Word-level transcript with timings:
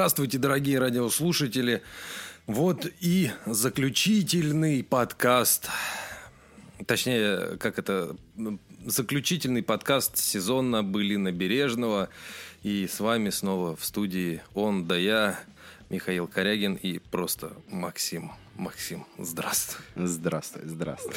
Здравствуйте, 0.00 0.38
дорогие 0.38 0.78
радиослушатели. 0.78 1.82
Вот 2.46 2.86
и 3.00 3.32
заключительный 3.44 4.82
подкаст. 4.82 5.68
Точнее, 6.86 7.58
как 7.58 7.78
это... 7.78 8.16
Заключительный 8.86 9.62
подкаст 9.62 10.16
сезона 10.16 10.82
были 10.82 11.30
Бережного. 11.32 12.08
И 12.62 12.88
с 12.90 12.98
вами 13.00 13.28
снова 13.28 13.76
в 13.76 13.84
студии 13.84 14.40
он 14.54 14.86
да 14.86 14.96
я, 14.96 15.38
Михаил 15.90 16.26
Корягин 16.26 16.76
и 16.76 16.98
просто 16.98 17.52
Максим. 17.68 18.32
Максим, 18.56 19.04
здравствуй. 19.18 19.84
Здравствуй, 19.96 20.62
здравствуй. 20.64 21.12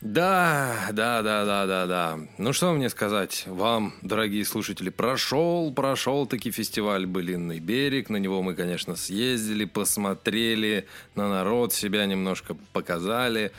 Да, 0.00 0.88
да, 0.92 1.20
да, 1.20 1.44
да, 1.44 1.66
да, 1.66 1.86
да. 1.86 2.18
Ну 2.38 2.54
что 2.54 2.72
мне 2.72 2.88
сказать 2.88 3.44
вам, 3.46 3.92
дорогие 4.00 4.46
слушатели, 4.46 4.88
прошел, 4.88 5.70
прошел 5.74 6.26
таки 6.26 6.50
фестиваль 6.50 7.04
«Былинный 7.04 7.60
берег». 7.60 8.08
На 8.08 8.16
него 8.16 8.42
мы, 8.42 8.54
конечно, 8.54 8.96
съездили, 8.96 9.66
посмотрели 9.66 10.86
на 11.14 11.28
народ, 11.28 11.74
себя 11.74 12.06
немножко 12.06 12.56
показали. 12.72 13.52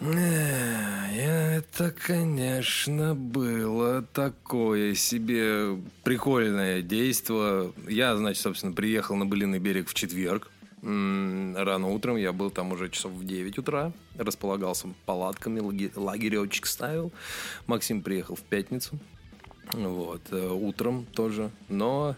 Это, 0.00 1.92
конечно, 2.06 3.16
было 3.16 4.02
такое 4.02 4.94
себе 4.94 5.78
прикольное 6.04 6.82
действие. 6.82 7.72
Я, 7.88 8.16
значит, 8.16 8.42
собственно, 8.42 8.72
приехал 8.72 9.16
на 9.16 9.26
Былиный 9.26 9.58
берег 9.58 9.88
в 9.88 9.94
четверг. 9.94 10.50
Рано 10.84 11.88
утром 11.88 12.16
я 12.16 12.32
был 12.32 12.50
там 12.50 12.72
уже 12.72 12.90
часов 12.90 13.12
в 13.12 13.24
9 13.24 13.58
утра. 13.58 13.92
Располагался 14.18 14.88
палатками, 15.06 15.60
лагеречек 15.96 16.66
ставил. 16.66 17.10
Максим 17.66 18.02
приехал 18.02 18.36
в 18.36 18.42
пятницу. 18.42 18.98
Вот, 19.72 20.20
э, 20.30 20.46
утром 20.46 21.06
тоже. 21.06 21.50
Но 21.70 22.16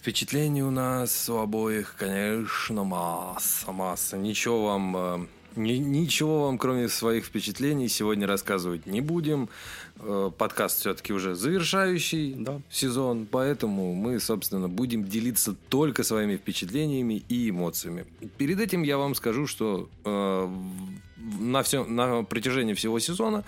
впечатлений 0.00 0.62
у 0.62 0.70
нас 0.70 1.28
у 1.28 1.38
обоих, 1.38 1.96
конечно, 1.98 2.84
масса, 2.84 3.72
масса. 3.72 4.16
Ничего 4.16 4.66
вам 4.66 4.96
э, 4.96 5.26
Ничего 5.56 6.44
вам, 6.44 6.58
кроме 6.58 6.88
своих 6.88 7.24
впечатлений, 7.24 7.88
сегодня 7.88 8.26
рассказывать 8.26 8.86
не 8.86 9.00
будем. 9.00 9.48
Э, 9.96 10.30
подкаст 10.36 10.80
все-таки 10.80 11.14
уже 11.14 11.34
завершающий 11.34 12.34
да. 12.34 12.60
сезон, 12.70 13.26
поэтому 13.26 13.94
мы, 13.94 14.20
собственно, 14.20 14.68
будем 14.68 15.04
делиться 15.04 15.54
только 15.68 16.04
своими 16.04 16.36
впечатлениями 16.36 17.22
и 17.30 17.48
эмоциями. 17.48 18.04
Перед 18.36 18.60
этим 18.60 18.82
я 18.82 18.98
вам 18.98 19.14
скажу, 19.14 19.46
что 19.46 19.88
э, 20.04 20.48
на, 21.16 21.62
все, 21.62 21.84
на 21.84 22.22
протяжении 22.22 22.74
всего 22.74 22.98
сезона... 22.98 23.44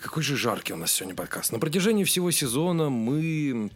Какой 0.00 0.22
же 0.22 0.36
жаркий 0.36 0.72
у 0.72 0.76
нас 0.76 0.92
сегодня 0.92 1.16
подкаст. 1.16 1.50
На 1.52 1.58
протяжении 1.58 2.04
всего 2.04 2.30
сезона 2.30 2.90
мы 2.90 3.70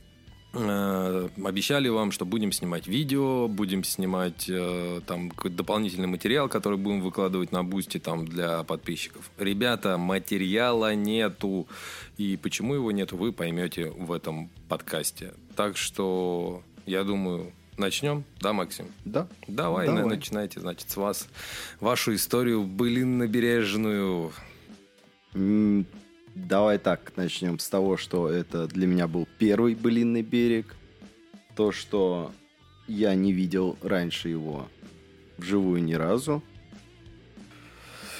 обещали 0.52 1.88
вам, 1.88 2.10
что 2.10 2.24
будем 2.24 2.52
снимать 2.52 2.86
видео, 2.86 3.46
будем 3.48 3.84
снимать 3.84 4.46
э, 4.48 5.00
там 5.06 5.30
какой-то 5.30 5.56
дополнительный 5.56 6.08
материал, 6.08 6.48
который 6.48 6.76
будем 6.76 7.00
выкладывать 7.02 7.52
на 7.52 7.62
Boosty 7.62 7.98
там 7.98 8.26
для 8.26 8.64
подписчиков. 8.64 9.30
Ребята, 9.38 9.96
материала 9.96 10.94
нету. 10.94 11.68
И 12.16 12.36
почему 12.36 12.74
его 12.74 12.90
нету, 12.90 13.16
вы 13.16 13.32
поймете 13.32 13.90
в 13.90 14.12
этом 14.12 14.50
подкасте. 14.68 15.34
Так 15.54 15.76
что, 15.76 16.62
я 16.84 17.04
думаю, 17.04 17.52
начнем, 17.76 18.24
да, 18.40 18.52
Максим? 18.52 18.86
Да. 19.04 19.28
Давай, 19.46 19.86
Давай. 19.86 20.04
начинайте, 20.04 20.60
значит, 20.60 20.90
с 20.90 20.96
вас 20.96 21.28
вашу 21.80 22.14
историю 22.14 22.64
былинно-бережную. 22.64 24.32
Давай 26.34 26.78
так, 26.78 27.12
начнем 27.16 27.58
с 27.58 27.68
того, 27.68 27.96
что 27.96 28.28
это 28.28 28.66
для 28.66 28.86
меня 28.86 29.08
был 29.08 29.26
первый 29.38 29.74
былинный 29.74 30.22
берег. 30.22 30.76
То, 31.56 31.72
что 31.72 32.32
я 32.86 33.14
не 33.14 33.32
видел 33.32 33.76
раньше 33.82 34.28
его 34.28 34.68
вживую 35.36 35.82
ни 35.82 35.94
разу. 35.94 36.42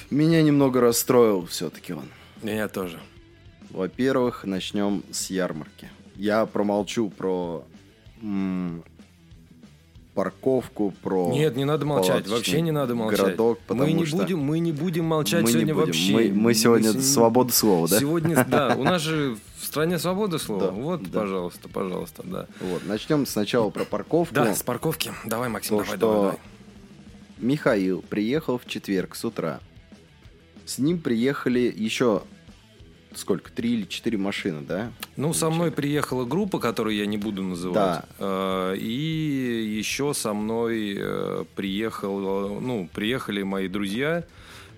Меня 0.09 0.41
немного 0.41 0.81
расстроил 0.81 1.45
все-таки 1.45 1.93
он. 1.93 2.05
Меня 2.41 2.67
тоже. 2.67 2.99
Во-первых, 3.69 4.43
начнем 4.43 5.03
с 5.11 5.29
ярмарки. 5.29 5.89
Я 6.15 6.45
промолчу 6.45 7.09
про 7.09 7.65
парковку, 10.21 10.93
про 11.01 11.31
Нет, 11.31 11.55
не 11.55 11.65
надо 11.65 11.87
молчать, 11.87 12.27
вообще 12.27 12.61
не 12.61 12.69
надо 12.71 12.93
молчать. 12.93 13.19
Городок, 13.19 13.59
мы 13.69 13.91
не 13.91 14.05
будем, 14.05 14.39
мы 14.39 14.59
не 14.59 14.71
будем 14.71 15.05
молчать 15.05 15.41
мы 15.41 15.51
сегодня 15.51 15.73
будем. 15.73 15.87
вообще. 15.87 16.13
Мы, 16.13 16.31
мы 16.31 16.53
сегодня 16.53 16.93
мы, 16.93 17.01
свобода 17.01 17.51
слова, 17.51 17.87
да? 17.87 17.99
Сегодня, 17.99 18.45
да, 18.47 18.75
у 18.77 18.83
нас 18.83 19.01
же 19.01 19.35
в 19.57 19.65
стране 19.65 19.97
свобода 19.97 20.37
слова. 20.37 20.67
Да, 20.67 20.71
вот, 20.71 21.01
да. 21.09 21.21
пожалуйста, 21.21 21.69
пожалуйста, 21.69 22.21
да. 22.23 22.45
Вот, 22.59 22.85
начнем 22.85 23.25
сначала 23.25 23.71
про 23.71 23.83
парковку. 23.83 24.35
Да, 24.35 24.53
с 24.53 24.61
парковки. 24.61 25.11
Давай, 25.25 25.49
Максим, 25.49 25.77
То, 25.77 25.83
давай, 25.83 25.97
что 25.97 25.97
давай, 25.97 26.21
давай. 26.21 26.39
Михаил 27.39 28.03
приехал 28.07 28.59
в 28.59 28.67
четверг 28.67 29.15
с 29.15 29.25
утра. 29.25 29.59
С 30.67 30.77
ним 30.77 30.99
приехали 30.99 31.73
еще 31.75 32.21
сколько, 33.15 33.51
три 33.51 33.73
или 33.73 33.85
четыре 33.85 34.17
машины, 34.17 34.61
да? 34.61 34.91
Ну, 35.15 35.33
со 35.33 35.49
мной 35.49 35.71
приехала 35.71 36.25
группа, 36.25 36.59
которую 36.59 36.95
я 36.95 37.05
не 37.05 37.17
буду 37.17 37.43
называть. 37.43 38.03
Да. 38.19 38.73
Э, 38.73 38.75
и 38.77 39.75
еще 39.77 40.13
со 40.13 40.33
мной 40.33 40.95
э, 40.97 41.45
приехал, 41.55 42.59
ну, 42.59 42.89
приехали 42.93 43.43
мои 43.43 43.67
друзья. 43.67 44.23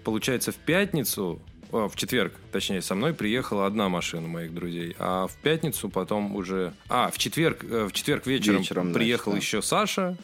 Получается, 0.03 0.51
в 0.51 0.55
пятницу, 0.55 1.41
в 1.71 1.95
четверг, 1.95 2.33
точнее, 2.51 2.81
со 2.81 2.93
мной 2.95 3.13
приехала 3.13 3.65
одна 3.65 3.89
машина 3.89 4.27
моих 4.27 4.53
друзей, 4.53 4.95
а 4.99 5.27
в 5.27 5.35
пятницу 5.37 5.89
потом 5.89 6.35
уже... 6.35 6.73
А, 6.89 7.09
в 7.09 7.17
четверг, 7.17 7.63
э, 7.63 7.87
в 7.89 7.93
четверг 7.93 8.27
вечером, 8.27 8.59
вечером 8.59 8.93
приехал 8.93 9.31
значит, 9.31 9.51
да. 9.51 9.57
еще 9.57 9.67
Саша, 9.67 10.17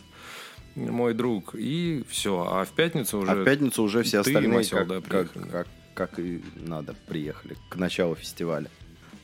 мой 0.76 1.14
друг, 1.14 1.56
и 1.56 2.04
все. 2.10 2.48
А 2.50 2.66
в 2.66 2.70
пятницу 2.70 3.20
уже... 3.20 3.32
А 3.32 3.36
в 3.36 3.46
пятницу 3.46 3.84
уже 3.84 4.04
все 4.04 4.20
остальные, 4.20 4.54
Масел, 4.54 4.78
как, 4.78 4.88
да, 4.88 5.02
как, 5.02 5.34
как, 5.52 5.68
как 6.00 6.18
и 6.18 6.42
надо, 6.56 6.96
приехали 7.08 7.58
к 7.68 7.76
началу 7.76 8.16
фестиваля. 8.16 8.70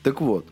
Так 0.02 0.20
вот. 0.20 0.46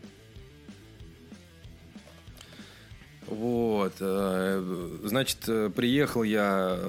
Вот, 3.27 3.93
э, 3.99 4.97
значит, 5.03 5.47
э, 5.47 5.69
приехал 5.69 6.23
я, 6.23 6.79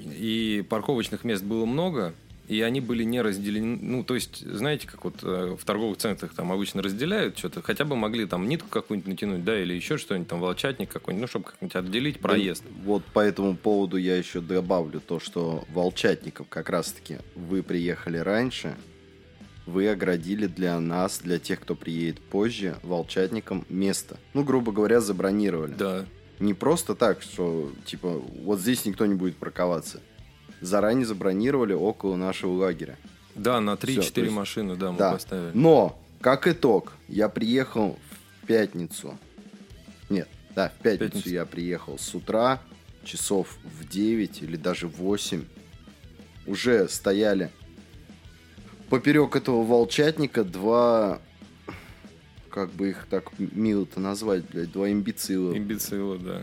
и 0.00 0.66
парковочных 0.68 1.22
мест 1.22 1.44
было 1.44 1.64
много 1.64 2.12
и 2.48 2.60
они 2.60 2.80
были 2.80 3.04
не 3.04 3.22
разделены. 3.22 3.78
Ну, 3.80 4.04
то 4.04 4.14
есть, 4.14 4.40
знаете, 4.40 4.86
как 4.86 5.04
вот 5.04 5.22
э, 5.22 5.56
в 5.58 5.64
торговых 5.64 5.98
центрах 5.98 6.34
там 6.34 6.50
обычно 6.52 6.82
разделяют 6.82 7.38
что-то, 7.38 7.62
хотя 7.62 7.84
бы 7.84 7.96
могли 7.96 8.26
там 8.26 8.48
нитку 8.48 8.68
какую-нибудь 8.68 9.08
натянуть, 9.08 9.44
да, 9.44 9.60
или 9.60 9.74
еще 9.74 9.96
что-нибудь, 9.96 10.28
там 10.28 10.40
волчатник 10.40 10.90
какой-нибудь, 10.90 11.22
ну, 11.22 11.28
чтобы 11.28 11.44
как-нибудь 11.46 11.76
отделить 11.76 12.20
проезд. 12.20 12.64
Да, 12.64 12.70
вот 12.84 13.04
по 13.04 13.20
этому 13.20 13.56
поводу 13.56 13.96
я 13.96 14.16
еще 14.16 14.40
добавлю 14.40 15.00
то, 15.00 15.20
что 15.20 15.64
волчатников 15.72 16.48
как 16.48 16.68
раз-таки 16.68 17.18
вы 17.36 17.62
приехали 17.62 18.18
раньше, 18.18 18.76
вы 19.64 19.88
оградили 19.88 20.46
для 20.46 20.78
нас, 20.80 21.20
для 21.20 21.38
тех, 21.38 21.60
кто 21.60 21.76
приедет 21.76 22.20
позже, 22.20 22.76
волчатникам 22.82 23.64
место. 23.68 24.18
Ну, 24.34 24.42
грубо 24.42 24.72
говоря, 24.72 25.00
забронировали. 25.00 25.74
Да. 25.74 26.06
Не 26.40 26.54
просто 26.54 26.96
так, 26.96 27.22
что, 27.22 27.70
типа, 27.86 28.20
вот 28.42 28.58
здесь 28.58 28.84
никто 28.84 29.06
не 29.06 29.14
будет 29.14 29.36
парковаться 29.36 30.00
заранее 30.62 31.04
забронировали 31.04 31.74
около 31.74 32.16
нашего 32.16 32.52
лагеря. 32.52 32.96
Да, 33.34 33.60
на 33.60 33.74
3-4 33.74 34.20
есть... 34.22 34.32
машины, 34.32 34.76
да, 34.76 34.92
мы 34.92 34.98
да. 34.98 35.12
поставили. 35.12 35.50
Но, 35.54 35.98
как 36.20 36.46
итог, 36.46 36.92
я 37.08 37.28
приехал 37.28 37.98
в 38.40 38.46
пятницу. 38.46 39.18
Нет, 40.08 40.28
да, 40.54 40.70
в 40.70 40.82
пятницу, 40.82 41.12
пятницу. 41.12 41.28
я 41.30 41.44
приехал 41.44 41.98
с 41.98 42.14
утра, 42.14 42.60
часов 43.04 43.58
в 43.62 43.88
9 43.88 44.42
или 44.42 44.56
даже 44.56 44.88
в 44.88 44.96
8. 44.96 45.44
Уже 46.46 46.88
стояли 46.88 47.50
поперек 48.88 49.36
этого 49.36 49.64
волчатника 49.64 50.44
два 50.44 51.20
как 52.52 52.70
бы 52.70 52.90
их 52.90 53.06
так 53.08 53.30
мило-то 53.38 53.98
назвать, 53.98 54.44
блядь, 54.50 54.70
два 54.70 54.92
имбецила. 54.92 55.56
Имбецила, 55.56 56.18
да. 56.18 56.42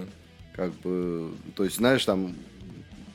Как 0.55 0.73
бы, 0.79 1.31
то 1.55 1.63
есть, 1.63 1.77
знаешь, 1.77 2.03
там, 2.03 2.35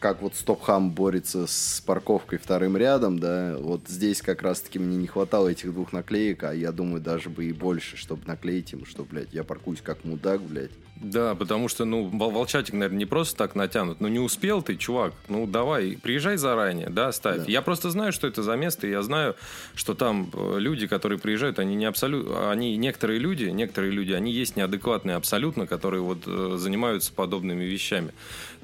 как 0.04 0.20
вот 0.20 0.34
Стопхам 0.34 0.90
борется 0.90 1.46
с 1.46 1.82
парковкой 1.86 2.38
вторым 2.38 2.76
рядом, 2.76 3.18
да, 3.18 3.56
вот 3.58 3.88
здесь 3.88 4.20
как 4.20 4.42
раз-таки 4.42 4.78
мне 4.78 4.98
не 4.98 5.06
хватало 5.06 5.48
этих 5.48 5.72
двух 5.72 5.94
наклеек, 5.94 6.44
а 6.44 6.54
я 6.54 6.72
думаю, 6.72 7.00
даже 7.00 7.30
бы 7.30 7.46
и 7.46 7.54
больше, 7.54 7.96
чтобы 7.96 8.20
наклеить 8.26 8.72
ему, 8.72 8.84
что, 8.84 9.02
блядь, 9.02 9.32
я 9.32 9.44
паркуюсь 9.44 9.80
как 9.80 10.04
мудак, 10.04 10.42
блядь. 10.42 10.72
Да, 10.96 11.34
потому 11.34 11.68
что, 11.68 11.84
ну, 11.84 12.04
вол- 12.04 12.30
волчатик, 12.30 12.74
наверное, 12.74 12.98
не 12.98 13.06
просто 13.06 13.36
так 13.36 13.56
натянут. 13.56 14.00
Ну, 14.00 14.08
не 14.08 14.20
успел 14.20 14.62
ты, 14.62 14.76
чувак. 14.76 15.12
Ну, 15.28 15.46
давай, 15.46 15.98
приезжай 16.00 16.36
заранее, 16.36 16.88
да, 16.88 17.10
ставь. 17.12 17.38
Да. 17.38 17.44
Я 17.48 17.62
просто 17.62 17.90
знаю, 17.90 18.12
что 18.12 18.26
это 18.26 18.42
за 18.42 18.54
место, 18.56 18.86
и 18.86 18.90
я 18.90 19.02
знаю, 19.02 19.34
что 19.74 19.94
там 19.94 20.30
э, 20.32 20.56
люди, 20.58 20.86
которые 20.86 21.18
приезжают, 21.18 21.58
они 21.58 21.74
не 21.74 21.84
абсолютно... 21.84 22.50
Они, 22.50 22.76
некоторые 22.76 23.18
люди, 23.18 23.44
некоторые 23.44 23.90
люди, 23.90 24.12
они 24.12 24.32
есть 24.32 24.56
неадекватные 24.56 25.16
абсолютно, 25.16 25.66
которые 25.66 26.00
вот 26.00 26.22
э, 26.26 26.56
занимаются 26.58 27.12
подобными 27.12 27.64
вещами. 27.64 28.12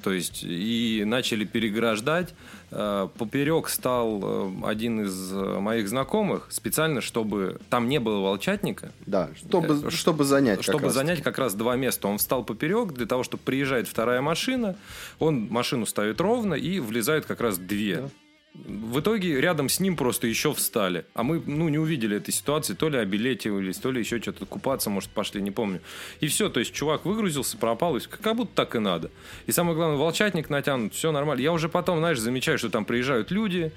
То 0.02 0.12
есть, 0.12 0.42
и 0.42 1.02
начали 1.06 1.44
переграждать. 1.44 2.34
Э, 2.70 3.08
Поперек 3.18 3.68
стал 3.68 4.20
э, 4.22 4.52
один 4.64 5.02
из 5.02 5.32
э, 5.32 5.58
моих 5.60 5.88
знакомых 5.88 6.46
специально, 6.50 7.00
чтобы 7.00 7.60
там 7.68 7.88
не 7.88 7.98
было 7.98 8.20
волчатника, 8.20 8.92
Да, 9.06 9.30
чтобы, 9.36 9.90
чтобы 9.90 10.24
занять 10.24 10.58
как 10.58 10.64
чтобы 10.64 10.84
раз 10.84 10.94
занять 10.94 11.22
как 11.22 11.38
раз 11.38 11.54
два 11.54 11.76
места. 11.76 12.08
Он 12.08 12.18
встал 12.18 12.44
поперек 12.44 12.92
для 12.92 13.06
того, 13.06 13.22
чтобы 13.22 13.42
приезжает 13.42 13.88
вторая 13.88 14.20
машина, 14.20 14.76
он 15.18 15.48
машину 15.50 15.86
ставит 15.86 16.20
ровно 16.20 16.54
и 16.54 16.80
влезает 16.80 17.26
как 17.26 17.40
раз 17.40 17.58
две. 17.58 18.10
В 18.52 18.98
итоге 18.98 19.40
рядом 19.40 19.68
с 19.68 19.78
ним 19.78 19.96
просто 19.96 20.26
еще 20.26 20.52
встали. 20.52 21.06
А 21.14 21.22
мы, 21.22 21.40
ну, 21.46 21.68
не 21.68 21.78
увидели 21.78 22.16
этой 22.16 22.32
ситуации. 22.32 22.74
То 22.74 22.88
ли 22.88 22.98
обилетивались, 22.98 23.78
то 23.78 23.92
ли 23.92 24.00
еще 24.00 24.20
что-то 24.20 24.44
купаться, 24.44 24.90
может, 24.90 25.10
пошли, 25.10 25.40
не 25.40 25.52
помню. 25.52 25.80
И 26.18 26.26
все, 26.26 26.48
то 26.48 26.58
есть 26.58 26.72
чувак 26.72 27.04
выгрузился, 27.04 27.56
пропал, 27.56 27.96
и 27.96 28.00
как 28.00 28.36
будто 28.36 28.52
так 28.54 28.74
и 28.74 28.80
надо. 28.80 29.10
И 29.46 29.52
самое 29.52 29.76
главное, 29.76 29.96
волчатник 29.96 30.50
натянут, 30.50 30.94
все 30.94 31.12
нормально. 31.12 31.40
Я 31.42 31.52
уже 31.52 31.68
потом, 31.68 31.98
знаешь, 31.98 32.18
замечаю, 32.18 32.58
что 32.58 32.70
там 32.70 32.84
приезжают 32.84 33.30
люди, 33.30 33.72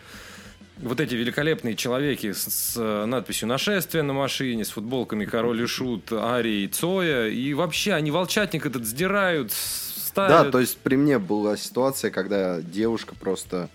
вот 0.77 0.99
эти 0.99 1.13
великолепные 1.13 1.75
человеки 1.75 2.33
с, 2.33 2.43
с, 2.43 2.73
э, 2.77 3.05
надписью 3.05 3.47
«Нашествие» 3.47 4.03
на 4.03 4.13
машине, 4.13 4.65
с 4.65 4.71
футболками 4.71 5.25
«Король 5.25 5.61
и 5.61 5.65
Шут», 5.67 6.11
«Ария» 6.11 6.65
и 6.65 6.67
«Цоя». 6.67 7.27
И 7.27 7.53
вообще 7.53 7.93
они 7.93 8.11
волчатник 8.11 8.65
этот 8.65 8.85
сдирают, 8.85 9.51
ставят. 9.51 10.45
Да, 10.45 10.51
то 10.51 10.59
есть 10.59 10.77
при 10.79 10.95
мне 10.95 11.19
была 11.19 11.57
ситуация, 11.57 12.11
когда 12.11 12.61
девушка 12.61 13.15
просто... 13.15 13.69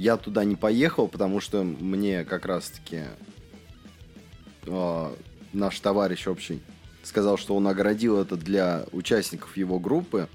Я 0.00 0.16
туда 0.16 0.44
не 0.44 0.56
поехал, 0.56 1.08
потому 1.08 1.40
что 1.40 1.62
мне 1.62 2.24
как 2.24 2.46
раз-таки 2.46 3.02
э, 4.64 5.14
наш 5.52 5.78
товарищ 5.78 6.26
общий 6.26 6.62
сказал, 7.02 7.36
что 7.36 7.54
он 7.54 7.68
оградил 7.68 8.18
это 8.18 8.38
для 8.38 8.86
участников 8.92 9.58
его 9.58 9.78
группы, 9.78 10.26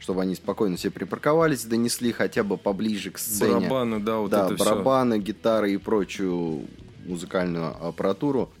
чтобы 0.00 0.20
они 0.20 0.34
спокойно 0.34 0.76
себе 0.76 0.90
припарковались, 0.90 1.64
донесли 1.64 2.12
хотя 2.12 2.44
бы 2.44 2.58
поближе 2.58 3.10
к 3.10 3.16
сцене. 3.16 3.54
Барабаны, 3.70 4.00
да, 4.00 4.18
вот 4.18 4.30
да, 4.30 4.46
это 4.48 4.54
барабаны, 4.54 5.18
гитары 5.18 5.72
и 5.72 5.78
прочую 5.78 6.66
музыкальную 7.06 7.68
аппаратуру. 7.68 8.52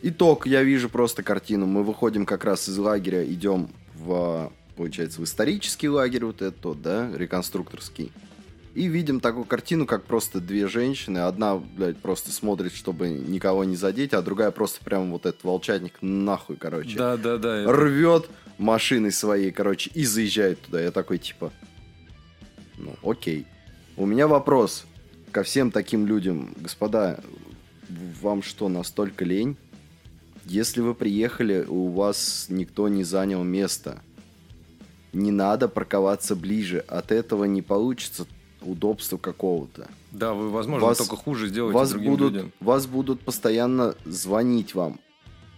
Итог, 0.00 0.46
я 0.46 0.62
вижу 0.62 0.88
просто 0.88 1.22
картину. 1.22 1.66
Мы 1.66 1.82
выходим 1.82 2.24
как 2.24 2.46
раз 2.46 2.66
из 2.66 2.78
лагеря, 2.78 3.30
идем 3.30 3.68
в, 3.94 4.50
получается, 4.74 5.20
в 5.20 5.24
исторический 5.24 5.90
лагерь 5.90 6.24
вот 6.24 6.40
этот, 6.40 6.80
да, 6.80 7.10
реконструкторский. 7.14 8.10
И 8.76 8.88
видим 8.88 9.20
такую 9.20 9.46
картину, 9.46 9.86
как 9.86 10.04
просто 10.04 10.38
две 10.38 10.68
женщины. 10.68 11.20
Одна, 11.20 11.56
блядь, 11.56 11.96
просто 11.96 12.30
смотрит, 12.30 12.74
чтобы 12.74 13.08
никого 13.08 13.64
не 13.64 13.74
задеть, 13.74 14.12
а 14.12 14.20
другая 14.20 14.50
просто 14.50 14.84
прям 14.84 15.12
вот 15.12 15.24
этот 15.24 15.42
волчатник 15.44 15.94
нахуй, 16.02 16.56
короче 16.56 16.94
Да, 16.98 17.16
да, 17.16 17.38
да. 17.38 17.64
рвет 17.72 18.28
машиной 18.58 19.12
своей, 19.12 19.50
короче, 19.50 19.90
и 19.94 20.04
заезжает 20.04 20.60
туда. 20.60 20.82
Я 20.82 20.90
такой, 20.90 21.16
типа, 21.16 21.52
ну, 22.76 22.94
окей. 23.02 23.46
У 23.96 24.04
меня 24.04 24.28
вопрос 24.28 24.84
ко 25.32 25.42
всем 25.42 25.70
таким 25.70 26.06
людям. 26.06 26.52
Господа, 26.58 27.20
вам 28.20 28.42
что, 28.42 28.68
настолько 28.68 29.24
лень? 29.24 29.56
Если 30.44 30.82
вы 30.82 30.94
приехали, 30.94 31.64
у 31.66 31.88
вас 31.88 32.48
никто 32.50 32.88
не 32.88 33.04
занял 33.04 33.42
место. 33.42 34.02
Не 35.14 35.30
надо 35.30 35.66
парковаться 35.66 36.36
ближе. 36.36 36.84
От 36.88 37.10
этого 37.10 37.44
не 37.44 37.62
получится 37.62 38.26
удобства 38.66 39.16
какого-то. 39.16 39.88
Да, 40.12 40.32
вы, 40.34 40.50
возможно, 40.50 40.86
Вас- 40.86 40.98
только 40.98 41.16
хуже 41.16 41.48
сделаете 41.48 41.74
Вас 41.78 41.90
другим 41.90 42.10
будут, 42.12 42.32
людям. 42.32 42.52
вас 42.60 42.86
будут 42.86 43.20
постоянно 43.20 43.94
звонить 44.04 44.74
вам. 44.74 44.98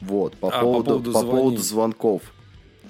Вот, 0.01 0.37
по, 0.37 0.49
А, 0.49 0.51
по 0.53 0.61
поводу, 0.61 0.85
поводу 0.91 1.13
по 1.13 1.23
поводу 1.23 1.57
звонков. 1.59 2.23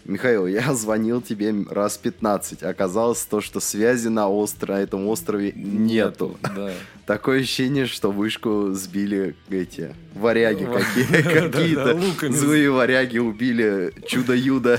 Михаил, 0.04 0.46
я 0.46 0.72
звонил 0.74 1.20
тебе 1.20 1.54
раз 1.70 1.96
15. 1.98 2.62
Оказалось 2.62 3.24
то, 3.24 3.40
что 3.40 3.60
связи 3.60 4.08
на, 4.08 4.28
остро, 4.28 4.74
на 4.74 4.78
этом 4.80 5.06
острове 5.06 5.52
нету. 5.54 6.36
Да. 6.42 6.72
Такое 7.08 7.40
ощущение, 7.40 7.86
что 7.86 8.10
вышку 8.10 8.72
сбили 8.72 9.34
эти 9.48 9.94
варяги 10.14 10.66
какие-то. 10.66 11.98
Злые 12.30 12.70
варяги 12.70 13.16
убили 13.16 13.94
чудо-юдо. 14.06 14.78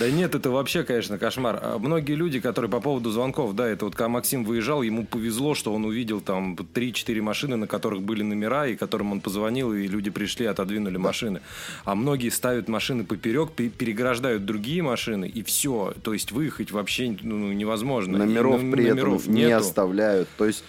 Да 0.00 0.10
нет, 0.10 0.34
это 0.34 0.50
вообще, 0.50 0.82
конечно, 0.82 1.16
кошмар. 1.16 1.60
А 1.62 1.78
многие 1.78 2.14
люди, 2.14 2.40
которые 2.40 2.68
по 2.68 2.80
поводу 2.80 3.12
звонков, 3.12 3.54
да, 3.54 3.68
это 3.68 3.84
вот 3.84 3.94
когда 3.94 4.08
Максим 4.08 4.44
выезжал, 4.44 4.82
ему 4.82 5.06
повезло, 5.06 5.54
что 5.54 5.72
он 5.72 5.84
увидел 5.84 6.20
там 6.20 6.56
3-4 6.56 7.22
машины, 7.22 7.54
на 7.54 7.68
которых 7.68 8.02
были 8.02 8.24
номера, 8.24 8.66
и 8.66 8.74
которым 8.74 9.12
он 9.12 9.20
позвонил, 9.20 9.72
и 9.72 9.86
люди 9.86 10.10
пришли, 10.10 10.44
отодвинули 10.44 10.96
машины. 10.96 11.40
А 11.84 11.94
многие 11.94 12.30
ставят 12.30 12.66
машины 12.66 13.04
поперек, 13.04 13.52
пе- 13.52 13.68
переграждают 13.68 14.44
другие 14.44 14.82
машины, 14.82 15.28
и 15.28 15.44
все. 15.44 15.94
То 16.02 16.14
есть 16.14 16.32
выехать 16.32 16.72
вообще 16.72 17.16
ну, 17.22 17.52
невозможно. 17.52 18.16
И 18.16 18.18
Номеров 18.18 18.60
ном- 18.60 18.72
при 18.72 18.86
этом 18.86 19.20
не 19.28 19.44
оставляют. 19.52 20.28
То 20.36 20.44
есть 20.44 20.64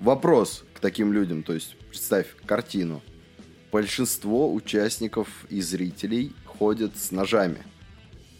вопрос 0.00 0.64
к 0.74 0.80
таким 0.80 1.12
людям. 1.12 1.42
То 1.42 1.52
есть 1.54 1.76
представь 1.88 2.26
картину. 2.46 3.02
Большинство 3.72 4.52
участников 4.52 5.28
и 5.50 5.60
зрителей 5.60 6.32
ходят 6.44 6.96
с 6.96 7.10
ножами. 7.10 7.58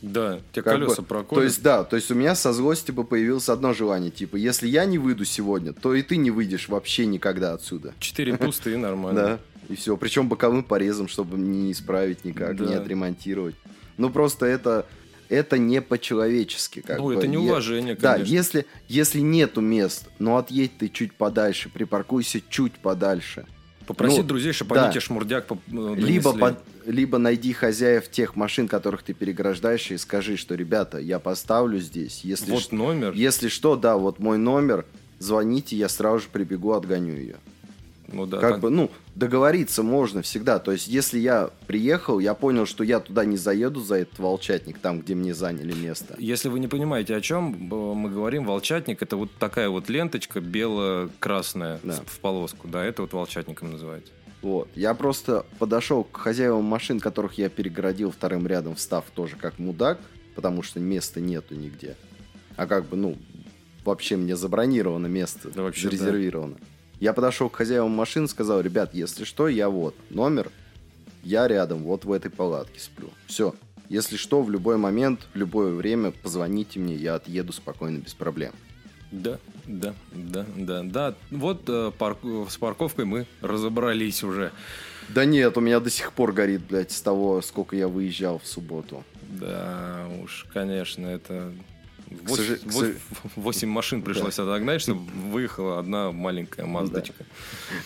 Да, 0.00 0.40
тебе 0.52 0.62
Как 0.62 0.74
колеса 0.74 1.02
бы- 1.02 1.08
проколят. 1.08 1.40
То 1.40 1.42
есть, 1.42 1.62
да, 1.62 1.82
то 1.82 1.96
есть 1.96 2.10
у 2.10 2.14
меня 2.14 2.34
со 2.34 2.52
злости 2.52 2.90
бы 2.92 3.04
появилось 3.04 3.48
одно 3.48 3.72
желание, 3.72 4.10
типа, 4.10 4.36
если 4.36 4.68
я 4.68 4.84
не 4.84 4.98
выйду 4.98 5.24
сегодня, 5.24 5.72
то 5.72 5.94
и 5.94 6.02
ты 6.02 6.18
не 6.18 6.30
выйдешь 6.30 6.68
вообще 6.68 7.06
никогда 7.06 7.54
отсюда. 7.54 7.94
Четыре 7.98 8.36
пустые, 8.38 8.76
нормально. 8.76 9.22
Да, 9.22 9.38
и 9.70 9.76
все. 9.76 9.96
Причем 9.96 10.28
боковым 10.28 10.62
порезом, 10.62 11.08
чтобы 11.08 11.38
не 11.38 11.72
исправить 11.72 12.24
никак, 12.24 12.56
Да. 12.56 12.66
не 12.66 12.74
отремонтировать. 12.74 13.54
Ну, 13.96 14.10
просто 14.10 14.44
это, 14.44 14.86
это 15.28 15.58
не 15.58 15.80
по-человечески. 15.80 16.80
Как 16.80 16.98
Ну, 16.98 17.04
бы. 17.06 17.14
это 17.14 17.26
неуважение, 17.26 17.94
Да, 17.94 18.14
конечно. 18.14 18.32
если, 18.32 18.66
если 18.88 19.20
нету 19.20 19.60
мест, 19.60 20.08
ну, 20.18 20.36
отъедь 20.36 20.76
ты 20.78 20.88
чуть 20.88 21.12
подальше, 21.14 21.68
припаркуйся 21.68 22.40
чуть 22.48 22.74
подальше. 22.74 23.46
Попроси 23.86 24.18
Ну, 24.18 24.22
друзей, 24.22 24.52
чтобы 24.52 24.74
да. 24.76 24.84
они 24.84 24.92
тебе 24.92 25.00
шмурдяк 25.02 25.46
э, 25.50 25.54
Либо, 25.96 26.32
под- 26.32 26.58
либо 26.86 27.18
найди 27.18 27.52
хозяев 27.52 28.10
тех 28.10 28.34
машин, 28.34 28.66
которых 28.66 29.02
ты 29.02 29.12
переграждаешь, 29.12 29.90
и 29.90 29.98
скажи, 29.98 30.36
что, 30.38 30.54
ребята, 30.54 30.98
я 30.98 31.18
поставлю 31.18 31.78
здесь. 31.80 32.22
Если, 32.24 32.50
Вот 32.50 32.62
ш- 32.62 32.74
номер. 32.74 33.12
если 33.14 33.48
что, 33.48 33.76
да, 33.76 33.96
вот 33.98 34.18
мой 34.20 34.38
номер, 34.38 34.86
звоните, 35.18 35.76
я 35.76 35.90
сразу 35.90 36.20
же 36.20 36.26
прибегу, 36.32 36.72
отгоню 36.72 37.14
ее. 37.16 37.36
Ну 38.08 38.26
да, 38.26 38.38
как 38.38 38.52
так- 38.52 38.60
бы, 38.60 38.70
ну, 38.70 38.90
договориться 39.14 39.82
можно 39.82 40.22
всегда. 40.22 40.58
То 40.58 40.72
есть, 40.72 40.88
если 40.88 41.18
я 41.18 41.50
приехал, 41.66 42.18
я 42.18 42.34
понял, 42.34 42.66
что 42.66 42.84
я 42.84 43.00
туда 43.00 43.24
не 43.24 43.36
заеду 43.36 43.80
за 43.80 43.96
этот 43.96 44.18
волчатник, 44.18 44.78
там, 44.78 45.00
где 45.00 45.14
мне 45.14 45.34
заняли 45.34 45.72
место. 45.72 46.14
Если 46.18 46.48
вы 46.48 46.60
не 46.60 46.68
понимаете, 46.68 47.16
о 47.16 47.20
чем 47.20 47.44
мы 47.68 48.10
говорим, 48.10 48.44
волчатник 48.44 49.02
это 49.02 49.16
вот 49.16 49.30
такая 49.38 49.68
вот 49.68 49.88
ленточка 49.88 50.40
бело-красная 50.40 51.80
Да. 51.82 52.00
в 52.06 52.18
полоску. 52.20 52.68
Да, 52.68 52.84
это 52.84 53.02
вот 53.02 53.12
волчатником 53.12 53.72
называется. 53.72 54.12
Вот. 54.42 54.68
Я 54.74 54.92
просто 54.94 55.46
подошел 55.58 56.04
к 56.04 56.18
хозяевам 56.18 56.64
машин, 56.64 57.00
которых 57.00 57.38
я 57.38 57.48
перегородил 57.48 58.10
вторым 58.10 58.46
рядом, 58.46 58.74
встав 58.74 59.04
тоже 59.14 59.36
как 59.36 59.58
мудак, 59.58 59.98
потому 60.34 60.62
что 60.62 60.80
места 60.80 61.20
нету 61.20 61.54
нигде. 61.54 61.96
А 62.56 62.66
как 62.66 62.86
бы, 62.86 62.96
ну, 62.96 63.16
вообще 63.84 64.16
мне 64.16 64.36
забронировано 64.36 65.06
место, 65.06 65.50
Да 65.54 65.62
вообще, 65.62 65.88
да. 65.88 65.96
Я 67.00 67.12
подошел 67.12 67.48
к 67.50 67.56
хозяевам 67.56 67.90
машин, 67.90 68.28
сказал, 68.28 68.60
ребят, 68.60 68.94
если 68.94 69.24
что, 69.24 69.48
я 69.48 69.68
вот, 69.68 69.94
номер, 70.10 70.50
я 71.22 71.48
рядом, 71.48 71.82
вот 71.82 72.04
в 72.04 72.12
этой 72.12 72.30
палатке 72.30 72.80
сплю. 72.80 73.10
Все. 73.26 73.54
Если 73.88 74.16
что, 74.16 74.42
в 74.42 74.50
любой 74.50 74.76
момент, 74.78 75.26
в 75.34 75.36
любое 75.36 75.74
время 75.74 76.10
позвоните 76.10 76.78
мне, 76.78 76.94
я 76.94 77.16
отъеду 77.16 77.52
спокойно, 77.52 77.98
без 77.98 78.14
проблем. 78.14 78.52
Да, 79.10 79.38
да, 79.66 79.94
да, 80.12 80.44
да, 80.56 80.82
да. 80.82 81.14
Вот 81.30 81.62
э, 81.68 81.92
парк- 81.96 82.24
с 82.48 82.56
парковкой 82.56 83.04
мы 83.04 83.26
разобрались 83.42 84.24
уже. 84.24 84.50
Да 85.10 85.24
нет, 85.24 85.56
у 85.56 85.60
меня 85.60 85.80
до 85.80 85.90
сих 85.90 86.12
пор 86.12 86.32
горит, 86.32 86.62
блядь, 86.62 86.90
с 86.90 87.00
того, 87.00 87.42
сколько 87.42 87.76
я 87.76 87.86
выезжал 87.86 88.38
в 88.38 88.46
субботу. 88.46 89.04
Да, 89.22 90.08
уж, 90.22 90.46
конечно, 90.52 91.06
это 91.06 91.52
Восемь 93.36 93.68
машин 93.68 94.02
пришлось 94.02 94.38
отогнать, 94.38 94.80
чтобы 94.80 95.00
выехала 95.30 95.78
одна 95.78 96.12
маленькая 96.12 96.66
маздочка. 96.66 97.24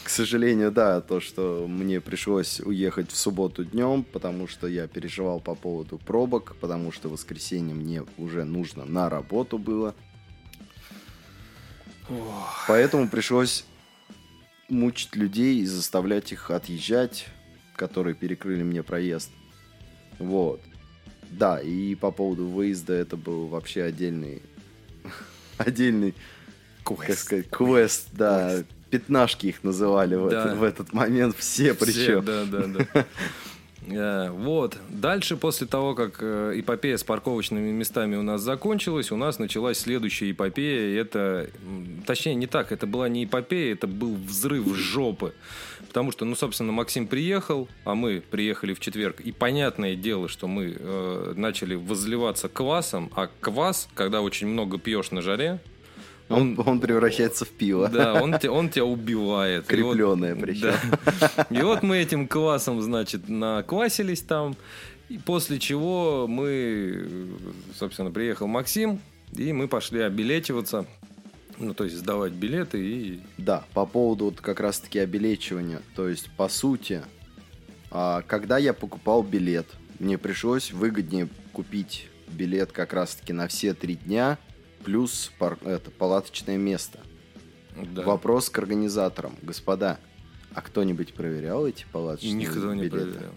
К 0.04 0.08
сожалению, 0.08 0.70
да, 0.70 1.00
то, 1.00 1.20
что 1.20 1.66
мне 1.68 2.00
пришлось 2.00 2.60
уехать 2.60 3.10
в 3.10 3.16
субботу 3.16 3.64
днем, 3.64 4.04
потому 4.04 4.48
что 4.48 4.66
я 4.66 4.86
переживал 4.86 5.40
по 5.40 5.54
поводу 5.54 5.98
пробок, 5.98 6.56
потому 6.60 6.92
что 6.92 7.08
в 7.08 7.12
воскресенье 7.12 7.74
мне 7.74 8.04
уже 8.16 8.44
нужно 8.44 8.84
на 8.84 9.08
работу 9.08 9.58
было. 9.58 9.94
Поэтому 12.66 13.08
пришлось 13.08 13.64
мучить 14.68 15.16
людей 15.16 15.60
и 15.60 15.66
заставлять 15.66 16.32
их 16.32 16.50
отъезжать, 16.50 17.26
которые 17.76 18.14
перекрыли 18.14 18.62
мне 18.62 18.82
проезд. 18.82 19.30
Вот. 20.18 20.60
Да, 21.30 21.60
и 21.60 21.94
по 21.94 22.10
поводу 22.10 22.46
выезда 22.46 22.94
это 22.94 23.16
был 23.16 23.46
вообще 23.46 23.82
отдельный 23.82 24.42
отдельный 25.58 26.14
квест, 26.84 27.06
как 27.06 27.18
сказать, 27.18 27.50
квест 27.50 28.08
да. 28.12 28.50
Квест. 28.50 28.66
Пятнашки 28.90 29.48
их 29.48 29.64
называли 29.64 30.14
в, 30.14 30.30
да. 30.30 30.44
этот, 30.44 30.56
в 30.56 30.62
этот 30.62 30.92
момент 30.94 31.36
все, 31.36 31.74
все 31.74 31.84
причем. 31.84 32.24
Да, 32.24 32.44
да, 32.46 32.66
да. 32.66 33.06
Э, 33.90 34.30
вот. 34.30 34.76
Дальше, 34.88 35.36
после 35.36 35.66
того, 35.66 35.94
как 35.94 36.18
э, 36.20 36.52
эпопея 36.56 36.96
с 36.96 37.04
парковочными 37.04 37.70
местами 37.70 38.16
у 38.16 38.22
нас 38.22 38.40
закончилась, 38.40 39.10
у 39.10 39.16
нас 39.16 39.38
началась 39.38 39.78
следующая 39.78 40.30
эпопея. 40.30 41.00
Это, 41.00 41.48
точнее, 42.06 42.34
не 42.34 42.46
так. 42.46 42.72
Это 42.72 42.86
была 42.86 43.08
не 43.08 43.24
эпопея, 43.24 43.72
это 43.72 43.86
был 43.86 44.14
взрыв 44.14 44.66
жопы. 44.76 45.34
Потому 45.86 46.12
что, 46.12 46.24
ну, 46.24 46.34
собственно, 46.34 46.72
Максим 46.72 47.06
приехал, 47.06 47.68
а 47.84 47.94
мы 47.94 48.20
приехали 48.20 48.74
в 48.74 48.80
четверг. 48.80 49.20
И 49.20 49.32
понятное 49.32 49.96
дело, 49.96 50.28
что 50.28 50.46
мы 50.46 50.76
э, 50.78 51.32
начали 51.36 51.74
возливаться 51.74 52.48
квасом. 52.48 53.10
А 53.14 53.28
квас, 53.40 53.88
когда 53.94 54.20
очень 54.20 54.48
много 54.48 54.78
пьешь 54.78 55.10
на 55.10 55.22
жаре, 55.22 55.60
он, 56.28 56.60
он, 56.64 56.80
превращается 56.80 57.44
в 57.44 57.48
пиво. 57.48 57.88
Да, 57.88 58.22
он, 58.22 58.34
он 58.48 58.68
тебя 58.68 58.84
убивает. 58.84 59.66
Крепленное 59.66 60.34
вот, 60.34 60.42
причем. 60.42 60.74
Да. 61.26 61.46
И 61.50 61.62
вот 61.62 61.82
мы 61.82 61.98
этим 61.98 62.28
квасом, 62.28 62.82
значит, 62.82 63.28
наквасились 63.28 64.22
там. 64.22 64.56
И 65.08 65.18
после 65.18 65.58
чего 65.58 66.26
мы, 66.28 67.08
собственно, 67.74 68.10
приехал 68.10 68.46
Максим, 68.46 69.00
и 69.34 69.54
мы 69.54 69.66
пошли 69.66 70.00
обелечиваться. 70.00 70.84
Ну, 71.56 71.72
то 71.72 71.84
есть 71.84 71.96
сдавать 71.96 72.32
билеты 72.32 72.78
и... 72.78 73.20
Да, 73.38 73.64
по 73.72 73.86
поводу 73.86 74.26
вот 74.26 74.40
как 74.40 74.60
раз-таки 74.60 74.98
обелечивания. 74.98 75.80
То 75.96 76.08
есть, 76.08 76.30
по 76.36 76.48
сути, 76.48 77.02
а, 77.90 78.22
когда 78.26 78.58
я 78.58 78.74
покупал 78.74 79.22
билет, 79.22 79.66
мне 79.98 80.18
пришлось 80.18 80.72
выгоднее 80.72 81.28
купить 81.52 82.08
билет 82.28 82.70
как 82.70 82.92
раз-таки 82.92 83.32
на 83.32 83.48
все 83.48 83.72
три 83.72 83.94
дня– 83.94 84.36
плюс 84.84 85.32
пар, 85.38 85.58
это, 85.64 85.90
палаточное 85.90 86.56
место. 86.56 87.00
Да. 87.94 88.02
Вопрос 88.02 88.50
к 88.50 88.58
организаторам. 88.58 89.36
Господа, 89.42 89.98
а 90.52 90.60
кто-нибудь 90.60 91.14
проверял 91.14 91.66
эти 91.66 91.86
палаточные 91.92 92.32
Никто 92.34 92.72
билеты? 92.72 92.76
не 92.76 92.88
проверял. 92.90 93.34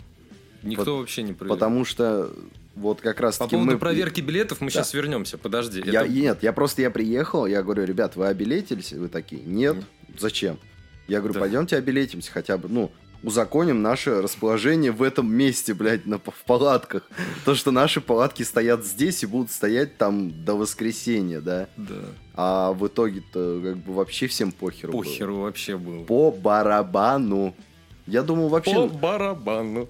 Никто 0.63 0.85
По- 0.85 0.99
вообще 0.99 1.23
не 1.23 1.33
проверял. 1.33 1.55
Потому 1.55 1.85
что 1.85 2.33
вот 2.75 3.01
как 3.01 3.19
раз 3.19 3.37
По 3.37 3.47
поводу 3.47 3.71
мы... 3.71 3.77
проверки 3.77 4.21
билетов 4.21 4.61
мы 4.61 4.67
да. 4.67 4.71
сейчас 4.71 4.93
вернемся. 4.93 5.37
Подожди. 5.37 5.83
Я, 5.85 6.03
это... 6.03 6.11
Нет, 6.11 6.43
я 6.43 6.53
просто 6.53 6.81
я 6.81 6.89
приехал, 6.89 7.45
я 7.45 7.61
говорю, 7.63 7.83
ребят, 7.83 8.15
вы 8.15 8.27
обилетились? 8.27 8.93
Вы 8.93 9.09
такие, 9.09 9.41
нет. 9.43 9.77
Mm. 9.77 10.19
Зачем? 10.19 10.59
Я 11.07 11.19
говорю, 11.19 11.33
да. 11.33 11.39
пойдемте 11.41 11.75
обилетимся 11.75 12.31
хотя 12.31 12.57
бы, 12.57 12.69
ну, 12.69 12.91
узаконим 13.23 13.81
наше 13.81 14.21
расположение 14.21 14.91
в 14.91 15.03
этом 15.03 15.31
месте, 15.31 15.73
блядь, 15.73 16.05
на, 16.05 16.17
в 16.17 16.43
палатках. 16.45 17.03
То, 17.45 17.55
что 17.55 17.71
наши 17.71 18.01
палатки 18.01 18.43
стоят 18.43 18.85
здесь 18.85 19.23
и 19.23 19.25
будут 19.25 19.51
стоять 19.51 19.97
там 19.97 20.43
до 20.43 20.55
воскресенья, 20.55 21.41
да? 21.41 21.67
Да. 21.77 21.95
А 22.33 22.73
в 22.73 22.87
итоге-то 22.87 23.61
как 23.63 23.77
бы 23.77 23.93
вообще 23.93 24.27
всем 24.27 24.51
похеру 24.51 24.93
Похеру 24.93 25.35
было. 25.35 25.41
вообще 25.43 25.77
было. 25.77 26.03
По 26.03 26.31
барабану. 26.31 27.53
Я 28.07 28.23
думал 28.23 28.49
вообще... 28.49 28.73
По 28.73 28.87
барабану. 28.87 29.87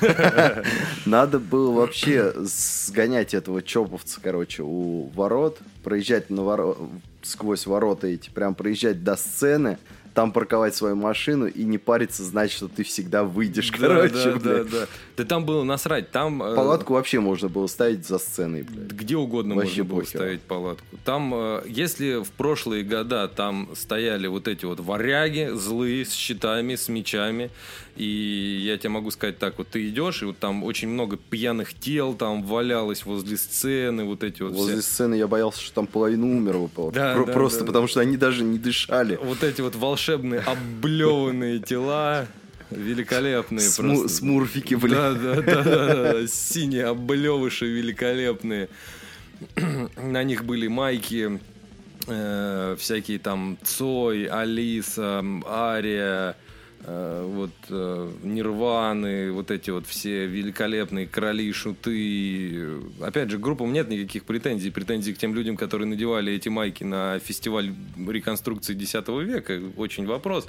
Надо 1.06 1.38
было 1.38 1.72
вообще 1.72 2.32
сгонять 2.36 3.34
этого 3.34 3.62
чоповца, 3.62 4.20
короче, 4.22 4.62
у 4.62 5.08
ворот, 5.14 5.58
проезжать 5.82 6.30
на 6.30 6.42
воро... 6.42 6.76
сквозь 7.22 7.66
ворота 7.66 8.06
эти, 8.06 8.30
прям 8.30 8.54
проезжать 8.54 9.02
до 9.02 9.16
сцены, 9.16 9.78
там 10.14 10.32
парковать 10.32 10.74
свою 10.74 10.96
машину 10.96 11.46
и 11.46 11.64
не 11.64 11.78
париться, 11.78 12.24
знать, 12.24 12.50
что 12.50 12.68
ты 12.68 12.82
всегда 12.82 13.24
выйдешь, 13.24 13.70
да, 13.70 13.76
короче, 13.78 14.34
да, 14.34 14.38
да, 14.38 14.64
да. 14.64 14.86
Да 15.16 15.24
там 15.24 15.44
было 15.44 15.64
насрать, 15.64 16.10
там... 16.10 16.42
Э, 16.42 16.54
палатку 16.54 16.92
э... 16.92 16.96
вообще 16.96 17.20
можно 17.20 17.48
было 17.48 17.66
ставить 17.66 18.06
за 18.06 18.18
сценой, 18.18 18.62
блядь. 18.62 18.92
Где 18.92 19.16
угодно 19.16 19.54
вообще 19.54 19.82
можно 19.82 19.94
было 19.96 20.04
ставить 20.04 20.42
палатку. 20.42 20.86
Там, 21.04 21.32
э, 21.34 21.62
если 21.66 22.22
в 22.22 22.30
прошлые 22.30 22.84
года 22.84 23.28
там 23.28 23.70
стояли 23.74 24.26
вот 24.26 24.48
эти 24.48 24.64
вот 24.64 24.80
варяги 24.80 25.50
злые 25.54 26.04
с 26.04 26.12
щитами, 26.12 26.74
с 26.74 26.88
мечами, 26.88 27.50
и 27.98 28.60
я 28.62 28.78
тебе 28.78 28.90
могу 28.90 29.10
сказать 29.10 29.38
так, 29.38 29.58
вот 29.58 29.68
ты 29.68 29.88
идешь, 29.88 30.22
и 30.22 30.26
вот 30.26 30.38
там 30.38 30.62
очень 30.62 30.88
много 30.88 31.16
пьяных 31.16 31.74
тел 31.74 32.14
там 32.14 32.44
валялось 32.44 33.04
возле 33.04 33.36
сцены, 33.36 34.04
вот 34.04 34.22
эти 34.22 34.42
вот 34.42 34.52
Возле 34.52 34.74
все. 34.74 34.82
сцены 34.82 35.14
я 35.16 35.26
боялся, 35.26 35.60
что 35.60 35.74
там 35.74 35.86
половина 35.88 36.24
умерла. 36.24 36.68
Да, 36.92 37.14
Про- 37.14 37.26
да, 37.26 37.32
просто 37.32 37.60
да, 37.60 37.66
потому 37.66 37.86
да. 37.86 37.90
что 37.90 38.00
они 38.00 38.16
даже 38.16 38.44
не 38.44 38.58
дышали. 38.58 39.18
Вот 39.20 39.42
эти 39.42 39.60
вот 39.60 39.74
волшебные 39.74 40.40
облеванные 40.40 41.58
тела. 41.58 42.26
Великолепные 42.70 43.66
Сму- 43.66 43.96
просто. 43.96 44.08
Смурфики, 44.08 44.74
блин. 44.74 44.94
Да, 44.94 45.14
да, 45.14 45.34
да, 45.42 45.62
да, 45.62 46.12
да. 46.12 46.26
Синие 46.28 46.84
облевыши 46.84 47.66
великолепные. 47.66 48.68
На 49.96 50.22
них 50.22 50.44
были 50.44 50.68
майки, 50.68 51.40
э, 52.06 52.76
всякие 52.78 53.18
там 53.18 53.56
Цой, 53.64 54.26
Алиса, 54.26 55.24
Ария, 55.46 56.36
вот 56.86 57.50
э, 57.70 58.10
Нирваны, 58.22 59.32
вот 59.32 59.50
эти 59.50 59.70
вот 59.70 59.86
все 59.86 60.26
великолепные 60.26 61.06
короли, 61.06 61.52
шуты. 61.52 62.80
Опять 63.00 63.30
же, 63.30 63.38
группам 63.38 63.72
нет 63.72 63.88
никаких 63.88 64.24
претензий. 64.24 64.70
Претензий 64.70 65.12
к 65.12 65.18
тем 65.18 65.34
людям, 65.34 65.56
которые 65.56 65.88
надевали 65.88 66.32
эти 66.32 66.48
майки 66.48 66.84
на 66.84 67.18
фестиваль 67.18 67.74
реконструкции 67.96 68.74
X 68.74 68.94
века. 68.94 69.60
Очень 69.76 70.06
вопрос. 70.06 70.48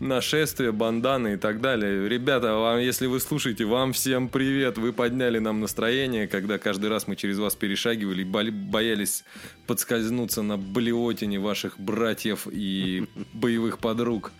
Нашествие, 0.00 0.72
банданы 0.72 1.34
и 1.34 1.36
так 1.36 1.60
далее. 1.60 2.08
Ребята, 2.08 2.54
вам, 2.54 2.78
если 2.78 3.06
вы 3.06 3.20
слушаете, 3.20 3.64
вам 3.64 3.92
всем 3.92 4.28
привет. 4.28 4.76
Вы 4.76 4.92
подняли 4.92 5.38
нам 5.38 5.60
настроение, 5.60 6.28
когда 6.28 6.58
каждый 6.58 6.90
раз 6.90 7.06
мы 7.06 7.16
через 7.16 7.38
вас 7.38 7.54
перешагивали, 7.54 8.24
боялись 8.24 9.24
подскользнуться 9.66 10.42
на 10.42 10.56
блевотине 10.56 11.38
ваших 11.38 11.78
братьев 11.78 12.46
и 12.50 13.06
боевых 13.32 13.78
подруг 13.78 14.32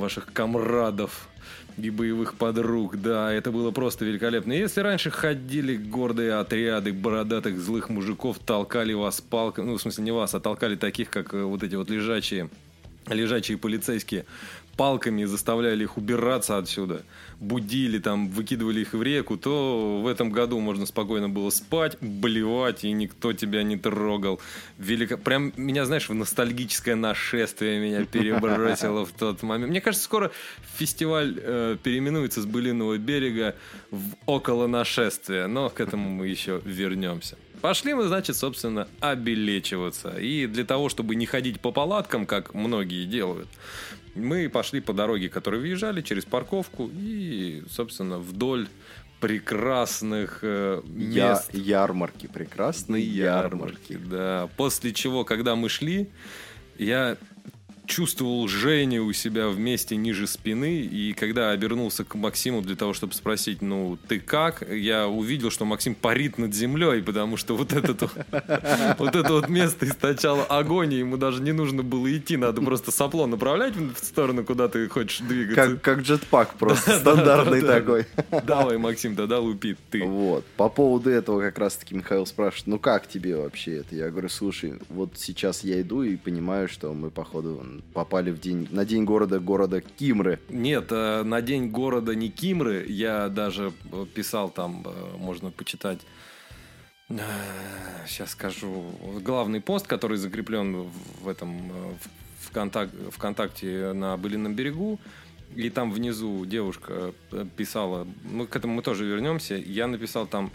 ваших 0.00 0.32
комрадов 0.32 1.28
и 1.76 1.90
боевых 1.90 2.34
подруг. 2.34 3.00
Да, 3.00 3.32
это 3.32 3.50
было 3.50 3.70
просто 3.70 4.04
великолепно. 4.04 4.52
Если 4.52 4.80
раньше 4.80 5.10
ходили 5.10 5.76
гордые 5.76 6.34
отряды 6.34 6.92
бородатых 6.92 7.58
злых 7.58 7.88
мужиков, 7.88 8.38
толкали 8.38 8.92
вас 8.92 9.20
палками, 9.20 9.66
ну, 9.66 9.78
в 9.78 9.82
смысле, 9.82 10.04
не 10.04 10.12
вас, 10.12 10.34
а 10.34 10.40
толкали 10.40 10.76
таких, 10.76 11.10
как 11.10 11.34
э, 11.34 11.42
вот 11.42 11.62
эти 11.62 11.74
вот 11.74 11.90
лежачие, 11.90 12.50
лежачие 13.08 13.58
полицейские, 13.58 14.26
палками 14.80 15.24
заставляли 15.24 15.82
их 15.82 15.98
убираться 15.98 16.56
отсюда, 16.56 17.02
будили 17.38 17.98
там, 17.98 18.30
выкидывали 18.30 18.80
их 18.80 18.94
в 18.94 19.02
реку, 19.02 19.36
то 19.36 20.00
в 20.02 20.06
этом 20.06 20.30
году 20.30 20.58
можно 20.58 20.86
спокойно 20.86 21.28
было 21.28 21.50
спать, 21.50 21.98
блевать, 22.00 22.82
и 22.84 22.92
никто 22.92 23.34
тебя 23.34 23.62
не 23.62 23.76
трогал. 23.76 24.40
Велико... 24.78 25.18
Прям 25.18 25.52
меня, 25.58 25.84
знаешь, 25.84 26.08
в 26.08 26.14
ностальгическое 26.14 26.96
нашествие 26.96 27.78
меня 27.78 28.06
перебросило 28.10 29.04
в 29.04 29.12
тот 29.12 29.42
момент. 29.42 29.70
Мне 29.70 29.82
кажется, 29.82 30.06
скоро 30.06 30.30
фестиваль 30.78 31.38
э, 31.38 31.76
переименуется 31.82 32.40
с 32.40 32.46
Былиного 32.46 32.96
берега 32.96 33.56
в 33.90 34.14
около 34.24 34.66
нашествия, 34.66 35.46
но 35.46 35.68
к 35.68 35.78
этому 35.80 36.08
мы 36.08 36.28
еще 36.28 36.62
вернемся. 36.64 37.36
Пошли 37.60 37.92
мы, 37.92 38.04
значит, 38.04 38.36
собственно, 38.36 38.88
обелечиваться. 39.00 40.16
И 40.18 40.46
для 40.46 40.64
того, 40.64 40.88
чтобы 40.88 41.14
не 41.14 41.26
ходить 41.26 41.60
по 41.60 41.72
палаткам, 41.72 42.24
как 42.24 42.54
многие 42.54 43.04
делают, 43.04 43.48
мы 44.20 44.48
пошли 44.48 44.80
по 44.80 44.92
дороге, 44.92 45.28
которой 45.28 45.60
въезжали, 45.60 46.02
через 46.02 46.24
парковку 46.24 46.90
и, 46.92 47.62
собственно, 47.70 48.18
вдоль 48.18 48.68
прекрасных 49.20 50.40
э, 50.42 50.80
мест. 50.86 51.50
Я, 51.52 51.82
ярмарки, 51.82 52.26
прекрасные 52.26 53.04
ярмарки. 53.04 53.92
ярмарки. 53.92 54.08
Да. 54.10 54.48
После 54.56 54.92
чего, 54.92 55.24
когда 55.24 55.56
мы 55.56 55.68
шли, 55.68 56.08
я 56.78 57.16
чувствовал 57.90 58.46
жжение 58.46 59.02
у 59.02 59.12
себя 59.12 59.48
в 59.48 59.58
месте 59.58 59.96
ниже 59.96 60.28
спины, 60.28 60.80
и 60.80 61.12
когда 61.12 61.50
обернулся 61.50 62.04
к 62.04 62.14
Максиму 62.14 62.62
для 62.62 62.76
того, 62.76 62.94
чтобы 62.94 63.14
спросить, 63.14 63.62
ну, 63.62 63.98
ты 64.06 64.20
как, 64.20 64.62
я 64.70 65.08
увидел, 65.08 65.50
что 65.50 65.64
Максим 65.64 65.96
парит 65.96 66.38
над 66.38 66.54
землей, 66.54 67.02
потому 67.02 67.36
что 67.36 67.56
вот 67.56 67.72
это 67.72 68.08
вот 68.98 69.16
это 69.16 69.32
вот 69.32 69.48
место 69.48 69.86
источало 69.86 70.44
огонь, 70.44 70.94
ему 70.94 71.16
даже 71.16 71.42
не 71.42 71.50
нужно 71.52 71.82
было 71.82 72.16
идти, 72.16 72.36
надо 72.36 72.62
просто 72.62 72.92
сопло 72.92 73.26
направлять 73.26 73.74
в 73.74 73.98
сторону, 73.98 74.44
куда 74.44 74.68
ты 74.68 74.88
хочешь 74.88 75.18
двигаться. 75.18 75.74
Как, 75.74 75.82
как 75.82 76.00
джетпак 76.02 76.54
просто, 76.54 76.98
стандартный 77.00 77.62
такой. 77.62 78.06
Давай, 78.44 78.78
Максим, 78.78 79.16
тогда 79.16 79.40
лупи 79.40 79.76
ты. 79.90 80.04
Вот. 80.04 80.44
По 80.56 80.68
поводу 80.68 81.10
этого 81.10 81.40
как 81.40 81.58
раз-таки 81.58 81.96
Михаил 81.96 82.24
спрашивает, 82.24 82.68
ну 82.68 82.78
как 82.78 83.08
тебе 83.08 83.36
вообще 83.36 83.78
это? 83.78 83.96
Я 83.96 84.10
говорю, 84.10 84.28
слушай, 84.28 84.74
вот 84.88 85.14
сейчас 85.16 85.64
я 85.64 85.80
иду 85.80 86.02
и 86.02 86.16
понимаю, 86.16 86.68
что 86.68 86.94
мы, 86.94 87.10
походу, 87.10 87.60
попали 87.80 88.30
в 88.30 88.40
день, 88.40 88.68
на 88.70 88.84
день 88.84 89.04
города 89.04 89.40
города 89.40 89.80
Кимры. 89.80 90.38
Нет, 90.48 90.88
э, 90.90 91.22
на 91.22 91.42
день 91.42 91.70
города 91.70 92.14
не 92.14 92.30
Кимры. 92.30 92.86
Я 92.88 93.28
даже 93.28 93.72
э, 93.92 94.06
писал 94.14 94.50
там, 94.50 94.84
э, 94.84 95.16
можно 95.16 95.50
почитать 95.50 96.00
сейчас 98.06 98.30
скажу, 98.30 98.84
главный 99.24 99.60
пост, 99.60 99.88
который 99.88 100.16
закреплен 100.16 100.86
в 101.20 101.28
этом 101.28 101.68
в 101.68 102.48
ВКонтак, 102.50 102.88
ВКонтакте 103.10 103.92
на 103.92 104.16
Былином 104.16 104.54
берегу, 104.54 105.00
и 105.56 105.70
там 105.70 105.90
внизу 105.90 106.46
девушка 106.46 107.12
писала, 107.56 108.06
мы 108.22 108.46
к 108.46 108.54
этому 108.54 108.74
мы 108.74 108.82
тоже 108.82 109.04
вернемся, 109.04 109.56
я 109.56 109.88
написал 109.88 110.28
там 110.28 110.52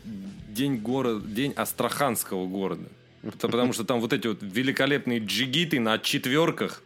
день 0.47 0.77
город, 0.77 1.33
день 1.33 1.51
Астраханского 1.51 2.47
города. 2.47 2.87
Потому 3.31 3.73
что 3.73 3.83
там 3.83 3.99
вот 3.99 4.13
эти 4.13 4.27
вот 4.27 4.37
великолепные 4.41 5.19
джигиты 5.19 5.79
на 5.79 5.97
четверках. 5.99 6.83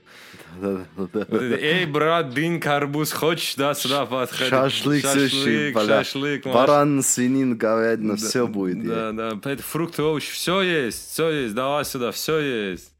Эй, 0.61 1.85
брат, 1.85 2.33
дынь, 2.33 2.59
карбуз, 2.59 3.11
хочешь, 3.11 3.55
да, 3.55 3.73
сюда 3.73 4.05
подходи. 4.05 4.49
Шашлык, 4.49 5.01
шашлык, 5.03 5.79
шашлык. 5.79 6.45
Баран, 6.45 7.03
свинин, 7.03 7.57
говядина, 7.57 8.15
все 8.15 8.47
будет. 8.47 8.85
Да, 8.85 9.11
да, 9.11 9.51
это 9.51 9.63
фрукты, 9.63 10.01
овощи, 10.01 10.31
все 10.31 10.61
есть, 10.61 11.11
все 11.11 11.29
есть, 11.29 11.53
давай 11.53 11.85
сюда, 11.85 12.11
все 12.11 12.39
есть. 12.71 12.91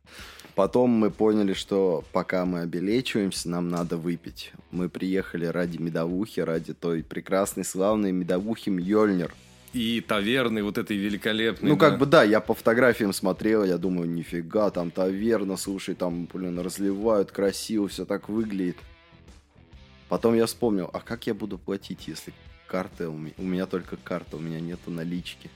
Потом 0.55 0.89
мы 0.89 1.09
поняли, 1.09 1.53
что 1.53 2.03
пока 2.11 2.45
мы 2.45 2.61
обелечиваемся, 2.61 3.49
нам 3.49 3.69
надо 3.69 3.95
выпить. 3.95 4.51
Мы 4.71 4.89
приехали 4.89 5.45
ради 5.45 5.77
медовухи, 5.77 6.41
ради 6.41 6.73
той 6.73 7.03
прекрасной, 7.03 7.63
славной 7.63 8.11
медовухи 8.11 8.69
Мьёльнир 8.69 9.33
и 9.73 10.01
таверны 10.01 10.63
вот 10.63 10.77
этой 10.77 10.97
великолепной. 10.97 11.69
Ну, 11.69 11.75
да. 11.75 11.89
как 11.89 11.99
бы, 11.99 12.05
да, 12.05 12.23
я 12.23 12.39
по 12.39 12.53
фотографиям 12.53 13.13
смотрел, 13.13 13.63
я 13.63 13.77
думаю, 13.77 14.09
нифига, 14.09 14.69
там 14.71 14.91
таверна, 14.91 15.57
слушай, 15.57 15.95
там, 15.95 16.27
блин, 16.31 16.59
разливают 16.59 17.31
красиво, 17.31 17.87
все 17.87 18.05
так 18.05 18.29
выглядит. 18.29 18.77
Потом 20.07 20.33
я 20.33 20.47
вспомнил, 20.47 20.89
а 20.91 20.99
как 21.01 21.27
я 21.27 21.33
буду 21.35 21.57
платить, 21.59 22.07
если 22.07 22.33
карты, 22.67 23.07
у 23.07 23.17
меня, 23.17 23.33
у 23.37 23.43
меня 23.43 23.65
только 23.67 23.95
карта, 23.97 24.37
у 24.37 24.39
меня 24.39 24.59
нету 24.59 24.89
налички. 24.89 25.49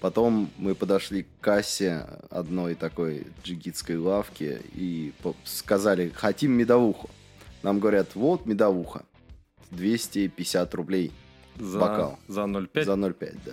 Потом 0.00 0.50
мы 0.56 0.74
подошли 0.74 1.24
к 1.24 1.26
кассе 1.40 2.06
одной 2.30 2.74
такой 2.76 3.26
джигитской 3.42 3.96
лавки 3.96 4.62
и 4.72 5.12
сказали, 5.44 6.10
хотим 6.14 6.52
медовуху. 6.52 7.10
Нам 7.62 7.80
говорят, 7.80 8.14
вот 8.14 8.46
медовуха, 8.46 9.04
250 9.72 10.74
рублей 10.74 11.12
за, 11.58 11.78
бокал. 11.78 12.18
За 12.28 12.42
0,5? 12.42 12.84
За 12.84 12.92
0,5, 12.92 13.36
да. 13.44 13.52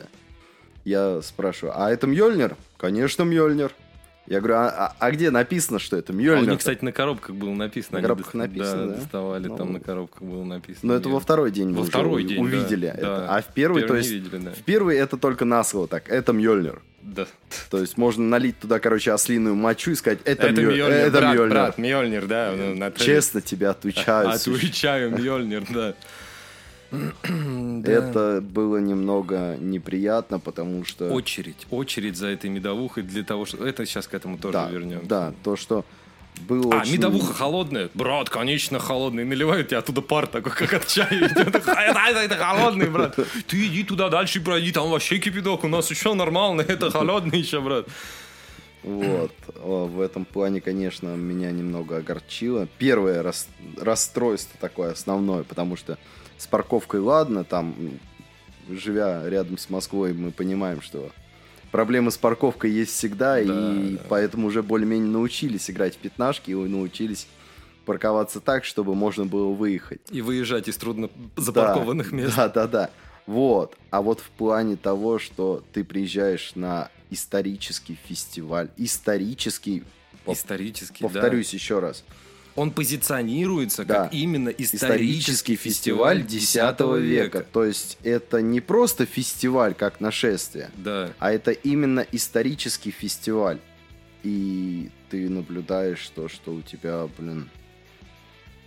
Я 0.83 1.21
спрашиваю, 1.21 1.73
а 1.75 1.91
это 1.91 2.07
Мьёльнир? 2.07 2.55
Конечно, 2.77 3.23
Мьёльнир. 3.23 3.71
Я 4.27 4.39
говорю, 4.39 4.55
а, 4.55 4.69
а, 4.69 4.95
а 4.97 5.11
где 5.11 5.29
написано, 5.29 5.77
что 5.77 5.97
это 5.97 6.11
Мьёльнир? 6.11 6.37
А 6.37 6.47
у 6.47 6.49
них, 6.49 6.59
кстати, 6.59 6.83
на 6.83 6.91
коробках 6.91 7.35
было 7.35 7.53
написано. 7.53 7.99
На 7.99 8.01
коробках 8.01 8.31
до... 8.31 8.37
написано, 8.39 8.87
да? 8.87 8.93
да? 8.93 8.99
доставали, 8.99 9.47
ну, 9.47 9.57
там 9.57 9.73
на 9.73 9.79
коробках 9.79 10.21
было 10.21 10.43
написано. 10.43 10.93
Но 10.93 10.97
это 10.97 11.09
во 11.09 11.19
второй 11.19 11.51
день 11.51 11.73
во 11.73 11.83
второй 11.83 12.23
день, 12.23 12.41
увидели 12.41 12.87
да, 12.87 12.93
это. 12.93 13.01
Да. 13.01 13.37
А 13.37 13.41
в 13.41 13.53
первый, 13.53 13.81
первый 13.81 13.87
то 13.87 13.95
есть, 13.97 14.11
видели, 14.11 14.37
да. 14.37 14.51
в 14.51 14.63
первый 14.63 14.97
это 14.97 15.17
только 15.17 15.45
на 15.45 15.63
слово 15.63 15.87
так, 15.87 16.09
это 16.09 16.33
Мьёльнир. 16.33 16.81
Да. 17.03 17.27
То 17.69 17.79
есть 17.79 17.97
можно 17.97 18.23
налить 18.23 18.59
туда, 18.59 18.79
короче, 18.79 19.11
ослиную 19.11 19.55
мочу 19.55 19.91
и 19.91 19.95
сказать, 19.95 20.19
это, 20.25 20.47
это 20.47 20.61
Мьёльнир. 20.61 20.89
Это 20.89 21.17
брат, 21.19 21.33
Мьёльнир. 21.35 21.49
Брат, 21.49 21.77
Мьёльнир, 21.77 22.25
да. 22.25 22.53
Ну, 22.55 22.91
Честно 22.95 23.41
тебе 23.41 23.69
отвечаю. 23.69 24.29
Отвечаю, 24.33 25.11
Мьёльнир, 25.11 25.65
да. 25.71 25.93
Это 27.85 28.41
было 28.41 28.77
немного 28.77 29.57
неприятно, 29.59 30.39
потому 30.39 30.85
что... 30.85 31.11
Очередь, 31.11 31.67
очередь 31.71 32.17
за 32.17 32.27
этой 32.27 32.49
медовухой 32.49 33.03
для 33.03 33.23
того, 33.23 33.45
что... 33.45 33.65
Это 33.65 33.85
сейчас 33.85 34.07
к 34.07 34.13
этому 34.13 34.37
тоже 34.37 34.53
да, 34.53 34.69
вернем. 34.69 35.01
Да, 35.07 35.33
то, 35.43 35.55
что 35.55 35.85
было 36.41 36.75
а, 36.75 36.81
очень... 36.81 36.93
медовуха 36.93 37.33
холодная? 37.33 37.89
Брат, 37.93 38.29
конечно, 38.29 38.79
холодная. 38.79 39.25
Наливают 39.25 39.69
тебе 39.69 39.77
оттуда 39.77 40.01
пар 40.01 40.27
такой, 40.27 40.51
как 40.51 40.73
от 40.73 40.87
чая. 40.87 41.07
Это 41.35 42.35
холодный, 42.35 42.89
брат. 42.89 43.17
Ты 43.47 43.67
иди 43.67 43.83
туда 43.83 44.09
дальше 44.09 44.41
пройди, 44.41 44.71
там 44.71 44.89
вообще 44.89 45.17
кипяток. 45.17 45.63
У 45.63 45.67
нас 45.67 45.89
еще 45.89 46.13
нормально, 46.13 46.61
это 46.67 46.91
холодный 46.91 47.39
еще, 47.39 47.61
брат. 47.61 47.87
Вот. 48.83 49.31
В 49.55 49.99
этом 49.99 50.25
плане, 50.25 50.61
конечно, 50.61 51.15
меня 51.15 51.51
немного 51.51 51.97
огорчило. 51.97 52.67
Первое 52.77 53.23
рас... 53.23 53.47
расстройство 53.81 54.57
такое 54.59 54.91
основное, 54.91 55.43
потому 55.43 55.75
что 55.75 55.97
с 56.37 56.47
парковкой 56.47 56.99
ладно, 56.99 57.43
там, 57.43 57.75
живя 58.69 59.27
рядом 59.29 59.57
с 59.57 59.69
Москвой, 59.69 60.13
мы 60.13 60.31
понимаем, 60.31 60.81
что 60.81 61.11
проблемы 61.71 62.11
с 62.11 62.17
парковкой 62.17 62.71
есть 62.71 62.93
всегда, 62.93 63.35
да, 63.35 63.41
и 63.41 63.95
да. 63.95 64.01
поэтому 64.09 64.47
уже 64.47 64.63
более-менее 64.63 65.09
научились 65.09 65.69
играть 65.69 65.95
в 65.95 65.97
пятнашки 65.97 66.51
и 66.51 66.55
научились 66.55 67.27
парковаться 67.85 68.39
так, 68.39 68.65
чтобы 68.65 68.95
можно 68.95 69.25
было 69.25 69.53
выехать. 69.53 70.01
И 70.09 70.21
выезжать 70.21 70.67
из 70.67 70.77
трудно 70.77 71.09
запаркованных 71.35 72.11
да, 72.11 72.15
мест. 72.15 72.35
Да, 72.35 72.49
да, 72.49 72.67
да. 72.67 72.89
Вот. 73.27 73.75
А 73.91 74.01
вот 74.01 74.19
в 74.19 74.29
плане 74.29 74.75
того, 74.75 75.19
что 75.19 75.63
ты 75.73 75.83
приезжаешь 75.83 76.53
на 76.55 76.89
исторический 77.09 77.97
фестиваль, 78.07 78.69
исторический, 78.77 79.83
исторический, 80.25 81.03
повторюсь 81.03 81.51
да. 81.51 81.55
еще 81.57 81.79
раз, 81.79 82.03
он 82.55 82.71
позиционируется 82.71 83.83
да. 83.83 84.03
как 84.05 84.13
именно 84.13 84.49
исторический, 84.49 84.77
исторический 84.77 85.55
фестиваль 85.55 86.21
X 86.21 86.55
века. 86.55 87.45
То 87.51 87.65
есть 87.65 87.97
это 88.03 88.41
не 88.41 88.61
просто 88.61 89.05
фестиваль 89.05 89.73
как 89.73 89.99
нашествие, 89.99 90.71
да. 90.77 91.11
а 91.19 91.31
это 91.31 91.51
именно 91.51 92.05
исторический 92.11 92.91
фестиваль. 92.91 93.59
И 94.23 94.89
ты 95.09 95.29
наблюдаешь 95.29 96.09
то, 96.15 96.27
что 96.27 96.53
у 96.53 96.61
тебя, 96.61 97.07
блин, 97.17 97.49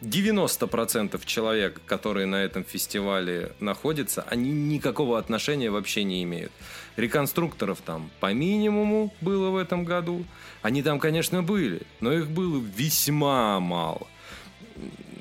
90% 0.01 1.21
человек, 1.25 1.81
которые 1.87 2.27
на 2.27 2.37
этом 2.37 2.65
фестивале 2.65 3.53
находятся, 3.61 4.23
они 4.23 4.51
никакого 4.51 5.19
отношения 5.19 5.71
вообще 5.71 6.05
не 6.05 6.23
имеют. 6.23 6.53
Реконструкторов 6.97 7.81
там 7.81 8.11
по 8.21 8.33
минимуму 8.33 9.13
было 9.21 9.51
в 9.51 9.57
этом 9.57 9.85
году. 9.85 10.25
Они 10.63 10.83
там, 10.83 10.99
конечно, 10.99 11.43
были, 11.43 11.83
но 12.01 12.13
их 12.13 12.29
было 12.29 12.63
весьма 12.77 13.61
мало. 13.61 14.07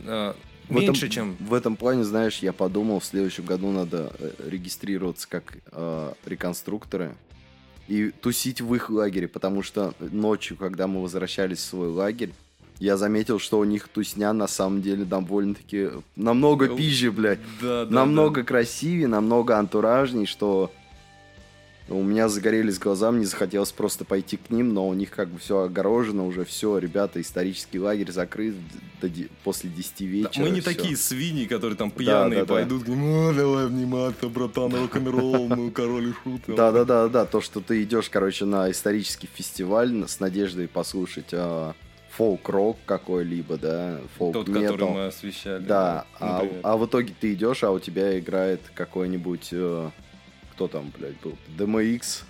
Меньше, 0.04 0.36
в 0.70 0.78
этом, 0.78 1.10
чем... 1.10 1.36
В 1.40 1.54
этом 1.54 1.76
плане, 1.76 2.04
знаешь, 2.04 2.40
я 2.40 2.52
подумал, 2.52 3.00
в 3.00 3.06
следующем 3.06 3.46
году 3.46 3.72
надо 3.72 4.12
э, 4.20 4.32
регистрироваться 4.50 5.28
как 5.30 5.58
э, 5.72 6.14
реконструкторы 6.26 7.16
и 7.88 8.12
тусить 8.12 8.60
в 8.60 8.76
их 8.76 8.90
лагере, 8.90 9.30
потому 9.30 9.64
что 9.64 9.94
ночью, 10.00 10.58
когда 10.58 10.88
мы 10.88 11.02
возвращались 11.02 11.60
в 11.60 11.64
свой 11.64 11.88
лагерь, 11.88 12.34
я 12.80 12.98
заметил, 12.98 13.40
что 13.40 13.60
у 13.60 13.64
них 13.64 13.88
тусня 13.88 14.34
на 14.34 14.48
самом 14.48 14.82
деле 14.82 15.06
довольно-таки 15.06 15.90
намного 16.16 16.68
пизже, 16.70 17.12
блядь. 17.12 17.40
Да, 17.62 17.86
да, 17.86 17.92
намного 17.92 18.42
да. 18.42 18.48
красивее, 18.48 19.08
намного 19.08 19.58
антуражней, 19.58 20.26
что 20.26 20.72
у 21.90 22.04
меня 22.04 22.28
загорелись 22.28 22.80
глаза, 22.80 23.12
мне 23.12 23.26
захотелось 23.26 23.72
просто 23.72 24.04
пойти 24.04 24.36
к 24.38 24.50
ним, 24.50 24.74
но 24.74 24.88
у 24.88 24.94
них 24.94 25.10
как 25.10 25.30
бы 25.30 25.40
все 25.40 25.62
огорожено 25.62 26.26
уже, 26.26 26.44
все, 26.44 26.78
ребята, 26.78 27.22
исторический 27.22 27.80
лагерь 27.80 28.12
закрыт 28.12 28.56
до, 29.02 29.10
после 29.44 29.70
10 29.70 30.02
вечера. 30.02 30.32
Да, 30.36 30.42
мы 30.42 30.50
не 30.50 30.60
все. 30.60 30.74
такие 30.74 30.98
свиньи, 30.98 31.46
которые 31.46 31.78
там 31.78 31.90
пьяные 31.90 32.42
да, 32.42 32.46
да, 32.46 32.54
пойдут, 32.56 32.84
да. 32.84 32.92
Говорим, 32.92 33.38
давай 33.38 33.66
обниматься, 33.66 34.28
братан, 34.28 34.76
рок-н-ролл, 34.76 35.48
ну, 35.48 35.72
король 35.72 36.10
и 36.10 36.14
шут. 36.24 36.42
Да-да-да, 36.48 37.26
то, 37.26 37.40
что 37.40 37.62
ты 37.62 37.82
идешь, 37.84 38.10
короче, 38.10 38.46
на 38.46 38.70
исторический 38.70 39.30
фестиваль 39.34 40.06
с 40.08 40.20
надеждой 40.20 40.68
послушать 40.68 41.30
а, 41.32 41.74
фолк-рок 42.18 42.78
какой-либо, 42.86 43.58
да, 43.58 44.00
фолк 44.18 44.34
Тот, 44.34 44.48
который 44.48 44.90
мы 44.90 45.06
освещали. 45.06 45.64
Да, 45.64 46.06
а, 46.20 46.44
а 46.64 46.78
в 46.78 46.88
итоге 46.88 47.14
ты 47.20 47.34
идешь, 47.34 47.64
а 47.64 47.72
у 47.72 47.80
тебя 47.80 48.18
играет 48.18 48.62
какой-нибудь... 48.74 49.50
Э, 49.52 49.92
кто 50.54 50.68
там, 50.68 50.92
блядь, 50.98 51.20
был? 51.22 51.38
DMX. 51.56 52.24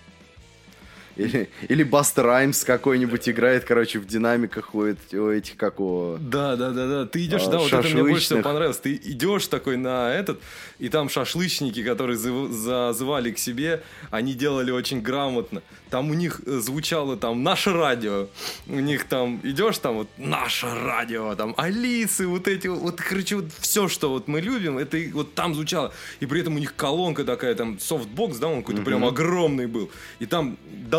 Или, 1.18 1.50
или 1.68 1.84
Баста 1.84 2.24
Раймс 2.24 2.64
какой-нибудь 2.64 3.28
играет, 3.28 3.64
короче, 3.64 4.00
в 4.00 4.06
динамиках 4.06 4.76
у 4.76 4.84
этих, 4.86 5.58
как 5.58 5.80
у... 5.80 6.18
Да, 6.20 6.56
да, 6.56 6.72
да, 6.72 6.88
да. 6.88 7.06
Ты 7.06 7.26
идешь, 7.26 7.44
а, 7.48 7.52
да, 7.52 7.58
вот 7.58 7.74
это 7.74 7.90
мне 7.90 8.04
больше 8.04 8.26
всего 8.26 8.42
понравилось. 8.42 8.78
Ты 8.78 8.96
идешь 8.96 9.48
такой 9.48 9.78
на 9.78 10.14
этот, 10.14 10.40
и 10.80 10.90
там 10.90 11.10
шашлычники, 11.10 11.84
которые 11.84 12.18
зазывали 12.18 13.32
к 13.32 13.40
себе, 13.40 13.82
они 14.12 14.34
делали 14.34 14.72
очень 14.72 15.02
грамотно. 15.02 15.62
Там 15.90 16.12
у 16.12 16.14
них 16.14 16.42
э, 16.46 16.60
звучало 16.60 17.18
там 17.18 17.44
наше 17.44 17.74
радио. 17.74 18.28
У 18.68 18.80
них 18.80 19.06
там 19.06 19.40
идешь 19.44 19.78
там 19.78 19.96
вот 19.98 20.10
наше 20.18 20.68
радио, 20.68 21.34
там 21.36 21.56
Алисы, 21.58 22.28
вот 22.28 22.48
эти 22.48 22.68
вот, 22.68 23.02
короче, 23.02 23.38
вот 23.38 23.46
все, 23.60 23.88
что 23.88 24.10
вот 24.10 24.28
мы 24.28 24.42
любим, 24.42 24.78
это 24.78 24.98
вот 25.14 25.34
там 25.34 25.56
звучало. 25.56 25.94
И 26.20 26.26
при 26.26 26.42
этом 26.42 26.56
у 26.56 26.60
них 26.60 26.76
колонка 26.76 27.24
такая, 27.24 27.56
там 27.56 27.80
софтбокс, 27.80 28.38
да, 28.38 28.48
он 28.48 28.62
какой-то 28.62 28.82
mm-hmm. 28.82 28.86
прям 28.86 29.06
огромный 29.06 29.68
был. 29.68 29.90
И 30.20 30.26
там 30.26 30.58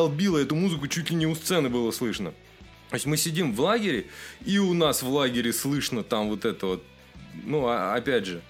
долбило 0.09 0.39
эту 0.39 0.55
музыку 0.55 0.89
чуть 0.89 1.11
ли 1.11 1.17
не 1.17 1.27
у 1.27 1.35
сцены 1.35 1.69
было 1.69 1.91
слышно. 1.91 2.33
То 2.91 2.95
есть 2.95 3.07
мы 3.07 3.17
сидим 3.17 3.53
в 3.53 3.61
лагере, 3.61 4.07
и 4.45 4.59
у 4.59 4.73
нас 4.73 5.03
в 5.03 5.09
лагере 5.09 5.53
слышно 5.53 6.03
там 6.03 6.31
вот 6.31 6.45
это 6.47 6.67
вот, 6.67 6.85
ну, 7.45 7.67
а, 7.67 7.95
опять 7.95 8.25
же, 8.25 8.41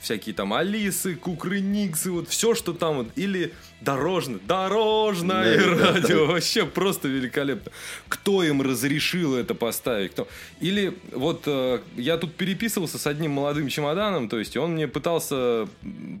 всякие 0.00 0.34
там 0.34 0.54
Алисы, 0.54 1.14
Кукрыниксы, 1.14 2.10
вот 2.10 2.28
все, 2.30 2.54
что 2.54 2.72
там 2.72 2.96
вот, 2.96 3.08
или 3.16 3.52
дорожное, 3.82 4.40
дорожное 4.46 5.58
да, 5.58 5.92
радио, 5.92 6.26
да, 6.26 6.32
вообще 6.32 6.64
просто 6.64 7.08
великолепно. 7.08 7.72
Кто 8.08 8.42
им 8.42 8.62
разрешил 8.62 9.34
это 9.34 9.54
поставить? 9.54 10.12
Кто? 10.12 10.26
Или 10.60 10.96
вот 11.12 11.42
э, 11.44 11.80
я 11.96 12.16
тут 12.16 12.34
переписывался 12.34 12.98
с 12.98 13.06
одним 13.06 13.32
молодым 13.32 13.68
чемоданом, 13.68 14.30
то 14.30 14.38
есть 14.38 14.56
он 14.56 14.72
мне 14.72 14.88
пытался, 14.88 15.68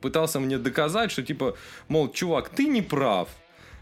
пытался 0.02 0.38
мне 0.38 0.58
доказать, 0.58 1.10
что 1.10 1.22
типа, 1.22 1.56
мол, 1.88 2.12
чувак, 2.12 2.50
ты 2.50 2.66
не 2.66 2.82
прав, 2.82 3.28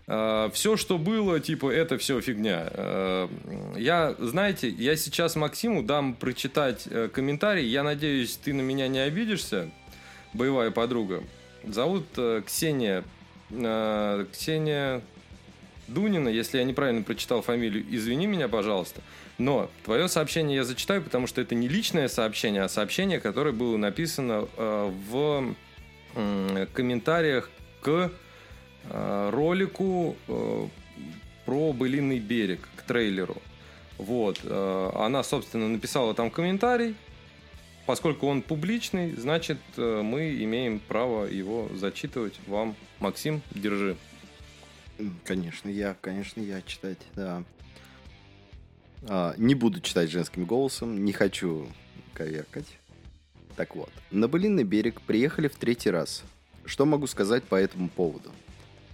все, 0.06 0.76
что 0.76 0.98
было, 0.98 1.38
типа, 1.40 1.70
это 1.70 1.96
все 1.96 2.20
фигня. 2.20 2.68
Uh, 2.72 3.78
я, 3.78 4.14
знаете, 4.18 4.68
я 4.68 4.96
сейчас 4.96 5.36
Максиму 5.36 5.82
дам 5.82 6.14
прочитать 6.14 6.86
uh, 6.86 7.08
комментарий. 7.08 7.66
Я 7.66 7.84
надеюсь, 7.84 8.36
ты 8.36 8.52
на 8.52 8.62
меня 8.62 8.88
не 8.88 8.98
обидишься 8.98 9.70
боевая 10.32 10.70
подруга. 10.70 11.22
Зовут 11.64 12.06
э, 12.16 12.42
Ксения. 12.46 13.04
Э, 13.50 14.26
Ксения 14.32 15.02
Дунина, 15.88 16.28
если 16.28 16.58
я 16.58 16.64
неправильно 16.64 17.02
прочитал 17.02 17.42
фамилию, 17.42 17.84
извини 17.90 18.26
меня, 18.26 18.48
пожалуйста. 18.48 19.00
Но 19.38 19.70
твое 19.84 20.08
сообщение 20.08 20.56
я 20.56 20.64
зачитаю, 20.64 21.02
потому 21.02 21.26
что 21.26 21.40
это 21.40 21.54
не 21.54 21.68
личное 21.68 22.08
сообщение, 22.08 22.62
а 22.62 22.68
сообщение, 22.68 23.20
которое 23.20 23.52
было 23.52 23.76
написано 23.76 24.48
э, 24.56 24.92
в 25.10 25.54
э, 26.14 26.66
комментариях 26.72 27.50
к 27.80 27.88
э, 27.88 28.10
ролику 28.90 30.16
э, 30.28 30.68
про 31.44 31.72
былинный 31.72 32.18
берег, 32.18 32.68
к 32.76 32.82
трейлеру. 32.82 33.36
Вот. 33.98 34.40
Э, 34.44 34.90
она, 34.94 35.22
собственно, 35.22 35.68
написала 35.68 36.14
там 36.14 36.30
комментарий, 36.30 36.94
поскольку 37.86 38.26
он 38.26 38.42
публичный, 38.42 39.14
значит, 39.14 39.58
э, 39.76 40.02
мы 40.02 40.42
имеем 40.42 40.80
право 40.80 41.26
его 41.26 41.68
зачитывать 41.74 42.38
вам. 42.46 42.74
Максим, 43.00 43.42
держи. 43.50 43.96
Конечно, 45.24 45.68
я, 45.68 45.96
конечно, 46.00 46.40
я 46.40 46.62
читать, 46.62 46.98
да. 47.14 47.42
А, 49.08 49.34
не 49.36 49.54
буду 49.54 49.80
читать 49.80 50.10
женским 50.10 50.44
голосом, 50.44 51.04
не 51.04 51.12
хочу 51.12 51.66
коверкать. 52.14 52.78
Так 53.56 53.74
вот, 53.74 53.90
на 54.10 54.28
Былинный 54.28 54.64
берег 54.64 55.00
приехали 55.02 55.48
в 55.48 55.56
третий 55.56 55.90
раз. 55.90 56.22
Что 56.64 56.86
могу 56.86 57.06
сказать 57.06 57.42
по 57.44 57.56
этому 57.56 57.88
поводу? 57.88 58.30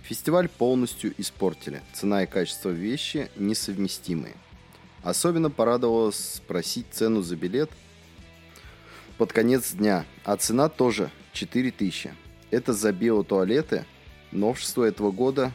Фестиваль 0.08 0.48
полностью 0.48 1.14
испортили. 1.18 1.82
Цена 1.92 2.24
и 2.24 2.26
качество 2.26 2.70
вещи 2.70 3.30
несовместимые. 3.36 4.34
Особенно 5.02 5.50
порадовало 5.50 6.10
спросить 6.10 6.86
цену 6.90 7.22
за 7.22 7.36
билет– 7.36 7.70
под 9.18 9.32
конец 9.32 9.72
дня, 9.72 10.06
а 10.24 10.36
цена 10.36 10.68
тоже 10.68 11.10
4000. 11.32 12.14
Это 12.52 12.72
за 12.72 12.92
биотуалеты. 12.92 13.84
Новшество 14.30 14.84
этого 14.84 15.10
года 15.10 15.50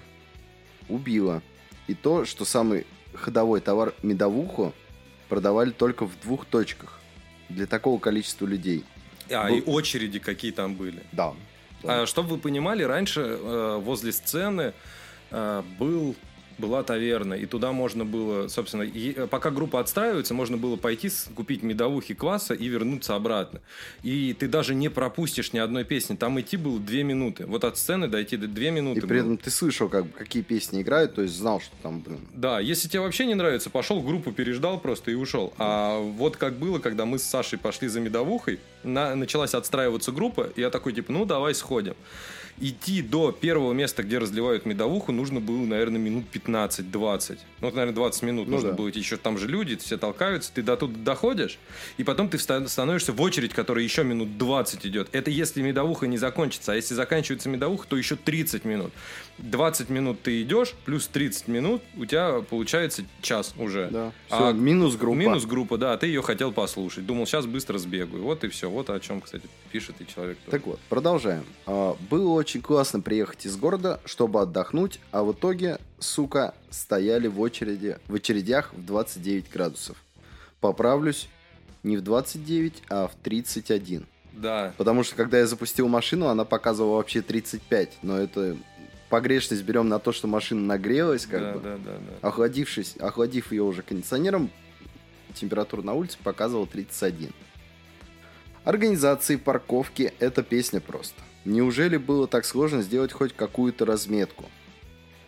убило. 0.89 1.41
И 1.87 1.93
то, 1.93 2.25
что 2.25 2.43
самый 2.43 2.85
ходовой 3.13 3.61
товар 3.61 3.93
медовуху 4.03 4.73
продавали 5.29 5.71
только 5.71 6.05
в 6.05 6.19
двух 6.21 6.45
точках 6.45 6.99
для 7.47 7.65
такого 7.65 7.99
количества 7.99 8.45
людей. 8.45 8.83
А, 9.31 9.47
Был... 9.47 9.57
и 9.57 9.61
очереди 9.61 10.19
какие 10.19 10.51
там 10.51 10.75
были. 10.75 11.01
Да. 11.13 11.33
А, 11.83 12.05
чтобы 12.05 12.29
вы 12.29 12.37
понимали, 12.37 12.83
раньше 12.83 13.21
э, 13.21 13.79
возле 13.81 14.11
сцены 14.11 14.73
э, 15.31 15.63
был 15.79 16.15
была 16.63 16.81
таверна, 16.83 17.33
и 17.33 17.45
туда 17.45 17.73
можно 17.73 18.05
было, 18.05 18.47
собственно, 18.47 18.83
и, 18.83 19.13
э, 19.13 19.27
пока 19.27 19.51
группа 19.51 19.81
отстраивается, 19.81 20.33
можно 20.33 20.55
было 20.55 20.77
пойти 20.77 21.09
купить 21.35 21.61
медовухи 21.61 22.13
кваса 22.13 22.53
и 22.53 22.67
вернуться 22.67 23.15
обратно. 23.15 23.59
И 24.01 24.33
ты 24.33 24.47
даже 24.47 24.73
не 24.73 24.89
пропустишь 24.89 25.51
ни 25.51 25.59
одной 25.59 25.83
песни. 25.83 26.15
Там 26.15 26.39
идти 26.39 26.55
было 26.55 26.79
две 26.79 27.03
минуты. 27.03 27.45
Вот 27.45 27.65
от 27.65 27.77
сцены 27.77 28.07
дойти 28.07 28.37
до 28.37 28.47
две 28.47 28.71
минуты. 28.71 28.99
И 28.99 29.01
при 29.01 29.19
этом 29.19 29.37
ты 29.37 29.49
слышал, 29.49 29.89
как, 29.89 30.05
какие 30.13 30.41
песни 30.41 30.81
играют, 30.81 31.15
то 31.15 31.21
есть 31.21 31.35
знал, 31.35 31.59
что 31.59 31.71
там, 31.83 31.99
блин. 31.99 32.21
Да, 32.33 32.61
если 32.61 32.87
тебе 32.87 33.01
вообще 33.01 33.25
не 33.25 33.35
нравится, 33.35 33.69
пошел 33.69 34.01
группу, 34.01 34.31
переждал 34.31 34.79
просто 34.79 35.11
и 35.11 35.15
ушел. 35.15 35.53
А 35.57 35.99
вот 35.99 36.37
как 36.37 36.53
было, 36.53 36.79
когда 36.79 37.05
мы 37.05 37.19
с 37.19 37.23
Сашей 37.23 37.59
пошли 37.59 37.89
за 37.89 37.99
медовухой, 37.99 38.59
на, 38.83 39.15
началась 39.15 39.53
отстраиваться 39.53 40.13
группа, 40.13 40.49
и 40.55 40.61
я 40.61 40.69
такой, 40.69 40.93
типа, 40.93 41.11
ну 41.11 41.25
давай 41.25 41.53
сходим 41.53 41.95
идти 42.59 43.01
до 43.01 43.31
первого 43.31 43.73
места, 43.73 44.03
где 44.03 44.17
разливают 44.17 44.65
медовуху, 44.65 45.11
нужно 45.11 45.39
было, 45.39 45.57
наверное, 45.57 45.99
минут 45.99 46.25
15-20. 46.31 47.39
Ну, 47.61 47.67
вот, 47.67 47.75
наверное, 47.75 47.95
20 47.95 48.23
минут 48.23 48.47
ну, 48.47 48.53
нужно 48.53 48.69
да. 48.71 48.75
было 48.75 48.89
идти. 48.89 48.99
Еще 48.99 49.17
там 49.17 49.37
же 49.37 49.47
люди, 49.47 49.75
все 49.77 49.97
толкаются, 49.97 50.51
ты 50.53 50.61
до 50.61 50.77
туда 50.77 50.93
доходишь, 50.97 51.57
и 51.97 52.03
потом 52.03 52.29
ты 52.29 52.37
становишься 52.37 53.13
в 53.13 53.21
очередь, 53.21 53.53
которая 53.53 53.83
еще 53.83 54.03
минут 54.03 54.37
20 54.37 54.85
идет. 54.85 55.09
Это 55.11 55.31
если 55.31 55.61
медовуха 55.61 56.07
не 56.07 56.17
закончится. 56.17 56.73
А 56.73 56.75
если 56.75 56.93
заканчивается 56.93 57.49
медовуха, 57.49 57.87
то 57.87 57.97
еще 57.97 58.15
30 58.15 58.65
минут. 58.65 58.91
20 59.39 59.89
минут 59.89 60.21
ты 60.21 60.41
идешь, 60.41 60.73
плюс 60.85 61.07
30 61.07 61.47
минут, 61.47 61.81
у 61.97 62.05
тебя 62.05 62.41
получается 62.41 63.03
час 63.21 63.53
уже. 63.57 63.89
Да. 63.91 64.11
Все, 64.27 64.47
а 64.47 64.53
минус 64.53 64.95
группа. 64.95 65.15
Минус 65.15 65.45
группа, 65.45 65.77
да, 65.77 65.97
ты 65.97 66.07
ее 66.07 66.21
хотел 66.21 66.51
послушать. 66.51 67.05
Думал, 67.05 67.25
сейчас 67.25 67.45
быстро 67.45 67.77
сбегаю. 67.77 68.23
Вот 68.23 68.43
и 68.43 68.47
все. 68.49 68.69
Вот 68.69 68.89
о 68.89 68.99
чем, 68.99 69.21
кстати, 69.21 69.47
пишет 69.71 69.95
и 69.99 70.07
человек. 70.07 70.37
Так 70.49 70.65
вот, 70.65 70.79
продолжаем. 70.89 71.45
А, 71.65 71.95
было 72.09 72.29
очень 72.43 72.61
классно 72.61 72.99
приехать 72.99 73.45
из 73.45 73.55
города, 73.55 74.01
чтобы 74.03 74.41
отдохнуть, 74.41 74.99
а 75.11 75.23
в 75.23 75.31
итоге, 75.31 75.77
сука, 75.99 76.53
стояли 76.69 77.27
в 77.27 77.39
очереди, 77.39 77.99
в 78.09 78.15
очередях 78.15 78.73
в 78.73 78.85
29 78.85 79.49
градусов. 79.49 79.95
Поправлюсь, 80.59 81.29
не 81.83 81.95
в 81.95 82.01
29, 82.01 82.83
а 82.89 83.07
в 83.07 83.15
31. 83.23 84.05
Да. 84.33 84.73
Потому 84.75 85.03
что 85.03 85.15
когда 85.15 85.39
я 85.39 85.47
запустил 85.47 85.87
машину, 85.87 86.27
она 86.27 86.43
показывала 86.43 86.97
вообще 86.97 87.21
35. 87.21 87.99
Но 88.01 88.17
это 88.17 88.57
погрешность 89.07 89.63
берем 89.63 89.87
на 89.87 89.99
то, 89.99 90.11
что 90.11 90.27
машина 90.27 90.59
нагрелась, 90.65 91.25
как 91.25 91.39
да, 91.39 91.53
бы. 91.53 91.59
Да, 91.61 91.77
да, 91.77 91.91
да. 91.91 92.27
Охладившись, 92.27 92.97
охладив 92.99 93.53
ее 93.53 93.63
уже 93.63 93.83
кондиционером, 93.83 94.49
температура 95.33 95.81
на 95.81 95.93
улице 95.93 96.17
показывала 96.21 96.67
31. 96.67 97.31
Организации 98.65 99.37
парковки– 99.37 100.13
это 100.19 100.43
песня 100.43 100.81
просто. 100.81 101.21
Неужели 101.45 101.97
было 101.97 102.27
так 102.27 102.45
сложно 102.45 102.81
сделать 102.81 103.11
хоть 103.11 103.33
какую-то 103.33 103.85
разметку? 103.85 104.45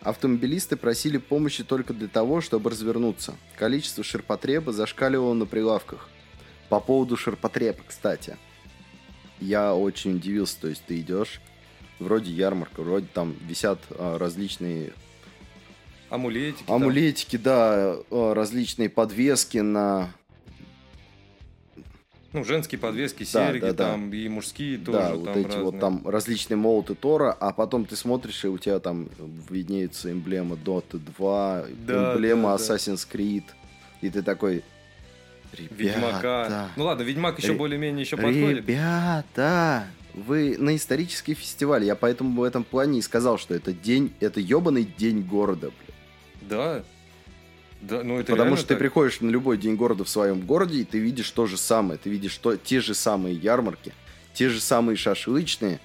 Автомобилисты 0.00 0.76
просили 0.76 1.18
помощи 1.18 1.64
только 1.64 1.92
для 1.92 2.08
того, 2.08 2.40
чтобы 2.40 2.70
развернуться. 2.70 3.34
Количество 3.56 4.04
ширпотреба 4.04 4.72
зашкаливало 4.72 5.34
на 5.34 5.46
прилавках. 5.46 6.08
По 6.68 6.80
поводу 6.80 7.16
ширпотреба, 7.16 7.80
кстати. 7.86 8.36
Я 9.40 9.74
очень 9.74 10.16
удивился, 10.16 10.60
то 10.62 10.68
есть 10.68 10.82
ты 10.86 11.00
идешь, 11.00 11.40
вроде 11.98 12.32
ярмарка, 12.32 12.82
вроде 12.82 13.06
там 13.12 13.34
висят 13.46 13.80
а, 13.90 14.16
различные 14.16 14.92
амулетики. 16.08 16.64
Амулетики, 16.70 17.36
да, 17.36 17.96
а, 18.10 18.34
различные 18.34 18.88
подвески 18.88 19.58
на 19.58 20.14
ну, 22.36 22.44
женские 22.44 22.78
подвески, 22.78 23.24
серьги 23.24 23.60
да, 23.60 23.72
да, 23.72 23.84
там, 23.92 24.10
да. 24.10 24.16
и 24.16 24.28
мужские 24.28 24.76
тоже. 24.78 24.98
Да, 24.98 25.14
вот 25.14 25.36
эти 25.36 25.46
разные. 25.46 25.64
вот 25.64 25.80
там 25.80 26.06
различные 26.06 26.58
молоты 26.58 26.94
Тора, 26.94 27.32
а 27.32 27.52
потом 27.52 27.86
ты 27.86 27.96
смотришь, 27.96 28.44
и 28.44 28.48
у 28.48 28.58
тебя 28.58 28.78
там 28.78 29.08
виднеется 29.48 30.12
эмблема 30.12 30.56
Dota 30.56 30.98
2, 30.98 31.64
да, 31.86 32.12
эмблема 32.12 32.50
да, 32.50 32.56
Assassin's 32.56 33.08
Creed, 33.10 33.44
и 34.02 34.10
ты 34.10 34.22
такой, 34.22 34.62
Ребята, 35.52 35.74
Ведьмака. 35.76 36.70
Ну 36.76 36.84
ладно, 36.84 37.02
Ведьмак 37.04 37.38
еще 37.38 37.54
более-менее 37.54 38.02
еще 38.02 38.16
подходит. 38.16 38.58
Ребята, 38.58 39.86
вы 40.12 40.56
на 40.58 40.76
исторический 40.76 41.34
фестиваль. 41.34 41.84
Я 41.84 41.94
поэтому 41.94 42.40
в 42.40 42.44
этом 42.44 42.64
плане 42.64 42.98
и 42.98 43.02
сказал, 43.02 43.38
что 43.38 43.54
это 43.54 43.72
день, 43.72 44.12
это 44.20 44.40
ебаный 44.40 44.84
день 44.84 45.22
города, 45.22 45.70
блин. 45.70 46.50
Да. 46.50 46.84
Да, 47.80 48.02
ну 48.02 48.18
это 48.18 48.32
Потому 48.32 48.56
что 48.56 48.66
так. 48.66 48.76
ты 48.78 48.80
приходишь 48.82 49.20
на 49.20 49.30
любой 49.30 49.58
день 49.58 49.76
города 49.76 50.02
в 50.04 50.08
своем 50.08 50.40
городе, 50.40 50.80
и 50.80 50.84
ты 50.84 50.98
видишь 50.98 51.30
то 51.30 51.46
же 51.46 51.56
самое. 51.56 51.98
Ты 52.02 52.10
видишь 52.10 52.36
то, 52.38 52.56
те 52.56 52.80
же 52.80 52.94
самые 52.94 53.34
ярмарки, 53.36 53.92
те 54.34 54.48
же 54.48 54.60
самые 54.60 54.96
шашлычные. 54.96 55.78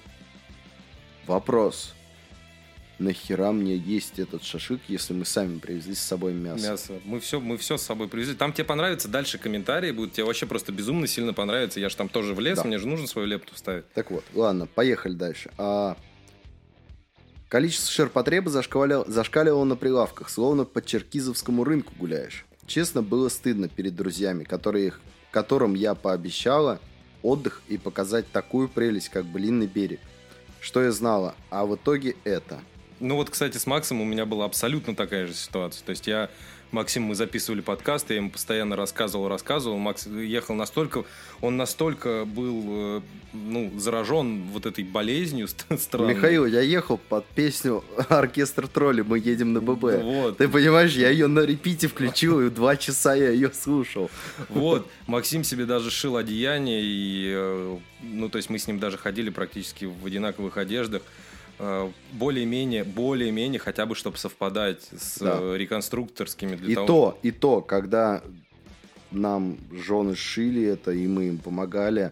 Вопрос. 1.26 1.94
нахера 2.98 3.50
мне 3.52 3.76
есть 3.76 4.18
этот 4.18 4.42
шашлык, 4.44 4.80
если 4.88 5.12
мы 5.12 5.24
сами 5.24 5.58
привезли 5.58 5.94
с 5.94 6.00
собой 6.00 6.32
мясо? 6.34 6.70
Мясо. 6.70 6.92
Мы 7.04 7.20
все, 7.20 7.40
мы 7.40 7.56
все 7.58 7.76
с 7.76 7.82
собой 7.82 8.08
привезли. 8.08 8.34
Там 8.34 8.52
тебе 8.52 8.64
понравится, 8.64 9.08
дальше 9.08 9.38
комментарии 9.38 9.90
будут, 9.90 10.12
тебе 10.14 10.24
вообще 10.24 10.46
просто 10.46 10.72
безумно 10.72 11.06
сильно 11.06 11.32
понравится. 11.32 11.80
Я 11.80 11.88
же 11.88 11.96
там 11.96 12.08
тоже 12.08 12.34
влез, 12.34 12.58
Да. 12.58 12.64
мне 12.64 12.78
же 12.78 12.86
нужно 12.86 13.06
свою 13.06 13.26
лепту 13.28 13.54
вставить. 13.54 13.88
Так 13.92 14.10
вот, 14.10 14.24
ладно, 14.34 14.66
поехали 14.66 15.14
дальше. 15.14 15.50
А, 15.58 15.96
количество 17.52 17.92
ширпотреба 17.92 18.48
зашкаливало, 18.48 19.04
зашкаливало 19.06 19.64
на 19.64 19.76
прилавках, 19.76 20.30
словно 20.30 20.64
по 20.64 20.80
черкизовскому 20.80 21.64
рынку 21.64 21.92
гуляешь. 21.98 22.46
Честно, 22.66 23.02
было 23.02 23.28
стыдно 23.28 23.68
перед 23.68 23.94
друзьями, 23.94 24.44
которые, 24.44 24.94
которым 25.30 25.74
я 25.74 25.94
пообещала 25.94 26.80
отдых 27.22 27.60
и 27.68 27.76
показать 27.76 28.24
такую 28.32 28.70
прелесть, 28.70 29.10
как 29.10 29.26
Блинный 29.26 29.66
берег. 29.66 30.00
Что 30.60 30.82
я 30.82 30.92
знала, 30.92 31.34
а 31.50 31.66
в 31.66 31.76
итоге 31.76 32.16
это. 32.24 32.58
Ну 33.00 33.16
вот, 33.16 33.28
кстати, 33.28 33.58
с 33.58 33.66
Максом 33.66 34.00
у 34.00 34.06
меня 34.06 34.24
была 34.24 34.46
абсолютно 34.46 34.96
такая 34.96 35.26
же 35.26 35.34
ситуация. 35.34 35.84
То 35.84 35.90
есть 35.90 36.06
я, 36.06 36.30
Максим, 36.72 37.02
мы 37.02 37.14
записывали 37.14 37.60
подкаст, 37.60 38.08
я 38.08 38.16
ему 38.16 38.30
постоянно 38.30 38.76
рассказывал, 38.76 39.28
рассказывал. 39.28 39.76
Макс 39.76 40.06
ехал 40.06 40.54
настолько, 40.54 41.04
он 41.42 41.58
настолько 41.58 42.24
был, 42.24 42.64
э, 42.66 43.00
ну, 43.34 43.78
заражен 43.78 44.44
вот 44.44 44.64
этой 44.64 44.82
болезнью 44.82 45.48
ст- 45.48 45.66
странной. 45.78 46.14
Михаил, 46.14 46.46
я 46.46 46.62
ехал 46.62 46.96
под 46.96 47.26
песню 47.26 47.84
«Оркестр 48.08 48.68
тролли, 48.68 49.02
мы 49.02 49.18
едем 49.18 49.52
на 49.52 49.60
ББ». 49.60 49.82
Вот. 50.02 50.38
Ты 50.38 50.48
понимаешь, 50.48 50.94
я 50.94 51.10
ее 51.10 51.26
на 51.26 51.40
репите 51.40 51.88
включил, 51.88 52.40
и 52.40 52.48
два 52.48 52.74
часа 52.76 53.14
я 53.14 53.28
ее 53.30 53.52
слушал. 53.52 54.10
Вот, 54.48 54.88
Максим 55.06 55.44
себе 55.44 55.66
даже 55.66 55.90
шил 55.90 56.16
одеяние, 56.16 56.80
и, 56.82 57.32
э, 57.34 57.76
ну, 58.00 58.30
то 58.30 58.38
есть 58.38 58.48
мы 58.48 58.58
с 58.58 58.66
ним 58.66 58.78
даже 58.78 58.96
ходили 58.96 59.28
практически 59.28 59.84
в 59.84 60.06
одинаковых 60.06 60.56
одеждах. 60.56 61.02
Э, 61.64 61.88
Более-менее, 62.12 62.82
более-менее, 62.82 63.60
хотя 63.60 63.86
бы, 63.86 63.94
чтобы 63.94 64.18
совпадать 64.18 64.82
с 64.98 65.18
Да. 65.20 65.38
э, 65.40 65.56
реконструкторскими. 65.56 66.56
Для 66.56 66.72
И 66.72 66.74
того- 66.74 66.86
то, 66.86 67.18
и 67.22 67.30
то, 67.30 67.60
когда 67.60 68.22
нам 69.12 69.58
жены 69.70 70.16
шили 70.16 70.62
это, 70.64 70.90
и 70.90 71.06
мы 71.06 71.28
им 71.28 71.38
помогали, 71.38 72.10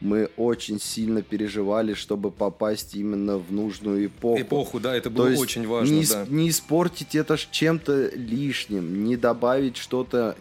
мы 0.00 0.30
очень 0.38 0.80
сильно 0.80 1.20
переживали, 1.20 1.92
чтобы 1.92 2.30
попасть 2.30 2.94
именно 2.94 3.36
в 3.36 3.52
нужную 3.52 4.06
эпоху. 4.06 4.40
Эпоху, 4.40 4.80
да, 4.80 4.94
это 4.96 5.10
То 5.10 5.16
было 5.16 5.28
есть 5.28 5.42
очень 5.42 5.66
важно, 5.66 5.92
не, 5.92 6.06
да. 6.06 6.24
не 6.28 6.48
испортить 6.48 7.14
это 7.14 7.36
чем-то 7.36 8.10
лишним, 8.14 9.04
не 9.04 9.16
добавить 9.16 9.76
что-то 9.76 10.36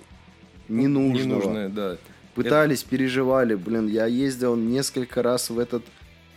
ненужного. 0.69 1.39
Ненужное, 1.41 1.69
да. 1.69 1.97
Пытались, 2.35 2.83
переживали. 2.83 3.55
Блин, 3.55 3.87
я 3.87 4.05
ездил 4.05 4.55
несколько 4.55 5.21
раз 5.23 5.49
в 5.49 5.59
этот 5.59 5.83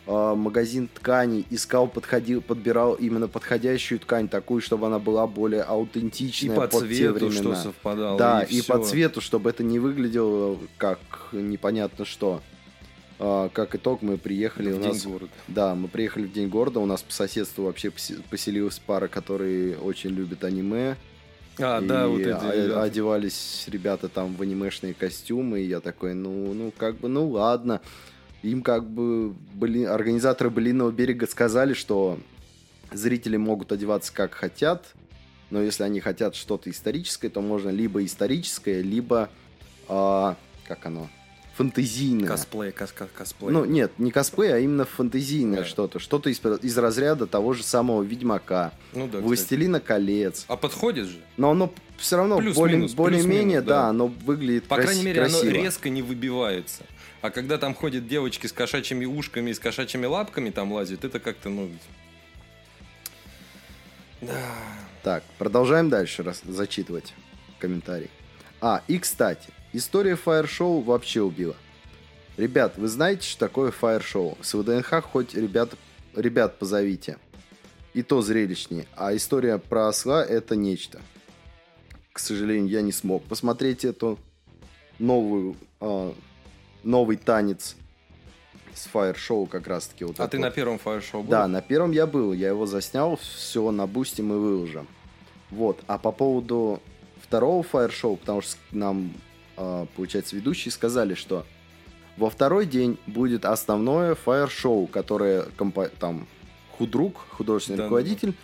магазин 0.09 0.88
тканей, 0.88 1.44
искал, 1.51 1.87
подходил, 1.87 2.40
подбирал 2.40 2.94
именно 2.94 3.29
подходящую 3.29 4.01
ткань, 4.01 4.29
такую, 4.29 4.62
чтобы 4.62 4.87
она 4.87 4.99
была 4.99 5.27
более 5.27 5.61
И 5.61 5.64
аутентичная 5.66 6.57
по 6.57 6.68
под 6.68 6.88
те 6.88 6.97
цвету, 6.97 7.31
что 7.31 7.55
совпадало. 7.55 8.18
Да, 8.18 8.42
и, 8.42 8.59
и, 8.59 8.62
по 8.62 8.83
цвету, 8.83 9.21
чтобы 9.21 9.51
это 9.51 9.62
не 9.62 9.79
выглядело 9.79 10.59
как 10.79 10.99
непонятно 11.33 12.07
что. 12.07 12.40
А, 13.18 13.49
как 13.51 13.75
итог, 13.75 14.01
мы 14.03 14.16
приехали, 14.16 14.73
в 14.73 14.79
у 14.79 14.81
день 14.81 14.92
нас... 14.92 15.05
города. 15.05 15.33
Да, 15.49 15.75
мы 15.75 15.88
приехали 15.88 16.25
в 16.25 16.33
День 16.33 16.49
города, 16.49 16.81
у 16.81 16.87
нас 16.87 17.03
по 17.03 17.12
соседству 17.12 17.64
вообще 17.64 17.88
посе- 17.88 18.23
поселилась 18.31 18.79
пара, 18.79 19.09
которые 19.09 19.77
очень 19.77 20.11
любят 20.11 20.44
аниме. 20.44 20.97
А, 21.59 21.83
И 21.83 21.87
да, 21.87 22.07
вот 22.07 22.21
эти. 22.21 22.29
ребята. 22.29 22.83
одевались 22.83 23.64
ребята 23.66 24.09
там 24.09 24.37
в 24.37 24.42
анимешные 24.42 24.94
костюмы, 24.94 25.61
и 25.61 25.66
я 25.66 25.81
такой, 25.81 26.14
ну, 26.14 26.55
ну, 26.55 26.73
как 26.77 26.97
бы, 26.99 27.09
ну, 27.09 27.29
ладно. 27.29 27.81
Им 28.42 28.62
как 28.62 28.88
бы 28.88 29.31
были, 29.55 29.83
организаторы 29.85 30.51
Былиного 30.51 30.90
берега 30.92 31.27
сказали, 31.27 31.74
что 31.74 32.18
зрители 32.92 33.37
могут 33.37 33.72
одеваться 33.72 34.12
как 34.12 34.33
хотят, 34.35 34.94
но 35.51 35.61
если 35.61 35.83
они 35.83 36.01
хотят 36.01 36.35
что-то 36.37 36.70
историческое, 36.70 37.31
то 37.31 37.40
можно 37.40 37.70
либо 37.70 38.05
историческое, 38.05 38.81
либо, 38.83 39.29
а, 39.88 40.37
как 40.68 40.87
оно, 40.87 41.09
фантазийное. 41.57 42.29
Косплей, 42.29 42.70
кос- 42.70 42.92
кос- 42.92 43.09
косплей. 43.12 43.51
Ну, 43.51 43.64
нет, 43.64 43.90
не 43.98 44.12
косплей, 44.12 44.55
а 44.55 44.59
именно 44.59 44.85
фантазийное 44.85 45.61
Да. 45.61 45.64
что-то. 45.64 45.98
Что-то 45.98 46.31
из, 46.31 46.40
из 46.62 46.79
разряда 46.79 47.27
того 47.27 47.53
же 47.55 47.64
самого 47.64 48.05
Ведьмака, 48.05 48.72
Ну 48.94 49.07
да, 49.07 49.07
кстати. 49.07 49.24
Властелина 49.24 49.81
колец. 49.81 50.44
А 50.46 50.57
подходит 50.57 51.07
же? 51.07 51.18
Но 51.37 51.51
оно 51.51 51.72
все 51.96 52.16
равно 52.18 52.37
более, 52.37 52.55
более-менее, 52.94 53.24
плюс-минус, 53.24 53.64
да. 53.64 53.83
да, 53.83 53.88
оно 53.88 54.07
выглядит 54.07 54.64
По 54.68 54.77
крас- 54.77 54.87
крайней 54.87 55.03
мере, 55.03 55.20
красиво. 55.22 55.40
оно 55.42 55.51
резко 55.51 55.88
не 55.88 56.03
выбивается. 56.03 56.85
А 57.21 57.31
когда 57.31 57.59
там 57.59 57.75
ходят 57.75 58.07
девочки 58.07 58.47
с 58.47 58.53
кошачьими 58.53 59.05
ушками 59.05 59.51
и 59.51 59.55
с 59.55 59.59
кошачьими 59.59 60.07
лапками 60.07 60.51
там 60.51 60.73
лазят, 60.73 61.05
это 61.05 61.19
как-то, 61.19 61.49
ну... 61.49 61.71
Да. 64.21 64.55
Так, 65.03 65.25
продолжаем 65.39 65.89
дальше 65.89 66.23
раз, 66.23 66.43
зачитывать 66.45 67.15
комментарий. 67.59 68.11
А, 68.61 68.83
и 68.89 68.99
кстати, 68.99 69.51
история 69.73 70.17
фаер-шоу 70.17 70.81
вообще 70.81 71.23
убила. 71.23 71.57
Ребят, 72.37 72.77
вы 72.77 72.89
знаете, 72.89 73.29
что 73.29 73.47
такое 73.47 73.71
фаер-шоу? 73.71 74.39
С 74.43 74.55
ВДНХ 74.55 75.03
хоть 75.03 75.35
ребят, 75.35 75.75
ребят 76.15 76.59
позовите. 76.59 77.19
И 77.95 78.03
то 78.03 78.23
зрелищнее. 78.23 78.87
А 78.97 79.15
история 79.17 79.59
про 79.59 79.89
осла 79.89 80.25
это 80.25 80.55
нечто. 80.55 81.01
К 82.13 82.19
сожалению, 82.21 82.69
я 82.69 82.83
не 82.83 82.93
смог 82.93 83.25
посмотреть 83.25 83.85
эту 83.85 84.19
новую, 84.99 85.57
а, 85.81 86.15
новый 86.88 87.16
танец 87.18 87.77
с 88.74 88.87
фаер-шоу 88.87 89.46
как 89.46 89.66
раз-таки. 89.66 90.05
Вот 90.05 90.18
А 90.20 90.27
ты 90.27 90.38
вот. 90.38 90.44
на 90.44 90.51
первом 90.51 90.79
фаер-шоу 90.79 91.22
был? 91.22 91.31
Да, 91.31 91.46
на 91.46 91.61
первом 91.61 91.92
я 91.92 92.07
был, 92.07 92.33
я 92.33 92.48
его 92.48 92.66
заснял, 92.66 93.16
все 93.16 93.70
на 93.70 93.87
бусте 93.87 94.22
мы 94.22 94.38
выложим. 94.38 94.87
Вот, 95.51 95.81
а 95.87 95.98
по 95.98 96.12
поводу 96.12 96.81
второго 97.22 97.62
фаер-шоу, 97.62 98.16
потому 98.16 98.40
что 98.40 98.57
нам, 98.70 99.12
а, 99.57 99.87
получается, 99.96 100.35
ведущие 100.37 100.72
сказали, 100.72 101.14
что 101.14 101.44
во 102.16 102.31
второй 102.31 102.66
день 102.66 102.98
будет 103.07 103.44
основное 103.44 104.14
фаер-шоу, 104.14 104.87
которое 104.87 105.44
компо- 105.59 105.90
там 105.98 106.27
худрук, 106.79 107.16
художественный 107.31 107.79
Да, 107.79 107.85
руководитель, 107.85 108.35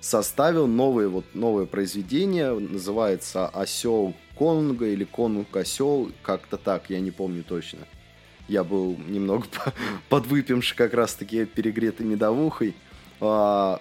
составил 0.00 0.66
новое, 0.66 1.08
вот, 1.08 1.24
новое 1.34 1.66
произведение, 1.66 2.52
называется 2.52 3.46
«Осел 3.48 4.14
Конунга» 4.38 4.86
или 4.86 5.04
«Конунг 5.04 5.56
Осел», 5.56 6.10
как-то 6.22 6.56
так, 6.56 6.90
я 6.90 7.00
не 7.00 7.10
помню 7.10 7.42
точно. 7.44 7.80
Я 8.48 8.62
был 8.64 8.96
немного 9.08 9.46
по- 9.48 9.72
подвыпивший 10.08 10.76
как 10.76 10.94
раз-таки 10.94 11.44
перегретой 11.46 12.06
медовухой. 12.06 12.74
А, 13.20 13.80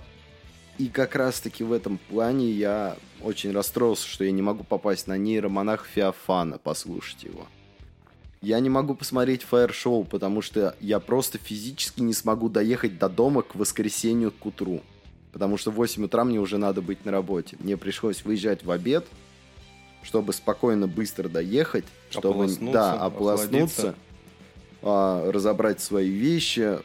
И 0.77 0.87
как 0.87 1.15
раз-таки 1.15 1.63
в 1.63 1.71
этом 1.71 1.97
плане 2.09 2.49
я 2.51 2.97
очень 3.21 3.51
расстроился, 3.51 4.07
что 4.07 4.23
я 4.23 4.31
не 4.31 4.41
могу 4.41 4.63
попасть 4.63 5.07
на 5.07 5.17
нейромонах 5.17 5.85
Феофана, 5.85 6.57
послушать 6.57 7.23
его. 7.23 7.47
Я 8.41 8.59
не 8.59 8.69
могу 8.69 8.93
посмотреть 8.93 9.43
фаер-шоу, 9.43 10.03
потому 10.03 10.41
что 10.41 10.75
я 10.79 10.99
просто 10.99 11.37
физически 11.37 12.01
не 12.01 12.13
смогу 12.13 12.49
доехать 12.49 12.99
до 12.99 13.09
дома 13.09 13.41
к 13.41 13.55
воскресенью 13.55 14.31
к 14.31 14.45
утру. 14.45 14.81
Потому 15.31 15.57
что 15.57 15.71
в 15.71 15.75
8 15.75 16.05
утра 16.05 16.23
мне 16.23 16.39
уже 16.39 16.57
надо 16.57 16.81
быть 16.81 17.05
на 17.05 17.11
работе. 17.11 17.57
Мне 17.59 17.75
пришлось 17.77 18.23
выезжать 18.23 18.63
в 18.63 18.71
обед, 18.71 19.05
чтобы 20.05 20.33
спокойно, 20.33 20.87
быстро 20.87 21.27
доехать, 21.27 21.85
чтобы 22.09 22.45
Ополоснуться, 22.45 22.73
да, 22.73 22.93
ополоснуться, 22.93 23.95
а, 24.83 25.31
разобрать 25.31 25.81
свои 25.81 26.09
вещи, 26.09 26.77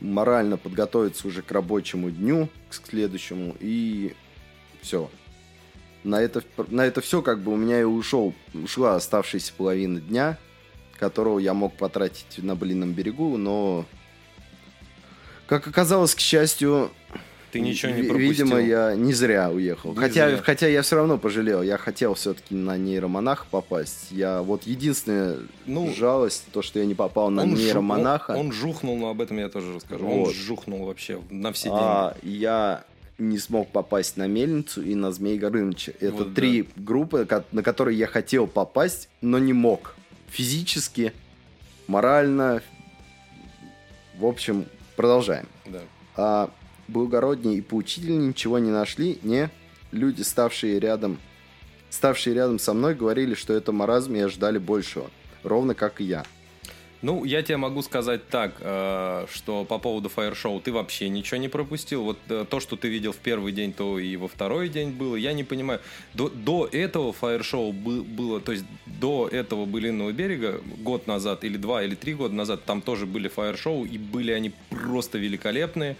морально 0.00 0.56
подготовиться 0.56 1.26
уже 1.26 1.42
к 1.42 1.50
рабочему 1.50 2.10
дню, 2.10 2.48
к 2.70 2.86
следующему, 2.86 3.56
и 3.58 4.14
все. 4.80 5.10
На 6.04 6.20
это, 6.20 6.42
на 6.68 6.86
это 6.86 7.00
все 7.00 7.20
как 7.20 7.40
бы 7.40 7.52
у 7.52 7.56
меня 7.56 7.80
и 7.80 7.84
ушел, 7.84 8.32
ушла 8.52 8.94
оставшаяся 8.94 9.52
половина 9.56 10.00
дня, 10.00 10.38
которого 10.98 11.40
я 11.40 11.52
мог 11.52 11.76
потратить 11.76 12.38
на 12.38 12.54
блинном 12.54 12.92
берегу, 12.92 13.36
но, 13.38 13.86
как 15.48 15.66
оказалось, 15.66 16.14
к 16.14 16.20
счастью, 16.20 16.92
Ты 17.54 17.60
ничего 17.60 17.92
не 17.92 18.02
пропустил. 18.02 18.30
Видимо, 18.46 18.60
я 18.60 18.94
не 18.96 19.12
зря 19.12 19.48
уехал. 19.50 19.92
Не 19.92 19.96
хотя, 19.96 20.28
зря. 20.30 20.42
хотя 20.42 20.66
я 20.66 20.82
все 20.82 20.96
равно 20.96 21.18
пожалел. 21.18 21.62
Я 21.62 21.78
хотел 21.78 22.14
все-таки 22.14 22.54
на 22.54 22.76
нейромонаха 22.76 23.46
попасть. 23.50 24.10
Я 24.10 24.42
вот 24.42 24.64
единственная 24.64 25.38
Ну, 25.64 25.94
жалость, 25.94 26.46
то, 26.52 26.62
что 26.62 26.80
я 26.80 26.84
не 26.84 26.94
попал 26.96 27.30
на 27.30 27.42
Он 27.42 27.54
жу- 27.54 27.58
нейромонаха. 27.58 28.32
Он, 28.32 28.46
он 28.46 28.52
жухнул, 28.52 28.96
но 28.98 29.08
об 29.10 29.20
этом 29.20 29.38
я 29.38 29.48
тоже 29.48 29.72
расскажу. 29.72 30.04
Вот. 30.04 30.28
Он 30.28 30.34
жухнул 30.34 30.84
вообще 30.86 31.20
на 31.30 31.52
все 31.52 31.68
деньги. 31.68 31.80
а 31.80 32.16
я 32.22 32.84
не 33.18 33.38
смог 33.38 33.68
попасть 33.70 34.16
на 34.16 34.26
Мельницу 34.26 34.82
и 34.82 34.96
на 34.96 35.12
Змей 35.12 35.38
Горыныча. 35.38 35.92
Это 36.00 36.12
Вот 36.12 36.34
три 36.34 36.68
группы, 36.74 37.24
ко- 37.24 37.44
на 37.52 37.62
которые 37.62 37.96
я 37.96 38.08
хотел 38.08 38.48
попасть, 38.48 39.08
но 39.20 39.38
не 39.38 39.52
мог. 39.52 39.94
Физически, 40.28 41.12
морально. 41.86 42.62
В 44.18 44.26
общем, 44.26 44.66
продолжаем. 44.96 45.46
Да. 45.66 45.80
А 46.16 46.50
благороднее 46.88 47.58
и 47.58 47.60
поучительнее 47.60 48.28
ничего 48.28 48.58
не 48.58 48.70
нашли, 48.70 49.18
не 49.22 49.50
люди, 49.92 50.22
ставшие 50.22 50.78
рядом, 50.78 51.18
ставшие 51.90 52.34
рядом 52.34 52.58
со 52.58 52.74
мной, 52.74 52.94
говорили, 52.94 53.34
что 53.34 53.54
это 53.54 53.72
маразм 53.72 54.14
и 54.14 54.20
ожидали 54.20 54.58
большего, 54.58 55.10
ровно 55.42 55.74
как 55.74 56.00
и 56.00 56.04
я. 56.04 56.24
Ну, 57.04 57.22
я 57.24 57.42
тебе 57.42 57.58
могу 57.58 57.82
сказать 57.82 58.28
так, 58.30 58.54
э, 58.60 59.26
что 59.30 59.66
по 59.66 59.78
поводу 59.78 60.08
фаер-шоу 60.08 60.58
ты 60.62 60.72
вообще 60.72 61.10
ничего 61.10 61.36
не 61.36 61.50
пропустил. 61.50 62.02
Вот 62.02 62.18
э, 62.30 62.46
то, 62.48 62.60
что 62.60 62.76
ты 62.76 62.88
видел 62.88 63.12
в 63.12 63.18
первый 63.18 63.52
день, 63.52 63.74
то 63.74 63.98
и 63.98 64.16
во 64.16 64.26
второй 64.26 64.70
день 64.70 64.90
было. 64.90 65.14
Я 65.14 65.34
не 65.34 65.44
понимаю. 65.44 65.80
До, 66.14 66.30
до 66.30 66.66
этого 66.72 67.12
фаер-шоу 67.12 67.72
было, 67.72 68.40
то 68.40 68.52
есть 68.52 68.64
до 68.86 69.28
этого 69.30 69.66
былинного 69.66 70.12
берега 70.12 70.62
год 70.78 71.06
назад 71.06 71.44
или 71.44 71.58
два 71.58 71.82
или 71.82 71.94
три 71.94 72.14
года 72.14 72.34
назад 72.34 72.64
там 72.64 72.80
тоже 72.80 73.04
были 73.04 73.28
фаер-шоу 73.28 73.84
и 73.84 73.98
были 73.98 74.32
они 74.32 74.54
просто 74.70 75.18
великолепные. 75.18 75.98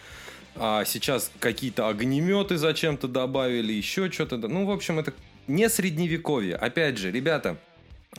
А 0.57 0.85
сейчас 0.85 1.31
какие-то 1.41 1.89
огнеметы 1.89 2.57
зачем-то 2.57 3.09
добавили, 3.09 3.73
еще 3.73 4.11
что-то. 4.11 4.37
Ну, 4.37 4.67
в 4.67 4.71
общем, 4.71 4.99
это 4.99 5.13
не 5.47 5.69
средневековье. 5.69 6.57
Опять 6.57 6.99
же, 6.99 7.11
ребята, 7.11 7.59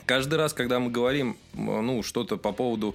Каждый 0.04 0.34
раз, 0.34 0.52
когда 0.52 0.78
мы 0.78 0.90
говорим 0.90 1.36
ну, 1.54 2.02
что-то 2.02 2.36
по 2.36 2.52
поводу 2.52 2.94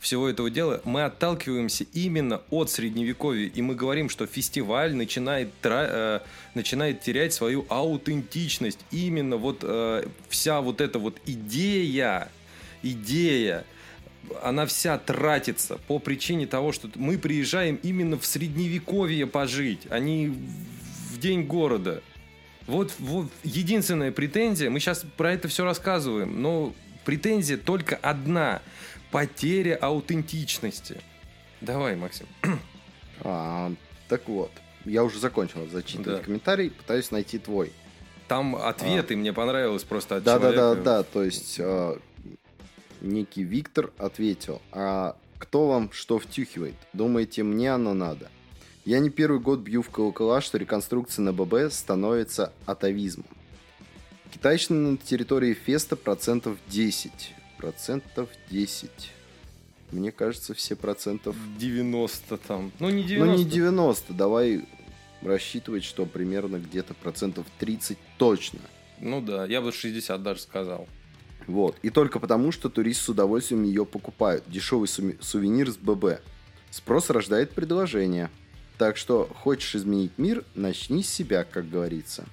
всего 0.00 0.28
этого 0.28 0.50
дела, 0.50 0.80
мы 0.84 1.04
отталкиваемся 1.04 1.84
именно 1.92 2.42
от 2.50 2.70
средневековья, 2.70 3.48
и 3.48 3.62
мы 3.62 3.76
говорим, 3.76 4.08
что 4.08 4.26
фестиваль 4.26 4.94
начинает, 4.94 5.50
э, 5.62 6.20
начинает 6.54 7.00
терять 7.00 7.32
свою 7.32 7.64
аутентичность. 7.68 8.80
Именно 8.90 9.36
вот 9.36 9.58
э, 9.62 10.04
вся 10.28 10.60
вот 10.60 10.80
эта 10.80 10.98
вот 10.98 11.18
идея, 11.24 12.28
идея, 12.82 13.64
она 14.42 14.66
вся 14.66 14.98
тратится 14.98 15.78
по 15.88 15.98
причине 15.98 16.46
того, 16.46 16.72
что 16.72 16.88
мы 16.94 17.18
приезжаем 17.18 17.78
именно 17.82 18.18
в 18.18 18.26
средневековье 18.26 19.26
пожить, 19.26 19.82
а 19.90 19.98
не 19.98 20.28
в 20.28 21.18
день 21.18 21.44
города. 21.44 22.02
Вот, 22.66 22.94
вот 22.98 23.28
единственная 23.42 24.12
претензия, 24.12 24.70
мы 24.70 24.80
сейчас 24.80 25.04
про 25.16 25.32
это 25.32 25.48
все 25.48 25.64
рассказываем, 25.64 26.40
но 26.40 26.72
претензия 27.04 27.56
только 27.56 27.96
одна. 27.96 28.62
Потеря 29.10 29.76
аутентичности. 29.76 30.98
Давай, 31.60 31.96
Максим. 31.96 32.26
А, 33.24 33.72
так 34.08 34.26
вот, 34.26 34.50
я 34.84 35.04
уже 35.04 35.20
закончил 35.20 35.68
зачитывать 35.68 36.18
да. 36.18 36.24
комментарий, 36.24 36.70
пытаюсь 36.70 37.12
найти 37.12 37.38
твой. 37.38 37.72
Там 38.26 38.56
ответы, 38.56 39.14
а. 39.14 39.16
мне 39.16 39.32
понравилось 39.32 39.84
просто 39.84 40.16
от 40.16 40.24
да, 40.24 40.38
человека. 40.38 40.60
Да, 40.60 40.74
да, 40.74 40.82
да, 40.82 41.02
то 41.04 41.22
есть 41.22 41.56
э, 41.60 41.98
некий 43.02 43.42
Виктор 43.42 43.92
ответил, 43.98 44.62
а 44.72 45.16
кто 45.38 45.68
вам 45.68 45.92
что 45.92 46.18
втюхивает? 46.18 46.74
Думаете, 46.92 47.42
мне 47.42 47.72
оно 47.72 47.94
надо? 47.94 48.30
Я 48.84 48.98
не 48.98 49.10
первый 49.10 49.40
год 49.40 49.60
бью 49.60 49.82
в 49.82 49.90
колокола, 49.90 50.40
что 50.40 50.58
реконструкция 50.58 51.22
на 51.22 51.32
ББ 51.32 51.72
становится 51.72 52.52
атовизмом. 52.66 53.26
Китайщина 54.32 54.92
на 54.92 54.96
территории 54.96 55.54
Феста 55.54 55.94
процентов 55.94 56.56
10. 56.68 57.34
Процентов 57.58 58.28
10. 58.50 58.90
Мне 59.92 60.10
кажется, 60.10 60.54
все 60.54 60.74
процентов... 60.74 61.36
90 61.58 62.36
там. 62.38 62.72
Ну, 62.80 62.88
не 62.88 63.04
90. 63.04 63.24
Ну, 63.24 63.38
не 63.38 63.44
90. 63.44 64.14
Давай 64.14 64.64
рассчитывать, 65.20 65.84
что 65.84 66.06
примерно 66.06 66.56
где-то 66.56 66.94
процентов 66.94 67.46
30 67.58 67.98
точно. 68.16 68.60
Ну 69.00 69.20
да, 69.20 69.44
я 69.46 69.60
бы 69.60 69.70
60 69.70 70.22
даже 70.22 70.40
сказал. 70.40 70.88
Вот. 71.46 71.76
И 71.82 71.90
только 71.90 72.18
потому, 72.18 72.52
что 72.52 72.68
туристы 72.68 73.04
с 73.04 73.08
удовольствием 73.08 73.64
ее 73.64 73.84
покупают. 73.84 74.44
Дешевый 74.46 74.88
сувенир 74.88 75.70
с 75.70 75.76
ББ. 75.76 76.20
Спрос 76.70 77.10
рождает 77.10 77.52
предложение. 77.52 78.30
Так 78.78 78.96
что, 78.96 79.28
хочешь 79.42 79.74
изменить 79.74 80.12
мир, 80.16 80.44
начни 80.54 81.02
с 81.02 81.10
себя, 81.10 81.44
как 81.44 81.68
говорится. 81.68 82.24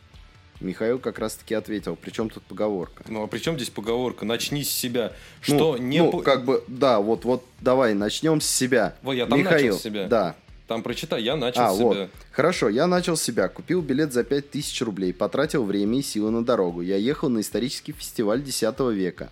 Михаил 0.61 0.99
как 0.99 1.19
раз-таки 1.19 1.53
ответил, 1.53 1.95
причем 1.95 2.29
тут 2.29 2.43
поговорка. 2.43 3.03
Ну 3.07 3.23
а 3.23 3.27
при 3.27 3.39
чем 3.39 3.55
здесь 3.55 3.69
поговорка? 3.69 4.25
Начни 4.25 4.63
с 4.63 4.69
себя. 4.69 5.13
Ну, 5.47 5.55
что 5.55 5.77
ну, 5.77 5.83
не... 5.83 5.99
Ну, 5.99 6.19
как 6.19 6.43
бы, 6.43 6.63
да, 6.67 6.99
вот, 6.99 7.23
вот, 7.23 7.45
давай, 7.61 7.93
начнем 7.93 8.41
с 8.41 8.47
себя. 8.47 8.95
Вот 9.01 9.13
я 9.13 9.25
там 9.25 9.39
Михаил, 9.39 9.67
начал 9.67 9.79
с 9.79 9.83
себя. 9.83 10.07
Да. 10.07 10.35
Там 10.69 10.83
прочитай, 10.83 11.23
я 11.23 11.35
начал 11.35 11.63
а, 11.63 11.73
себя. 11.73 11.83
Вот. 11.83 12.09
Хорошо, 12.31 12.69
я 12.69 12.85
начал 12.85 13.17
себя. 13.17 13.47
Купил 13.47 13.81
билет 13.81 14.13
за 14.13 14.23
5000 14.23 14.83
рублей, 14.83 15.13
потратил 15.13 15.63
время 15.63 15.97
и 15.97 16.03
силы 16.03 16.29
на 16.29 16.45
дорогу. 16.45 16.81
Я 16.81 16.95
ехал 16.95 17.27
на 17.27 17.41
исторический 17.41 17.91
фестиваль 17.91 18.43
10 18.43 18.79
века. 18.91 19.31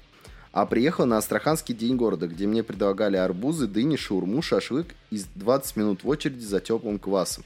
А 0.52 0.66
приехал 0.66 1.06
на 1.06 1.18
Астраханский 1.18 1.76
день 1.76 1.96
города, 1.96 2.28
где 2.28 2.48
мне 2.48 2.64
предлагали 2.64 3.18
арбузы, 3.18 3.68
дыни, 3.68 3.98
шаурму, 3.98 4.42
шашлык 4.42 4.96
и 5.12 5.22
20 5.36 5.76
минут 5.76 6.04
в 6.04 6.10
очереди 6.10 6.44
за 6.44 6.60
теплым 6.60 6.98
квасом. 6.98 7.44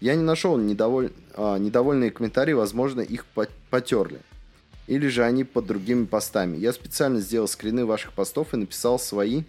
Я 0.00 0.14
не 0.14 0.22
нашел 0.22 0.58
недоволь... 0.58 1.10
а, 1.34 1.56
недовольные 1.56 2.10
комментарии, 2.10 2.52
возможно, 2.52 3.00
их 3.00 3.24
потерли. 3.70 4.20
Или 4.88 5.08
же 5.08 5.24
они 5.24 5.44
под 5.44 5.64
другими 5.64 6.04
постами. 6.04 6.58
Я 6.58 6.74
специально 6.74 7.20
сделал 7.20 7.48
скрины 7.48 7.86
ваших 7.86 8.12
постов 8.12 8.52
и 8.52 8.58
написал 8.58 8.98
свои 8.98 9.44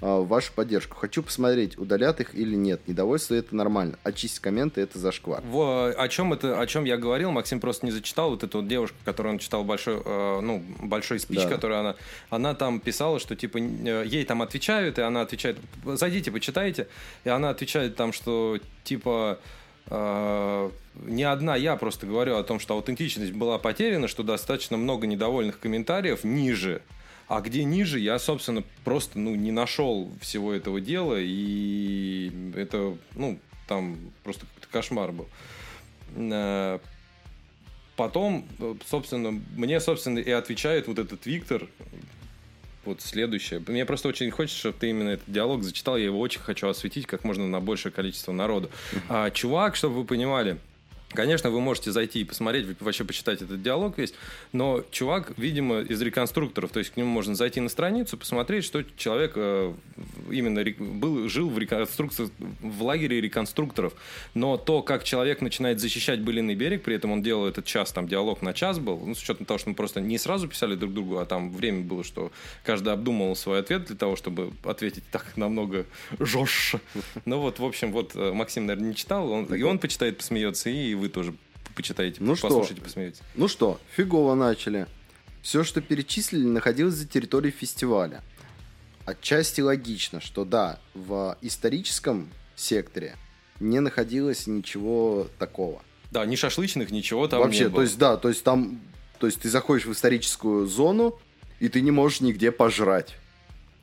а, 0.00 0.20
вашу 0.20 0.52
поддержку. 0.52 0.96
Хочу 0.96 1.22
посмотреть, 1.22 1.76
удалят 1.76 2.20
их 2.20 2.34
или 2.34 2.54
нет. 2.54 2.80
Недовольство 2.86 3.34
это 3.34 3.54
нормально. 3.56 3.98
Очистить 4.04 4.40
комменты 4.40 4.80
это 4.80 4.98
зашквар. 4.98 5.42
В, 5.42 5.92
о 5.92 6.08
чем 6.08 6.32
это, 6.32 6.60
о 6.60 6.66
чем 6.66 6.84
я 6.84 6.96
говорил, 6.96 7.32
Максим 7.32 7.58
просто 7.58 7.84
не 7.84 7.92
зачитал. 7.92 8.30
Вот 8.30 8.44
эту 8.44 8.58
вот 8.58 8.68
девушка, 8.68 8.96
которую 9.04 9.34
он 9.34 9.38
читал 9.38 9.64
большой, 9.64 10.00
э, 10.04 10.40
ну, 10.40 10.62
большой 10.82 11.18
спич, 11.18 11.42
да. 11.42 11.48
который 11.48 11.80
она, 11.80 11.96
она 12.30 12.54
там 12.54 12.78
писала, 12.78 13.18
что 13.18 13.34
типа 13.34 13.58
э, 13.58 14.04
ей 14.06 14.24
там 14.24 14.40
отвечают, 14.42 14.98
и 14.98 15.02
она 15.02 15.22
отвечает, 15.22 15.58
зайдите, 15.84 16.30
почитайте, 16.30 16.86
и 17.24 17.28
она 17.28 17.50
отвечает 17.50 17.96
там, 17.96 18.12
что 18.12 18.58
типа 18.84 19.40
э, 19.86 20.70
не 21.06 21.24
одна 21.24 21.56
я 21.56 21.74
просто 21.74 22.06
говорю 22.06 22.36
о 22.36 22.44
том, 22.44 22.60
что 22.60 22.74
аутентичность 22.74 23.32
была 23.32 23.58
потеряна, 23.58 24.06
что 24.06 24.22
достаточно 24.22 24.76
много 24.76 25.08
недовольных 25.08 25.58
комментариев 25.58 26.22
ниже 26.22 26.82
а 27.28 27.40
где 27.42 27.64
ниже, 27.64 28.00
я, 28.00 28.18
собственно, 28.18 28.64
просто 28.84 29.18
ну, 29.18 29.34
не 29.34 29.52
нашел 29.52 30.10
всего 30.20 30.52
этого 30.52 30.80
дела, 30.80 31.16
и 31.18 32.32
это, 32.56 32.96
ну, 33.14 33.38
там 33.66 33.98
просто 34.24 34.46
какой-то 34.46 34.68
кошмар 34.72 35.12
был. 35.12 35.28
Э, 36.16 36.78
потом, 37.96 38.46
собственно, 38.86 39.30
мне, 39.56 39.78
собственно, 39.80 40.18
и 40.18 40.30
отвечает 40.30 40.88
вот 40.88 40.98
этот 40.98 41.26
Виктор, 41.26 41.68
вот 42.86 43.02
следующее. 43.02 43.62
Мне 43.66 43.84
просто 43.84 44.08
очень 44.08 44.30
хочется, 44.30 44.58
чтобы 44.58 44.78
ты 44.78 44.88
именно 44.88 45.10
этот 45.10 45.30
диалог 45.30 45.62
зачитал. 45.62 45.98
Я 45.98 46.06
его 46.06 46.18
очень 46.18 46.40
хочу 46.40 46.68
осветить 46.68 47.06
как 47.06 47.24
можно 47.24 47.46
на 47.46 47.60
большее 47.60 47.92
количество 47.92 48.32
народу. 48.32 48.70
А, 49.10 49.30
чувак, 49.30 49.76
чтобы 49.76 49.96
вы 49.96 50.04
понимали, 50.04 50.56
Конечно, 51.10 51.48
вы 51.50 51.60
можете 51.60 51.90
зайти 51.90 52.20
и 52.20 52.24
посмотреть, 52.24 52.66
вообще 52.80 53.02
почитать 53.02 53.40
этот 53.40 53.62
диалог 53.62 53.96
весь, 53.96 54.12
но 54.52 54.84
чувак, 54.90 55.32
видимо, 55.38 55.80
из 55.80 56.02
реконструкторов, 56.02 56.70
то 56.70 56.80
есть 56.80 56.90
к 56.90 56.96
нему 56.98 57.08
можно 57.08 57.34
зайти 57.34 57.60
на 57.60 57.70
страницу, 57.70 58.18
посмотреть, 58.18 58.64
что 58.64 58.84
человек 58.96 59.32
э, 59.36 59.72
именно 60.30 60.62
был, 60.78 61.28
жил 61.30 61.48
в 61.48 61.58
реконструкции, 61.58 62.28
в 62.60 62.82
лагере 62.82 63.22
реконструкторов. 63.22 63.94
Но 64.34 64.58
то, 64.58 64.82
как 64.82 65.02
человек 65.02 65.40
начинает 65.40 65.80
защищать 65.80 66.20
былиный 66.20 66.54
берег, 66.54 66.82
при 66.82 66.94
этом 66.94 67.12
он 67.12 67.22
делал 67.22 67.46
этот 67.46 67.64
час, 67.64 67.90
там 67.90 68.06
диалог 68.06 68.42
на 68.42 68.52
час 68.52 68.78
был, 68.78 68.98
ну, 68.98 69.14
с 69.14 69.22
учетом 69.22 69.46
того, 69.46 69.56
что 69.56 69.70
мы 69.70 69.74
просто 69.74 70.02
не 70.02 70.18
сразу 70.18 70.46
писали 70.46 70.74
друг 70.74 70.92
другу, 70.92 71.18
а 71.18 71.24
там 71.24 71.52
время 71.52 71.84
было, 71.84 72.04
что 72.04 72.32
каждый 72.64 72.92
обдумывал 72.92 73.34
свой 73.34 73.60
ответ 73.60 73.86
для 73.86 73.96
того, 73.96 74.14
чтобы 74.16 74.52
ответить 74.62 75.04
так 75.10 75.36
намного 75.36 75.86
жестче. 76.18 76.80
Ну 77.24 77.40
вот, 77.40 77.58
в 77.58 77.64
общем, 77.64 77.92
вот 77.92 78.12
э, 78.14 78.32
Максим, 78.32 78.66
наверное, 78.66 78.90
не 78.90 78.94
читал, 78.94 79.30
он, 79.30 79.46
и 79.46 79.62
он 79.62 79.78
почитает, 79.78 80.18
посмеется, 80.18 80.68
и 80.68 80.97
вы 80.98 81.08
тоже 81.08 81.34
почитаете, 81.74 82.18
ну 82.20 82.36
послушайте, 82.36 82.76
что? 82.76 82.84
посмотрите. 82.84 83.22
Ну 83.34 83.48
что, 83.48 83.80
фигово 83.96 84.34
начали. 84.34 84.86
Все, 85.42 85.64
что 85.64 85.80
перечислили, 85.80 86.44
находилось 86.44 86.94
за 86.94 87.06
территорией 87.06 87.54
фестиваля. 87.54 88.22
Отчасти 89.06 89.60
логично, 89.60 90.20
что 90.20 90.44
да, 90.44 90.80
в 90.94 91.38
историческом 91.40 92.28
секторе 92.56 93.16
не 93.60 93.80
находилось 93.80 94.46
ничего 94.46 95.28
такого. 95.38 95.82
Да, 96.10 96.24
ни 96.26 96.36
шашлычных, 96.36 96.90
ничего 96.90 97.28
там 97.28 97.40
Вообще, 97.40 97.64
не 97.64 97.68
было. 97.68 97.76
то 97.76 97.82
есть, 97.82 97.98
да, 97.98 98.16
то 98.16 98.28
есть 98.28 98.44
там, 98.44 98.80
то 99.18 99.26
есть 99.26 99.40
ты 99.40 99.48
заходишь 99.48 99.86
в 99.86 99.92
историческую 99.92 100.66
зону, 100.66 101.18
и 101.60 101.68
ты 101.68 101.80
не 101.80 101.90
можешь 101.90 102.20
нигде 102.20 102.50
пожрать. 102.50 103.16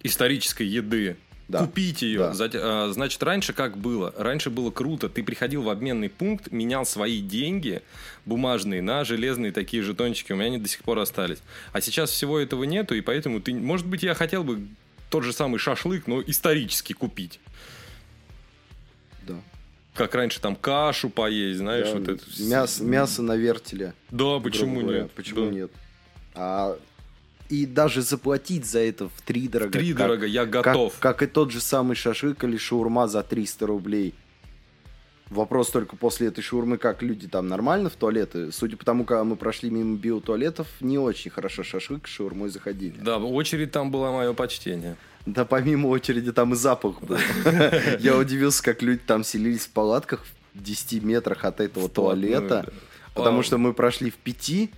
Исторической 0.04 0.68
еды 0.68 1.18
да. 1.48 1.60
купить 1.60 2.02
ее. 2.02 2.34
Да. 2.38 2.50
А, 2.54 2.92
значит, 2.92 3.22
раньше 3.22 3.54
как 3.54 3.78
было? 3.78 4.14
Раньше 4.18 4.50
было 4.50 4.72
круто. 4.72 5.10
Ты 5.10 5.24
приходил 5.24 5.64
в 5.64 5.70
обменный 5.70 6.10
пункт, 6.10 6.52
менял 6.52 6.86
свои 6.86 7.22
деньги 7.22 7.82
бумажные 8.26 8.82
на 8.82 9.04
железные 9.04 9.52
такие 9.52 9.84
жетончики. 9.84 10.32
У 10.32 10.36
меня 10.36 10.48
они 10.48 10.58
до 10.58 10.68
сих 10.68 10.82
пор 10.82 11.00
остались. 11.00 11.40
А 11.72 11.82
сейчас 11.82 12.10
всего 12.10 12.40
этого 12.40 12.64
нету, 12.64 12.96
и 12.96 13.02
поэтому 13.02 13.42
ты... 13.42 13.54
Может 13.54 13.86
быть, 13.86 14.04
я 14.04 14.14
хотел 14.16 14.44
бы 14.44 14.68
тот 15.10 15.24
же 15.24 15.34
самый 15.34 15.60
шашлык, 15.60 16.08
но 16.08 16.22
исторически 16.22 16.94
купить. 16.94 17.40
Да. 19.28 19.36
Как 19.94 20.16
раньше 20.16 20.42
там 20.42 20.56
кашу 20.56 21.10
поесть, 21.10 21.60
знаешь, 21.60 21.88
да, 21.88 21.94
вот 21.94 22.08
это. 22.08 22.24
Мясо, 22.40 22.84
мясо 22.84 23.22
на 23.22 23.36
вертеле. 23.36 23.94
Да, 24.10 24.40
почему 24.40 24.82
нет? 24.82 25.12
Почему 25.12 25.46
да. 25.46 25.52
нет? 25.52 25.72
А 26.34 26.78
и 27.50 27.66
даже 27.66 28.02
заплатить 28.02 28.66
за 28.66 28.80
это 28.80 29.10
в 29.10 29.22
три 29.24 29.48
дорого. 29.48 29.72
Три 29.72 29.94
дорого, 29.94 30.26
я 30.26 30.46
готов. 30.46 30.94
Как, 31.00 31.18
как 31.18 31.30
и 31.30 31.32
тот 31.32 31.52
же 31.52 31.62
самый 31.62 31.96
шашлык 31.96 32.44
или 32.44 32.58
шаурма 32.58 33.08
за 33.08 33.24
300 33.24 33.66
рублей. 33.66 34.14
Вопрос 35.30 35.72
только 35.72 35.96
после 35.96 36.28
этой 36.28 36.42
шаурмы, 36.42 36.78
как 36.78 37.02
люди 37.02 37.28
там 37.28 37.48
нормально 37.48 37.90
в 37.90 37.96
туалеты. 37.96 38.52
Судя 38.52 38.78
по 38.78 38.86
тому, 38.86 39.06
как 39.06 39.24
мы 39.26 39.36
прошли 39.36 39.72
мимо 39.72 39.98
биотуалетов, 39.98 40.68
не 40.82 41.00
очень 41.00 41.32
хорошо 41.32 41.64
шашлык 41.64 42.08
с 42.08 42.12
шаурмой 42.12 42.50
заходили. 42.50 42.98
Да, 43.00 43.18
очередь 43.18 43.72
там 43.72 43.90
была 43.90 44.12
мое 44.12 44.34
почтение. 44.34 44.98
Да 45.26 45.44
помимо 45.44 45.88
очереди 45.88 46.32
там 46.32 46.54
и 46.54 46.56
запах 46.56 47.02
был. 47.02 47.18
Я 48.00 48.18
удивился, 48.18 48.62
как 48.62 48.84
люди 48.84 49.02
там 49.06 49.24
селились 49.24 49.66
в 49.66 49.70
палатках 49.72 50.24
в 50.54 50.64
10 50.64 51.04
метрах 51.04 51.44
от 51.44 51.60
этого 51.60 51.90
туалета. 51.90 52.72
Потому 53.16 53.42
что 53.42 53.58
мы 53.58 53.74
прошли 53.74 54.12
в 54.12 54.16
пяти, 54.16 54.70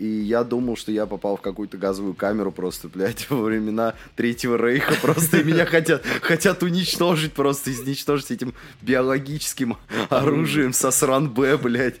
и 0.00 0.06
я 0.06 0.44
думал, 0.44 0.78
что 0.78 0.90
я 0.92 1.04
попал 1.04 1.36
в 1.36 1.42
какую-то 1.42 1.76
газовую 1.76 2.14
камеру 2.14 2.50
просто, 2.52 2.88
блядь, 2.88 3.28
во 3.30 3.42
времена 3.42 3.94
Третьего 4.16 4.56
Рейха 4.56 4.94
просто, 4.94 5.38
и 5.38 5.44
меня 5.44 5.66
хотят, 5.66 6.02
хотят 6.22 6.62
уничтожить 6.62 7.34
просто, 7.34 7.70
изничтожить 7.70 8.30
этим 8.30 8.54
биологическим 8.80 9.76
оружием 10.08 10.72
со 10.72 10.90
сран 10.90 11.28
Б, 11.28 11.58
блядь. 11.58 11.96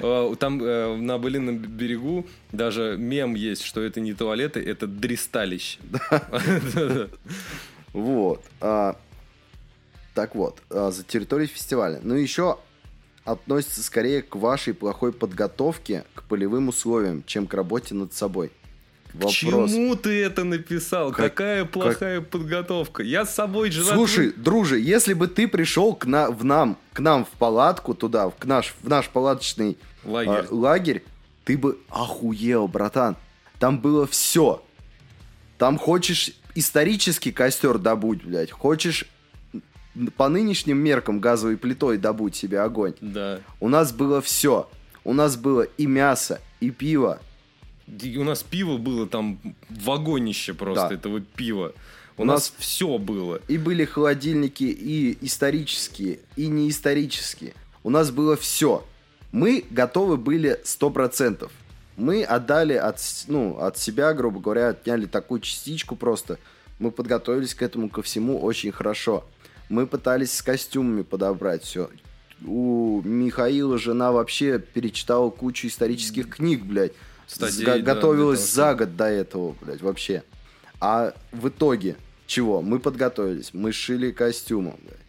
А, 0.00 0.34
там 0.36 0.62
э, 0.62 0.96
на 0.96 1.18
Былином 1.18 1.58
берегу 1.58 2.26
даже 2.52 2.96
мем 2.98 3.34
есть, 3.34 3.62
что 3.62 3.82
это 3.82 4.00
не 4.00 4.14
туалеты, 4.14 4.60
это 4.60 4.86
дристалище. 4.86 5.78
Вот. 7.92 8.44
А, 8.60 8.94
так 10.14 10.34
вот, 10.34 10.58
а, 10.68 10.90
за 10.90 11.02
территорией 11.02 11.48
фестиваля. 11.48 11.98
Ну, 12.02 12.14
еще 12.14 12.58
относится 13.26 13.82
скорее 13.82 14.22
к 14.22 14.36
вашей 14.36 14.72
плохой 14.72 15.12
подготовке 15.12 16.04
полевым 16.28 16.68
условиям, 16.68 17.22
чем 17.26 17.46
к 17.46 17.54
работе 17.54 17.94
над 17.94 18.12
собой. 18.12 18.50
Вопрос. 19.16 19.34
чему 19.34 19.96
ты 19.96 20.22
это 20.22 20.44
написал? 20.44 21.10
Как, 21.10 21.32
Какая 21.32 21.64
плохая 21.64 22.20
как... 22.20 22.28
подготовка? 22.28 23.02
Я 23.02 23.24
с 23.24 23.34
собой 23.34 23.70
жратву... 23.70 23.94
Слушай, 23.94 24.32
друже, 24.32 24.78
если 24.78 25.14
бы 25.14 25.26
ты 25.26 25.48
пришел 25.48 25.94
к, 25.94 26.04
на... 26.04 26.30
в 26.30 26.44
нам, 26.44 26.76
к 26.92 27.00
нам 27.00 27.24
в 27.24 27.30
палатку 27.30 27.94
туда, 27.94 28.28
в 28.28 28.34
наш, 28.44 28.74
в 28.82 28.88
наш 28.88 29.08
палаточный 29.08 29.78
лагерь. 30.04 30.44
Э, 30.44 30.46
лагерь, 30.50 31.04
ты 31.44 31.56
бы 31.56 31.78
охуел, 31.88 32.68
братан. 32.68 33.16
Там 33.58 33.78
было 33.78 34.06
все. 34.06 34.62
Там 35.56 35.78
хочешь 35.78 36.32
исторический 36.54 37.32
костер 37.32 37.78
добудь, 37.78 38.22
блядь, 38.22 38.50
хочешь 38.50 39.06
по 40.16 40.28
нынешним 40.28 40.78
меркам 40.78 41.20
газовой 41.20 41.56
плитой 41.56 41.96
добудь 41.96 42.36
себе 42.36 42.60
огонь. 42.60 42.94
Да. 43.00 43.40
У 43.60 43.68
нас 43.68 43.92
было 43.92 44.20
все. 44.20 44.68
У 45.06 45.12
нас 45.12 45.36
было 45.36 45.62
и 45.62 45.86
мясо, 45.86 46.40
и 46.58 46.70
пиво. 46.70 47.20
У 47.86 48.24
нас 48.24 48.42
пиво 48.42 48.76
было 48.76 49.06
там 49.06 49.38
вагонище 49.70 50.52
просто 50.52 50.88
да. 50.88 50.94
этого 50.96 51.20
пива. 51.20 51.74
У, 52.16 52.22
у 52.22 52.24
нас, 52.24 52.50
нас 52.50 52.54
все 52.58 52.98
было. 52.98 53.40
И 53.46 53.56
были 53.56 53.84
холодильники 53.84 54.64
и 54.64 55.16
исторические, 55.20 56.18
и 56.34 56.48
неисторические. 56.48 57.54
У 57.84 57.90
нас 57.90 58.10
было 58.10 58.36
все. 58.36 58.84
Мы 59.30 59.64
готовы 59.70 60.16
были 60.16 60.60
сто 60.64 60.90
процентов. 60.90 61.52
Мы 61.96 62.24
отдали 62.24 62.74
от, 62.74 62.98
ну, 63.28 63.60
от 63.60 63.78
себя, 63.78 64.12
грубо 64.12 64.40
говоря, 64.40 64.70
отняли 64.70 65.06
такую 65.06 65.40
частичку 65.40 65.94
просто. 65.94 66.40
Мы 66.80 66.90
подготовились 66.90 67.54
к 67.54 67.62
этому 67.62 67.90
ко 67.90 68.02
всему 68.02 68.42
очень 68.42 68.72
хорошо. 68.72 69.24
Мы 69.68 69.86
пытались 69.86 70.32
с 70.32 70.42
костюмами 70.42 71.02
подобрать 71.02 71.62
все. 71.62 71.90
У 72.44 73.00
Михаила 73.02 73.78
жена 73.78 74.12
вообще 74.12 74.58
перечитала 74.58 75.30
кучу 75.30 75.68
исторических 75.68 76.28
книг, 76.28 76.62
блядь. 76.64 76.92
Статей, 77.26 77.64
Г- 77.64 77.78
да, 77.78 77.94
готовилась 77.94 78.48
за 78.52 78.74
год 78.74 78.96
до 78.96 79.06
этого, 79.06 79.56
блядь, 79.60 79.80
вообще. 79.80 80.22
А 80.80 81.14
в 81.32 81.48
итоге 81.48 81.96
чего? 82.26 82.60
Мы 82.62 82.78
подготовились, 82.78 83.50
мы 83.52 83.72
шили 83.72 84.10
костюмы, 84.10 84.74
блядь. 84.82 85.00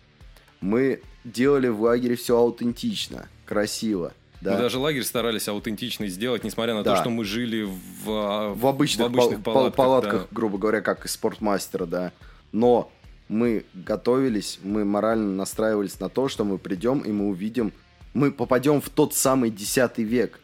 Мы 0.61 1.01
делали 1.23 1.67
в 1.67 1.82
лагере 1.82 2.15
все 2.15 2.38
аутентично, 2.38 3.28
красиво. 3.45 4.13
Да. 4.41 4.53
Мы 4.53 4.59
даже 4.59 4.78
лагерь 4.80 5.03
старались 5.03 5.47
аутентичный 5.47 6.07
сделать, 6.07 6.43
несмотря 6.43 6.75
на 6.75 6.84
да. 6.84 6.95
то, 6.95 7.01
что 7.01 7.09
мы 7.09 7.25
жили 7.25 7.63
в, 7.63 8.09
а, 8.09 8.53
в 8.53 8.65
обычных, 8.67 9.07
в 9.07 9.09
обычных 9.09 9.43
пал- 9.43 9.53
палатках, 9.53 9.75
палатках 9.75 10.21
да. 10.21 10.28
грубо 10.32 10.57
говоря, 10.57 10.82
как 10.82 11.05
из 11.05 11.11
спортмастера, 11.11 11.86
да. 11.86 12.11
Но 12.51 12.91
мы 13.30 13.65
готовились, 13.73 14.59
мы 14.63 14.86
морально 14.86 15.34
настраивались 15.36 15.99
на 15.99 16.09
то, 16.09 16.28
что 16.30 16.43
мы 16.43 16.57
придем 16.57 16.99
и 16.99 17.11
мы 17.11 17.28
увидим, 17.28 17.73
мы 18.13 18.32
попадем 18.32 18.82
в 18.82 18.89
тот 18.89 19.13
самый 19.13 19.49
10 19.49 19.97
век. 19.99 20.39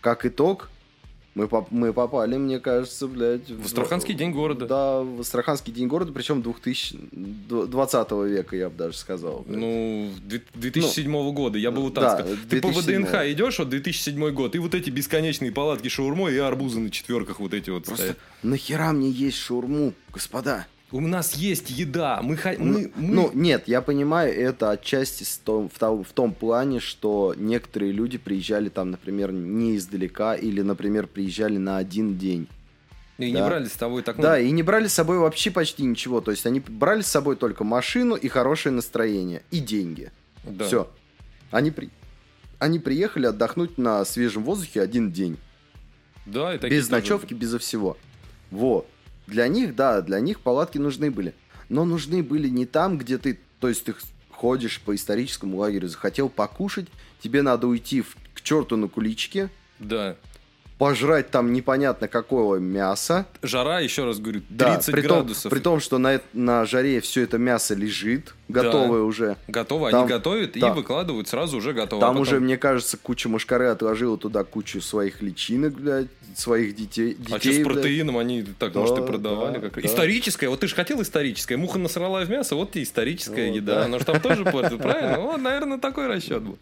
Как 0.00 0.24
итог, 0.24 0.70
мы, 1.36 1.48
поп 1.48 1.70
мы 1.70 1.92
попали, 1.92 2.38
мне 2.38 2.58
кажется, 2.60 3.06
блядь... 3.06 3.50
В 3.50 3.66
Астраханский 3.66 4.14
день 4.14 4.30
города. 4.30 4.66
Да, 4.66 5.02
в 5.02 5.20
Астраханский 5.20 5.70
день 5.70 5.86
города, 5.86 6.10
причем 6.10 6.40
2020 6.40 8.10
века, 8.12 8.56
я 8.56 8.70
бы 8.70 8.76
даже 8.76 8.96
сказал. 8.96 9.44
Блядь. 9.46 9.60
Ну, 9.60 10.10
2007 10.54 11.10
ну, 11.10 11.32
года, 11.32 11.58
я 11.58 11.70
был 11.70 11.84
у 11.84 11.90
Танска. 11.90 12.24
Да, 12.24 12.36
Ты 12.48 12.62
по 12.62 12.68
ВДНХ 12.68 13.14
идешь, 13.26 13.58
вот 13.58 13.68
2007 13.68 14.30
год, 14.30 14.54
и 14.54 14.58
вот 14.58 14.74
эти 14.74 14.88
бесконечные 14.88 15.52
палатки 15.52 15.88
шаурмой 15.88 16.34
и 16.34 16.38
арбузы 16.38 16.80
на 16.80 16.90
четверках 16.90 17.38
вот 17.38 17.52
эти 17.52 17.68
вот 17.68 17.84
Просто 17.84 18.04
стоят. 18.04 18.18
нахера 18.42 18.92
мне 18.92 19.10
есть 19.10 19.36
шаурму, 19.36 19.92
господа? 20.14 20.66
У 20.92 21.00
нас 21.00 21.34
есть 21.34 21.70
еда. 21.70 22.20
Мы, 22.22 22.38
мы, 22.44 22.56
ну, 22.58 22.92
мы... 22.94 23.14
ну, 23.14 23.30
нет, 23.34 23.64
я 23.66 23.82
понимаю, 23.82 24.32
это 24.32 24.70
отчасти 24.70 25.24
в 25.24 25.38
том, 25.38 25.68
в, 25.68 25.78
том, 25.78 26.04
в 26.04 26.12
том 26.12 26.32
плане, 26.32 26.78
что 26.78 27.34
некоторые 27.36 27.90
люди 27.90 28.18
приезжали 28.18 28.68
там, 28.68 28.92
например, 28.92 29.32
не 29.32 29.76
издалека, 29.76 30.36
или, 30.36 30.62
например, 30.62 31.08
приезжали 31.08 31.56
на 31.56 31.78
один 31.78 32.16
день. 32.16 32.46
И 33.18 33.32
да. 33.32 33.40
не 33.40 33.46
брали 33.46 33.66
с 33.66 33.72
собой 33.72 34.02
так 34.02 34.16
много. 34.16 34.34
Да, 34.34 34.38
и 34.38 34.50
не 34.50 34.62
брали 34.62 34.86
с 34.86 34.92
собой 34.92 35.18
вообще 35.18 35.50
почти 35.50 35.82
ничего. 35.82 36.20
То 36.20 36.30
есть 36.30 36.46
они 36.46 36.60
брали 36.60 37.00
с 37.00 37.08
собой 37.08 37.36
только 37.36 37.64
машину 37.64 38.14
и 38.14 38.28
хорошее 38.28 38.74
настроение, 38.74 39.42
и 39.50 39.58
деньги. 39.58 40.12
Да. 40.44 40.66
Все. 40.66 40.88
Они, 41.50 41.72
при... 41.72 41.90
они 42.58 42.78
приехали 42.78 43.26
отдохнуть 43.26 43.76
на 43.76 44.04
свежем 44.04 44.44
воздухе 44.44 44.82
один 44.82 45.10
день. 45.10 45.38
Да, 46.26 46.54
и 46.54 46.58
Без 46.58 46.90
ночевки, 46.90 47.30
тоже... 47.30 47.40
безо 47.40 47.58
всего. 47.58 47.96
Вот. 48.50 48.86
Для 49.26 49.48
них, 49.48 49.74
да, 49.74 50.02
для 50.02 50.20
них 50.20 50.40
палатки 50.40 50.78
нужны 50.78 51.10
были. 51.10 51.34
Но 51.68 51.84
нужны 51.84 52.22
были 52.22 52.48
не 52.48 52.66
там, 52.66 52.98
где 52.98 53.18
ты, 53.18 53.38
то 53.60 53.68
есть 53.68 53.84
ты 53.84 53.94
ходишь 54.30 54.80
по 54.80 54.94
историческому 54.94 55.56
лагерю, 55.56 55.88
захотел 55.88 56.28
покушать, 56.28 56.86
тебе 57.20 57.42
надо 57.42 57.66
уйти 57.66 58.02
в, 58.02 58.16
к 58.34 58.40
черту 58.42 58.76
на 58.76 58.88
куличке. 58.88 59.50
Да 59.78 60.16
пожрать 60.78 61.30
там 61.30 61.52
непонятно 61.52 62.08
какого 62.08 62.56
мяса. 62.56 63.26
Жара, 63.42 63.80
еще 63.80 64.04
раз 64.04 64.18
говорю, 64.18 64.40
30 64.40 64.48
да, 64.56 64.92
при 64.92 65.00
градусов. 65.00 65.42
Том, 65.44 65.50
при 65.50 65.60
том, 65.60 65.80
что 65.80 65.98
на, 65.98 66.20
на 66.32 66.66
жаре 66.66 67.00
все 67.00 67.22
это 67.22 67.38
мясо 67.38 67.74
лежит, 67.74 68.34
готовое 68.48 69.00
да. 69.00 69.04
уже. 69.04 69.36
Готово, 69.48 69.90
там, 69.90 70.00
они 70.00 70.08
готовят 70.08 70.52
да. 70.54 70.68
и 70.68 70.74
выкладывают 70.74 71.28
сразу 71.28 71.56
уже 71.56 71.72
готово. 71.72 72.00
Там 72.00 72.10
а 72.10 72.12
потом... 72.12 72.22
уже, 72.22 72.40
мне 72.40 72.58
кажется, 72.58 72.96
куча 72.96 73.28
мушкары 73.28 73.66
отложила 73.66 74.18
туда 74.18 74.44
кучу 74.44 74.80
своих 74.80 75.22
личинок, 75.22 75.74
блядь, 75.74 76.08
своих 76.34 76.76
детей. 76.76 77.14
детей 77.14 77.34
а 77.34 77.40
что 77.40 77.52
с 77.52 77.64
протеином 77.64 78.16
блядь? 78.16 78.26
они 78.26 78.42
так, 78.58 78.72
да, 78.72 78.80
может, 78.80 78.98
и 78.98 79.02
продавали? 79.02 79.54
Да, 79.54 79.60
как... 79.60 79.74
да. 79.74 79.88
Историческое, 79.88 80.48
вот 80.48 80.60
ты 80.60 80.68
же 80.68 80.74
хотел 80.74 81.00
историческое. 81.00 81.56
Муха 81.56 81.78
насрала 81.78 82.22
в 82.24 82.30
мясо, 82.30 82.54
вот 82.54 82.72
тебе 82.72 82.84
историческая 82.84 83.48
вот, 83.48 83.56
еда. 83.56 83.74
Да. 83.76 83.84
Оно 83.86 83.98
же 83.98 84.04
там 84.04 84.20
тоже 84.20 84.44
портит, 84.44 84.78
правильно? 84.82 85.20
Вот, 85.20 85.40
наверное, 85.40 85.78
такой 85.78 86.06
расчет 86.06 86.42
был. 86.42 86.58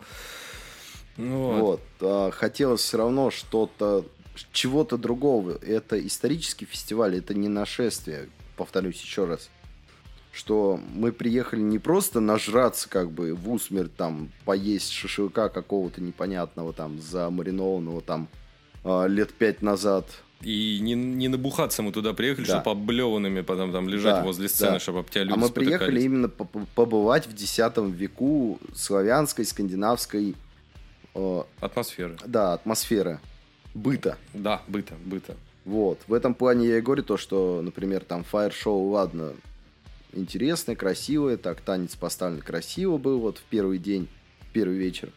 Вот. 1.16 1.60
вот. 1.60 1.80
А, 2.00 2.30
хотелось 2.30 2.80
все 2.80 2.98
равно 2.98 3.30
что-то, 3.30 4.04
чего-то 4.52 4.96
другого. 4.96 5.58
Это 5.62 6.04
исторический 6.04 6.66
фестиваль, 6.66 7.16
это 7.16 7.34
не 7.34 7.48
нашествие, 7.48 8.28
повторюсь 8.56 9.00
еще 9.00 9.24
раз. 9.24 9.50
Что 10.32 10.80
мы 10.92 11.12
приехали 11.12 11.60
не 11.60 11.78
просто 11.78 12.18
нажраться, 12.18 12.88
как 12.88 13.12
бы, 13.12 13.34
в 13.34 13.52
усмерть, 13.52 13.94
там, 13.94 14.32
поесть 14.44 14.90
шашлыка 14.90 15.48
какого-то 15.48 16.00
непонятного, 16.00 16.72
там, 16.72 17.00
замаринованного, 17.00 18.00
там, 18.00 18.28
а, 18.82 19.06
лет 19.06 19.32
пять 19.32 19.62
назад. 19.62 20.06
И 20.42 20.78
не, 20.82 20.94
не 20.94 21.28
набухаться 21.28 21.82
мы 21.82 21.92
туда 21.92 22.12
приехали, 22.12 22.46
да. 22.46 22.60
чтобы 22.60 22.72
облеванными 22.72 23.40
потом 23.40 23.72
там 23.72 23.88
лежать 23.88 24.16
да, 24.16 24.22
возле 24.24 24.48
сцены, 24.48 24.72
да. 24.72 24.78
чтобы 24.80 24.98
об 24.98 25.08
тебя 25.08 25.22
люди 25.22 25.34
А 25.34 25.36
мы 25.36 25.48
приехали 25.48 26.02
именно 26.02 26.28
побывать 26.28 27.26
в 27.26 27.32
X 27.32 27.60
веку 27.92 28.58
славянской, 28.74 29.44
скандинавской 29.44 30.34
атмосферы. 31.60 32.16
Да, 32.26 32.54
атмосферы. 32.54 33.20
Быта. 33.74 34.18
Да, 34.32 34.62
быта, 34.68 34.94
быта. 35.04 35.36
Вот. 35.64 36.00
В 36.06 36.12
этом 36.12 36.34
плане 36.34 36.68
я 36.68 36.78
и 36.78 36.80
говорю 36.80 37.02
то, 37.02 37.16
что, 37.16 37.60
например, 37.62 38.04
там 38.04 38.22
фаер-шоу, 38.22 38.90
ладно, 38.90 39.32
интересное, 40.12 40.76
красивое, 40.76 41.36
так, 41.36 41.60
танец 41.60 41.96
поставлен 41.96 42.40
красиво 42.40 42.98
был 42.98 43.18
вот 43.18 43.38
в 43.38 43.42
первый 43.42 43.78
день, 43.78 44.08
в 44.40 44.52
первый 44.52 44.76
вечер. 44.76 45.10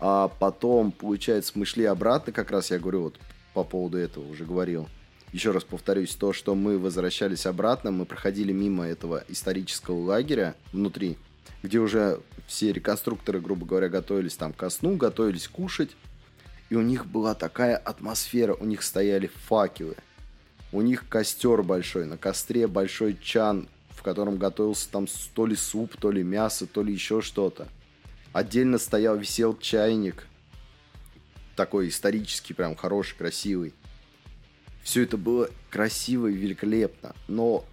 А 0.00 0.28
потом, 0.28 0.92
получается, 0.92 1.52
мы 1.56 1.64
шли 1.64 1.84
обратно, 1.84 2.32
как 2.32 2.50
раз 2.50 2.70
я 2.70 2.78
говорю, 2.78 3.04
вот 3.04 3.16
по 3.54 3.64
поводу 3.64 3.98
этого 3.98 4.28
уже 4.28 4.44
говорил. 4.44 4.88
Еще 5.32 5.50
раз 5.50 5.64
повторюсь, 5.64 6.14
то, 6.14 6.32
что 6.32 6.54
мы 6.54 6.78
возвращались 6.78 7.46
обратно, 7.46 7.90
мы 7.90 8.06
проходили 8.06 8.52
мимо 8.52 8.86
этого 8.86 9.24
исторического 9.28 9.98
лагеря 9.98 10.54
внутри, 10.72 11.18
где 11.62 11.78
уже 11.78 12.20
все 12.46 12.72
реконструкторы, 12.72 13.40
грубо 13.40 13.66
говоря, 13.66 13.88
готовились 13.88 14.36
там 14.36 14.52
ко 14.52 14.70
сну, 14.70 14.96
готовились 14.96 15.48
кушать. 15.48 15.90
И 16.70 16.74
у 16.74 16.82
них 16.82 17.06
была 17.06 17.34
такая 17.34 17.76
атмосфера, 17.76 18.54
у 18.54 18.64
них 18.64 18.82
стояли 18.82 19.26
факелы. 19.26 19.96
У 20.70 20.82
них 20.82 21.08
костер 21.08 21.62
большой, 21.62 22.06
на 22.06 22.18
костре 22.18 22.66
большой 22.66 23.16
чан, 23.20 23.68
в 23.90 24.02
котором 24.02 24.36
готовился 24.36 24.90
там 24.90 25.06
то 25.34 25.46
ли 25.46 25.56
суп, 25.56 25.96
то 25.96 26.10
ли 26.10 26.22
мясо, 26.22 26.66
то 26.66 26.82
ли 26.82 26.92
еще 26.92 27.22
что-то. 27.22 27.68
Отдельно 28.32 28.78
стоял, 28.78 29.16
висел 29.16 29.56
чайник. 29.56 30.26
Такой 31.56 31.88
исторический, 31.88 32.54
прям 32.54 32.76
хороший, 32.76 33.16
красивый. 33.16 33.74
Все 34.82 35.02
это 35.02 35.16
было 35.16 35.50
красиво 35.70 36.28
и 36.28 36.34
великолепно. 36.34 37.14
Но 37.26 37.64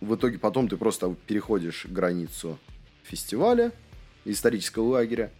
в 0.00 0.14
итоге 0.14 0.38
потом 0.38 0.68
ты 0.68 0.76
просто 0.76 1.14
переходишь 1.26 1.86
границу 1.86 2.58
фестиваля, 3.08 3.72
исторического 4.24 4.84
лагеря, 4.84 5.30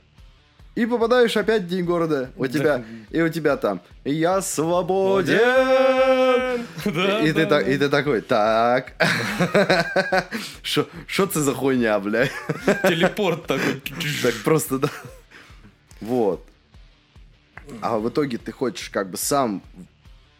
и 0.74 0.86
попадаешь 0.86 1.36
опять 1.36 1.62
в 1.62 1.68
день 1.68 1.84
города. 1.84 2.30
У 2.36 2.46
тебя, 2.46 2.84
и 3.10 3.20
у 3.20 3.28
тебя 3.28 3.56
там 3.56 3.80
«Я 4.04 4.40
свободен!» 4.42 5.38
и, 7.26 7.32
ты, 7.32 7.46
так- 7.46 7.66
и 7.68 7.76
ты 7.76 7.88
такой, 7.88 8.20
так, 8.20 8.92
что 10.62 10.88
это 11.24 11.40
за 11.42 11.52
хуйня, 11.54 11.98
бля? 12.00 12.28
Телепорт 12.88 13.46
такой. 13.48 13.82
Так 14.22 14.34
просто, 14.44 14.78
да. 14.78 14.88
Вот. 16.00 16.44
А 17.82 17.98
в 17.98 18.08
итоге 18.08 18.38
ты 18.38 18.52
хочешь 18.52 18.88
как 18.90 19.10
бы 19.10 19.16
сам 19.16 19.62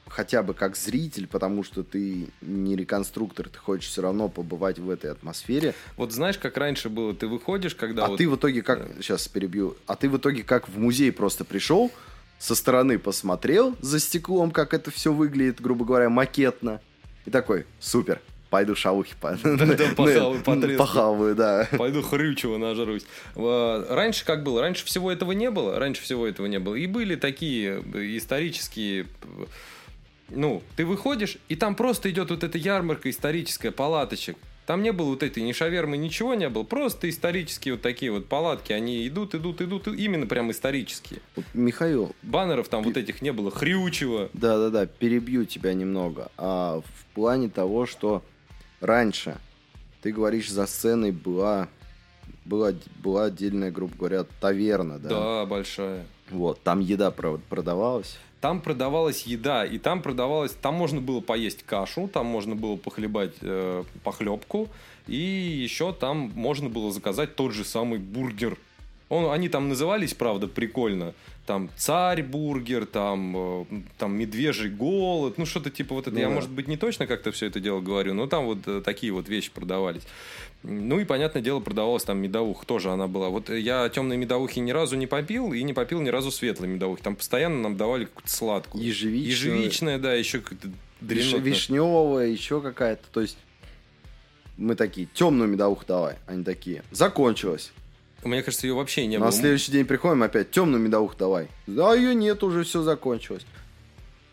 хотя 0.09 0.43
бы 0.43 0.55
как 0.55 0.77
зритель, 0.77 1.27
потому 1.27 1.65
что 1.65 1.83
ты 1.83 2.29
не 2.41 2.77
реконструктор, 2.77 3.49
ты 3.49 3.59
хочешь 3.59 3.89
все 3.89 4.03
равно 4.03 4.29
побывать 4.29 4.79
в 4.79 4.91
этой 4.91 5.11
атмосфере. 5.11 5.75
Вот 5.97 6.13
знаешь, 6.13 6.39
как 6.39 6.57
раньше 6.57 6.89
было, 6.89 7.15
ты 7.15 7.27
выходишь, 7.27 7.75
когда 7.75 8.07
а 8.07 8.09
вот... 8.09 8.19
ты 8.19 8.29
в 8.29 8.37
итоге 8.37 8.63
как, 8.63 8.89
сейчас 9.01 9.29
перебью, 9.29 9.77
а 9.87 9.97
ты 9.97 10.09
в 10.09 10.17
итоге 10.17 10.43
как 10.43 10.69
в 10.69 10.79
музей 10.79 11.13
просто 11.13 11.45
пришел, 11.45 11.91
со 12.39 12.55
стороны 12.55 12.99
посмотрел 12.99 13.77
за 13.81 13.99
стеклом, 13.99 14.51
как 14.51 14.75
это 14.75 14.91
все 14.91 15.13
выглядит, 15.13 15.61
грубо 15.61 15.85
говоря, 15.85 16.09
макетно, 16.09 16.81
и 17.27 17.31
такой, 17.31 17.67
супер, 17.81 18.21
пойду 18.51 18.75
шаухи 18.75 19.15
по... 19.21 19.37
похаваю, 19.97 20.41
потрескаю. 20.45 20.79
Похаваю, 20.79 21.35
да. 21.35 21.69
Пойду 21.77 22.03
хрючего 22.03 22.57
нажрусь. 22.57 23.05
Раньше 23.35 24.25
как 24.25 24.43
было? 24.43 24.61
Раньше 24.61 24.85
всего 24.85 25.11
этого 25.11 25.33
не 25.33 25.51
было. 25.51 25.79
Раньше 25.79 26.03
всего 26.03 26.27
этого 26.27 26.47
не 26.47 26.59
было. 26.59 26.75
И 26.75 26.87
были 26.87 27.17
такие 27.17 27.83
исторические... 28.17 29.07
Ну, 30.31 30.63
ты 30.77 30.85
выходишь, 30.85 31.39
и 31.49 31.57
там 31.57 31.75
просто 31.75 32.11
идет 32.11 32.31
вот 32.31 32.45
эта 32.45 32.59
ярмарка 32.59 33.09
историческая, 33.11 33.71
палаточек. 33.71 34.37
Там 34.67 34.83
не 34.83 34.93
было 34.93 35.07
вот 35.09 35.23
этой 35.23 35.43
ни 35.43 35.53
шавермы, 35.53 35.97
ничего 35.97 36.35
не 36.35 36.51
было. 36.51 36.63
Просто 36.63 37.09
исторические 37.09 37.73
вот 37.75 37.81
такие 37.81 38.13
вот 38.13 38.27
палатки. 38.27 38.75
Они 38.75 39.09
идут, 39.09 39.35
идут, 39.35 39.63
идут. 39.63 39.89
Именно 39.89 40.27
прям 40.27 40.51
исторические. 40.51 41.21
Вот, 41.37 41.47
Михаил, 41.55 42.15
Баннеров 42.21 42.69
там 42.69 42.83
вот 42.83 42.99
этих 42.99 43.23
не 43.23 43.33
было. 43.33 43.51
Хрючего. 43.51 44.29
Да-да-да, 44.35 44.85
перебью 44.85 45.47
тебя 45.47 45.73
немного. 45.73 46.31
А 46.37 46.83
в 46.83 47.15
плане 47.15 47.49
того, 47.49 47.87
что 47.87 48.23
раньше, 48.83 49.39
ты 50.03 50.13
говоришь, 50.13 50.51
за 50.51 50.67
сценой 50.67 51.13
была, 51.13 51.69
была, 52.45 52.75
была 53.03 53.25
отдельная, 53.25 53.71
грубо 53.71 53.97
говоря, 53.97 54.25
таверна, 54.39 54.99
да? 54.99 55.09
Да, 55.09 55.47
большая. 55.47 56.05
Вот, 56.29 56.63
там 56.63 56.81
еда 56.81 57.11
про- 57.11 57.39
продавалась. 57.49 58.19
Там 58.41 58.61
продавалась 58.61 59.23
еда, 59.23 59.65
и 59.65 59.79
там 59.79 60.01
продавалась, 60.01 60.53
там 60.53 60.75
можно 60.75 61.01
было 61.01 61.21
поесть 61.21 61.65
кашу, 61.65 62.09
там 62.13 62.27
можно 62.27 62.55
было 62.55 62.77
похлебать 62.77 63.35
э, 63.41 63.83
похлебку, 64.05 64.69
и 65.09 65.17
еще 65.17 65.93
там 65.93 66.31
можно 66.35 66.69
было 66.69 66.93
заказать 66.93 67.35
тот 67.35 67.53
же 67.53 67.65
самый 67.65 67.99
бургер. 67.99 68.57
Он, 69.09 69.33
они 69.33 69.49
там 69.49 69.69
назывались, 69.69 70.15
правда, 70.15 70.47
прикольно. 70.47 71.15
Там 71.47 71.71
царь 71.77 72.23
бургер, 72.23 72.85
там, 72.85 73.35
э, 73.37 73.65
там 73.97 74.15
медвежий 74.17 74.71
голод, 74.71 75.39
ну 75.39 75.47
что-то 75.47 75.71
типа 75.71 75.95
вот 75.95 76.07
это. 76.07 76.15
Ну 76.15 76.21
Я, 76.21 76.29
да. 76.29 76.35
может 76.35 76.51
быть, 76.51 76.69
не 76.69 76.77
точно 76.77 77.07
как-то 77.07 77.33
все 77.33 77.47
это 77.47 77.59
дело 77.59 77.81
говорю, 77.81 78.15
но 78.15 78.27
там 78.27 78.45
вот 78.45 78.59
э, 78.67 78.83
такие 78.85 79.13
вот 79.13 79.29
вещи 79.29 79.51
продавались. 79.51 80.03
Ну 80.65 80.99
и, 80.99 81.05
понятное 81.05 81.41
дело, 81.41 81.61
продавалась 81.61 82.03
там 82.03 82.19
медовуха, 82.19 82.67
тоже 82.67 82.91
она 82.91 83.07
была. 83.07 83.29
Вот 83.29 83.49
я 83.49 83.89
темной 83.89 84.17
медовухи 84.17 84.59
ни 84.59 84.73
разу 84.73 84.97
не 84.97 85.07
попил, 85.07 85.53
и 85.53 85.63
не 85.63 85.73
попил 85.73 86.01
ни 86.01 86.09
разу 86.09 86.31
светлой 86.31 86.69
медовухи. 86.69 87.03
Там 87.03 87.15
постоянно 87.17 87.61
нам 87.61 87.77
давали 87.77 88.07
какую-то 88.07 88.31
сладкую. 88.31 88.85
Ежевичную. 88.85 89.55
Ежевичная, 89.57 89.99
да, 89.99 90.15
еще 90.15 90.41
какая-то 90.41 90.71
дрянотная. 91.01 91.41
вишневая, 91.41 92.27
еще 92.27 92.61
какая-то. 92.61 93.05
То 93.13 93.21
есть 93.21 93.39
мы 94.57 94.75
такие, 94.75 95.07
темную 95.15 95.49
медовуху 95.49 95.85
давай. 95.87 96.17
Они 96.27 96.43
такие, 96.43 96.83
закончилось. 96.91 97.73
Мне 98.25 98.43
кажется, 98.43 98.67
ее 98.67 98.75
вообще 98.75 99.07
не 99.07 99.17
На 99.17 99.27
было. 99.27 99.33
следующий 99.33 99.71
день 99.71 99.87
приходим 99.87 100.25
опять, 100.25 100.51
темную 100.51 100.83
медовуху 100.83 101.15
давай. 101.17 101.47
Да, 101.69 101.95
ее 101.95 102.17
нет, 102.17 102.43
уже 102.43 102.65
все 102.65 102.83
закончилось. 102.83 103.47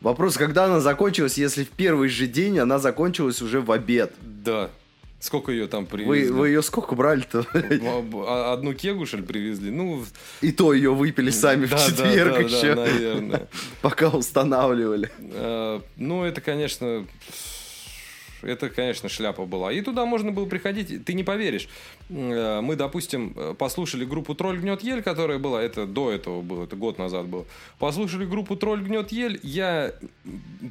Вопрос, 0.01 0.37
когда 0.37 0.65
она 0.65 0.79
закончилась, 0.79 1.37
если 1.37 1.63
в 1.63 1.69
первый 1.69 2.09
же 2.09 2.25
день 2.25 2.57
она 2.57 2.79
закончилась 2.79 3.43
уже 3.43 3.61
в 3.61 3.71
обед. 3.71 4.13
Да. 4.21 4.71
Сколько 5.19 5.51
ее 5.51 5.67
там 5.67 5.85
Вы, 5.85 5.89
привезли? 5.89 6.29
вы 6.31 6.47
ее 6.49 6.61
сколько 6.61 6.93
брали-то? 6.95 7.45
А- 7.53 8.53
Одну 8.53 8.73
кегу, 8.73 9.05
что 9.05 9.17
ли, 9.17 9.23
привезли? 9.23 9.71
Ну, 9.71 10.05
И 10.41 10.51
то 10.51 10.71
ее 10.73 10.93
выпили 10.93 11.31
сами 11.31 11.65
да, 11.65 11.77
в 11.77 11.79
да, 11.79 11.85
четверг 11.87 12.31
да, 12.33 12.37
да, 12.37 12.43
еще, 12.45 12.75
наверное. 12.75 13.47
пока 13.81 14.09
устанавливали. 14.09 15.09
Э, 15.19 15.81
Ну, 15.97 16.23
это, 16.25 16.41
конечно, 16.41 17.05
это, 18.45 18.69
конечно, 18.69 19.09
шляпа 19.09 19.45
была. 19.45 19.71
И 19.71 19.81
туда 19.81 20.05
можно 20.05 20.31
было 20.31 20.45
приходить, 20.45 21.05
ты 21.05 21.13
не 21.13 21.23
поверишь. 21.23 21.67
Э, 22.09 22.61
Мы, 22.61 22.75
допустим, 22.75 23.33
э, 23.35 23.55
послушали 23.57 24.05
группу 24.05 24.35
«Тролль 24.35 24.59
гнет 24.59 24.83
ель», 24.83 25.01
которая 25.01 25.39
была, 25.39 25.61
это 25.61 25.85
до 25.85 26.11
этого 26.11 26.41
было, 26.41 26.63
это 26.63 26.75
год 26.75 26.97
назад 26.97 27.25
было. 27.25 27.45
Послушали 27.79 28.25
группу 28.25 28.55
«Тролль 28.55 28.81
гнет 28.81 29.11
ель», 29.11 29.39
я, 29.43 29.93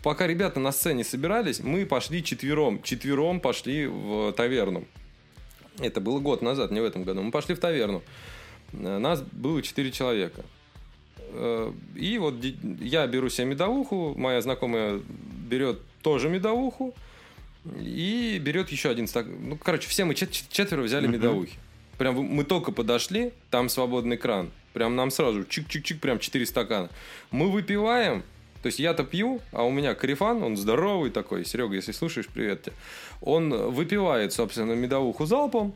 пока 0.03 0.27
ребята 0.27 0.61
на 0.61 0.73
сцене 0.73 1.05
собирались, 1.05 1.61
мы 1.61 1.87
пошли 1.87 2.23
четвером, 2.23 2.83
четвером 2.83 3.41
пошли 3.41 3.87
в 3.87 4.33
таверну. 4.33 4.85
Это 5.79 6.01
было 6.01 6.21
год 6.21 6.43
назад, 6.43 6.71
не 6.71 6.81
в 6.81 6.85
этом 6.85 7.05
году. 7.05 7.23
Мы 7.23 7.31
пошли 7.31 7.55
в 7.55 7.59
таверну. 7.59 8.03
Э, 8.73 8.99
Нас 8.99 9.23
было 9.23 9.63
четыре 9.63 9.91
человека. 9.91 10.43
И 11.97 12.17
вот 12.21 12.35
я 12.81 13.09
беру 13.09 13.29
себе 13.29 13.47
медовуху, 13.49 14.15
моя 14.17 14.41
знакомая 14.41 15.01
берет 15.51 15.81
тоже 16.01 16.29
медовуху 16.29 16.95
и 17.65 18.39
берет 18.43 18.71
еще 18.71 18.91
один 18.91 19.07
стакан. 19.07 19.37
Ну, 19.49 19.57
короче, 19.57 19.89
все 19.89 20.05
мы 20.05 20.15
чет- 20.15 20.49
четверо 20.51 20.83
взяли 20.83 21.07
медовухи. 21.07 21.59
Прям 21.99 22.17
мы 22.17 22.45
только 22.45 22.73
подошли, 22.73 23.33
там 23.51 23.69
свободный 23.69 24.17
кран. 24.17 24.51
Прям 24.73 24.97
нам 24.97 25.11
сразу 25.11 25.43
чик-чик-чик, 25.43 26.01
прям 26.01 26.19
четыре 26.19 26.45
стакана. 26.47 26.91
Мы 27.31 27.51
выпиваем, 27.51 28.25
то 28.63 28.67
есть 28.67 28.81
я-то 28.81 29.05
пью, 29.05 29.41
а 29.53 29.63
у 29.63 29.71
меня 29.71 29.95
карифан, 29.95 30.43
он 30.43 30.57
здоровый 30.57 31.11
такой. 31.11 31.45
Серега, 31.45 31.77
если 31.77 31.93
слушаешь, 31.93 32.27
привет 32.27 32.65
тебе. 32.65 32.75
Он 33.21 33.51
выпивает, 33.71 34.33
собственно, 34.33 34.73
медовуху 34.73 35.27
залпом, 35.27 35.75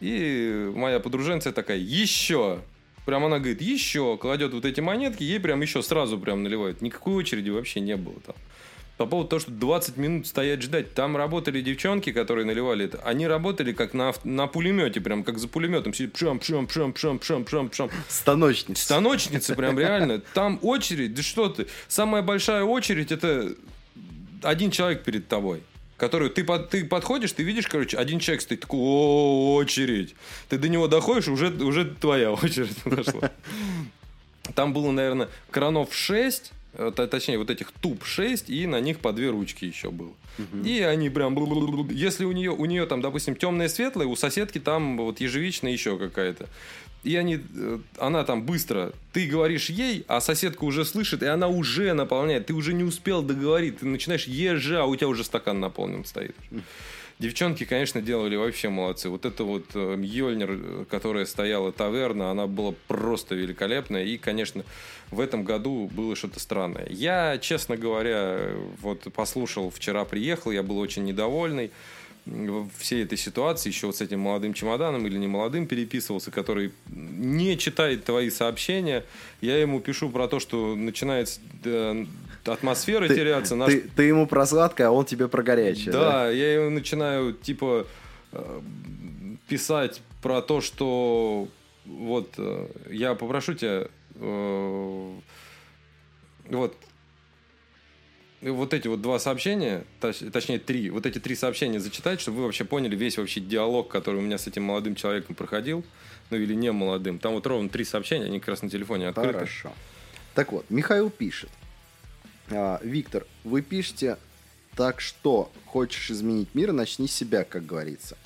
и 0.00 0.72
моя 0.74 1.00
подруженция 1.00 1.52
такая, 1.52 1.76
еще. 1.76 2.60
Прям 3.04 3.24
она 3.24 3.38
говорит, 3.38 3.60
еще. 3.60 4.16
Кладет 4.16 4.54
вот 4.54 4.64
эти 4.64 4.80
монетки, 4.80 5.22
ей 5.22 5.40
прям 5.40 5.60
еще 5.60 5.82
сразу 5.82 6.18
прям 6.18 6.42
наливают. 6.42 6.80
Никакой 6.80 7.14
очереди 7.14 7.50
вообще 7.50 7.80
не 7.80 7.96
было 7.96 8.18
там. 8.20 8.36
По 9.00 9.06
поводу 9.06 9.30
того, 9.30 9.40
что 9.40 9.50
20 9.50 9.96
минут 9.96 10.26
стоять 10.26 10.60
ждать. 10.60 10.92
Там 10.92 11.16
работали 11.16 11.62
девчонки, 11.62 12.12
которые 12.12 12.44
наливали 12.44 12.84
это. 12.84 12.98
Они 13.02 13.26
работали 13.26 13.72
как 13.72 13.94
на, 13.94 14.12
на 14.24 14.46
пулемете, 14.46 15.00
прям 15.00 15.24
как 15.24 15.38
за 15.38 15.48
пулеметом. 15.48 15.92
Пшам, 15.92 16.38
пшам, 16.38 16.66
пшам, 16.66 16.92
пшам, 16.92 17.18
пшам, 17.18 17.44
пшам, 17.46 17.70
пшам. 17.70 17.90
Станочница. 18.08 18.84
Станочницы 18.84 19.54
прям 19.54 19.78
реально. 19.78 20.20
Там 20.34 20.58
очередь, 20.60 21.14
да 21.14 21.22
что 21.22 21.48
ты. 21.48 21.66
Самая 21.88 22.20
большая 22.20 22.62
очередь 22.64 23.10
это 23.10 23.54
один 24.42 24.70
человек 24.70 25.02
перед 25.02 25.26
тобой. 25.28 25.62
Который 25.96 26.28
ты, 26.28 26.44
ты 26.70 26.84
подходишь, 26.84 27.32
ты 27.32 27.42
видишь, 27.42 27.68
короче, 27.68 27.96
один 27.96 28.18
человек 28.18 28.42
стоит, 28.42 28.60
такой, 28.60 28.80
о, 28.80 29.54
очередь. 29.54 30.14
Ты 30.50 30.58
до 30.58 30.68
него 30.68 30.88
доходишь, 30.88 31.28
уже, 31.28 31.48
уже 31.48 31.86
твоя 31.86 32.32
очередь 32.32 32.76
подошла. 32.84 33.30
Там 34.54 34.74
было, 34.74 34.90
наверное, 34.90 35.30
кранов 35.50 35.94
6, 35.94 36.42
э, 36.42 36.50
т- 36.50 36.59
точнее, 36.72 37.38
вот 37.38 37.50
этих 37.50 37.72
туб 37.72 38.04
6, 38.04 38.50
и 38.50 38.66
на 38.66 38.80
них 38.80 39.00
по 39.00 39.12
две 39.12 39.30
ручки 39.30 39.64
еще 39.64 39.90
было. 39.90 40.12
И 40.64 40.80
они 40.80 41.10
прям... 41.10 41.36
Если 41.90 42.24
у 42.24 42.32
нее, 42.32 42.50
у 42.50 42.64
нее 42.64 42.86
там, 42.86 43.00
допустим, 43.00 43.36
темное 43.36 43.68
светлое, 43.68 44.06
у 44.06 44.16
соседки 44.16 44.58
там 44.58 44.96
вот 44.96 45.20
ежевичная 45.20 45.72
еще 45.72 45.98
какая-то. 45.98 46.48
И 47.02 47.16
они, 47.16 47.40
э, 47.56 47.78
она 47.98 48.24
там 48.24 48.42
быстро, 48.42 48.92
ты 49.12 49.26
говоришь 49.26 49.70
ей, 49.70 50.04
а 50.06 50.20
соседка 50.20 50.64
уже 50.64 50.84
слышит, 50.84 51.22
и 51.22 51.26
она 51.26 51.48
уже 51.48 51.94
наполняет. 51.94 52.46
Ты 52.46 52.52
уже 52.52 52.74
не 52.74 52.84
успел 52.84 53.22
договорить, 53.22 53.78
ты 53.78 53.86
начинаешь 53.86 54.26
ежа, 54.26 54.82
а 54.82 54.86
у 54.86 54.94
тебя 54.96 55.08
уже 55.08 55.24
стакан 55.24 55.60
наполнен 55.60 56.04
стоит. 56.04 56.36
Девчонки, 57.20 57.64
конечно, 57.64 58.00
делали 58.00 58.34
вообще 58.34 58.70
молодцы. 58.70 59.10
Вот 59.10 59.26
это 59.26 59.44
вот 59.44 59.66
э, 59.74 59.94
Мьёльнир, 59.94 60.86
которая 60.86 61.26
стояла 61.26 61.70
таверна, 61.70 62.30
она 62.30 62.46
была 62.46 62.72
просто 62.88 63.34
великолепная. 63.34 64.04
И, 64.04 64.16
конечно, 64.16 64.64
в 65.10 65.20
этом 65.20 65.44
году 65.44 65.90
было 65.92 66.16
что-то 66.16 66.40
странное. 66.40 66.86
Я, 66.88 67.36
честно 67.36 67.76
говоря, 67.76 68.54
вот 68.80 69.12
послушал, 69.12 69.68
вчера 69.68 70.06
приехал, 70.06 70.50
я 70.50 70.62
был 70.62 70.78
очень 70.78 71.04
недовольный 71.04 71.70
всей 72.78 73.04
этой 73.04 73.18
ситуации, 73.18 73.68
еще 73.68 73.88
вот 73.88 73.96
с 73.96 74.00
этим 74.00 74.20
молодым 74.20 74.54
чемоданом 74.54 75.06
или 75.06 75.18
не 75.18 75.26
молодым 75.26 75.66
переписывался, 75.66 76.30
который 76.30 76.72
не 76.88 77.58
читает 77.58 78.04
твои 78.04 78.30
сообщения. 78.30 79.04
Я 79.42 79.58
ему 79.58 79.80
пишу 79.80 80.08
про 80.08 80.26
то, 80.26 80.40
что 80.40 80.74
начинает 80.74 81.38
э, 81.64 82.06
атмосфера 82.46 83.08
Ты- 83.08 83.14
теряться. 83.14 83.54
наш 83.56 83.70
Ты, 83.72 83.80
ты 83.80 84.02
ему 84.04 84.26
про 84.26 84.46
сладкое, 84.46 84.88
а 84.88 84.90
он 84.90 85.04
тебе 85.04 85.28
про 85.28 85.42
горячее. 85.42 85.92
да, 85.92 86.30
я 86.30 86.54
ему 86.54 86.70
начинаю, 86.70 87.32
типа, 87.32 87.86
э, 88.32 88.60
писать 89.48 90.00
про 90.22 90.42
то, 90.42 90.60
что 90.60 91.48
вот 91.84 92.34
э, 92.38 92.68
я 92.90 93.14
попрошу 93.14 93.54
тебя, 93.54 93.86
э, 94.14 95.12
вот, 96.48 96.76
вот 98.42 98.74
эти 98.74 98.88
вот 98.88 99.02
два 99.02 99.18
сообщения, 99.18 99.84
точнее 100.00 100.58
три, 100.58 100.90
вот 100.90 101.04
эти 101.06 101.18
три 101.18 101.34
сообщения 101.34 101.78
зачитать, 101.80 102.20
чтобы 102.20 102.38
вы 102.38 102.44
вообще 102.44 102.64
поняли 102.64 102.96
весь 102.96 103.18
вообще 103.18 103.40
диалог, 103.40 103.88
который 103.88 104.16
у 104.16 104.22
меня 104.22 104.38
с 104.38 104.46
этим 104.46 104.62
молодым 104.62 104.94
человеком 104.94 105.34
проходил, 105.34 105.84
ну 106.30 106.36
или 106.38 106.54
не 106.54 106.72
молодым. 106.72 107.18
Там 107.18 107.34
вот 107.34 107.46
ровно 107.46 107.68
три 107.68 107.84
сообщения, 107.84 108.24
они 108.26 108.40
как 108.40 108.48
раз 108.50 108.62
на 108.62 108.70
телефоне 108.70 109.08
открыты. 109.08 109.32
Хорошо. 109.32 109.72
Так 110.34 110.52
вот, 110.52 110.64
Михаил 110.70 111.10
пишет. 111.10 111.50
А, 112.50 112.80
Виктор, 112.82 113.26
вы 113.44 113.62
пишете 113.62 114.18
так 114.76 115.00
что, 115.00 115.50
хочешь 115.66 116.10
изменить 116.10 116.54
мир, 116.54 116.72
начни 116.72 117.06
с 117.06 117.12
себя, 117.12 117.44
как 117.44 117.66
говорится. 117.66 118.16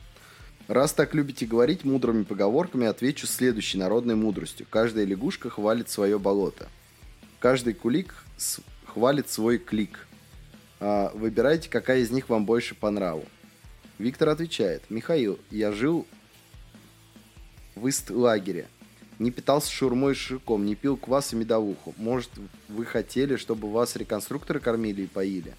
Раз 0.68 0.92
так 0.92 1.14
любите 1.14 1.46
говорить 1.46 1.84
мудрыми 1.84 2.22
поговорками, 2.22 2.86
отвечу 2.86 3.26
следующей 3.26 3.78
народной 3.78 4.14
мудростью. 4.14 4.66
Каждая 4.68 5.04
лягушка 5.04 5.50
хвалит 5.50 5.90
свое 5.90 6.18
болото. 6.18 6.68
Каждый 7.38 7.74
кулик 7.74 8.14
хвалит 8.86 9.28
свой 9.28 9.58
клик. 9.58 10.06
А, 10.80 11.10
выбирайте, 11.14 11.68
какая 11.68 12.00
из 12.00 12.10
них 12.10 12.28
вам 12.28 12.46
больше 12.46 12.74
по 12.74 12.90
нраву. 12.90 13.24
Виктор 13.98 14.30
отвечает. 14.30 14.82
Михаил, 14.90 15.38
я 15.50 15.72
жил 15.72 16.06
в 17.74 17.86
ист-лагере. 17.86 18.68
Не 19.18 19.30
питался 19.30 19.70
шурмой 19.70 20.12
и 20.12 20.16
ширком, 20.16 20.66
не 20.66 20.74
пил 20.74 20.96
квас 20.96 21.32
и 21.32 21.36
медовуху. 21.36 21.94
Может, 21.96 22.30
вы 22.68 22.84
хотели, 22.84 23.36
чтобы 23.36 23.70
вас 23.70 23.96
реконструкторы 23.96 24.60
кормили 24.60 25.02
и 25.02 25.06
поили? 25.06 25.54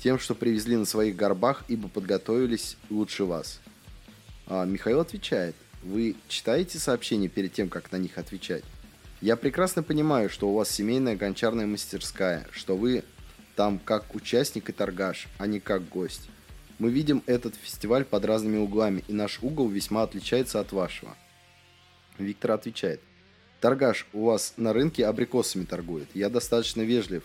Тем, 0.00 0.18
что 0.18 0.34
привезли 0.34 0.76
на 0.76 0.84
своих 0.84 1.14
горбах, 1.14 1.64
ибо 1.68 1.88
подготовились 1.88 2.76
лучше 2.90 3.24
вас. 3.24 3.60
А 4.46 4.64
Михаил 4.64 5.00
отвечает. 5.00 5.54
Вы 5.82 6.16
читаете 6.28 6.78
сообщения 6.78 7.28
перед 7.28 7.52
тем, 7.52 7.68
как 7.68 7.92
на 7.92 7.96
них 7.96 8.18
отвечать? 8.18 8.64
Я 9.20 9.36
прекрасно 9.36 9.84
понимаю, 9.84 10.28
что 10.28 10.48
у 10.48 10.54
вас 10.54 10.68
семейная 10.68 11.14
гончарная 11.14 11.66
мастерская, 11.66 12.46
что 12.50 12.76
вы 12.76 13.04
там 13.54 13.78
как 13.78 14.14
участник 14.16 14.68
и 14.68 14.72
торгаш, 14.72 15.28
а 15.38 15.46
не 15.46 15.60
как 15.60 15.88
гость. 15.88 16.28
Мы 16.80 16.90
видим 16.90 17.22
этот 17.26 17.54
фестиваль 17.54 18.04
под 18.04 18.24
разными 18.24 18.58
углами, 18.58 19.04
и 19.06 19.12
наш 19.12 19.38
угол 19.40 19.68
весьма 19.68 20.02
отличается 20.02 20.58
от 20.58 20.72
вашего. 20.72 21.16
Виктор 22.18 22.52
отвечает. 22.52 23.00
Торгаш 23.60 24.06
у 24.12 24.24
вас 24.24 24.54
на 24.56 24.72
рынке 24.72 25.06
абрикосами 25.06 25.64
торгует. 25.64 26.08
Я 26.14 26.28
достаточно 26.28 26.82
вежлив, 26.82 27.22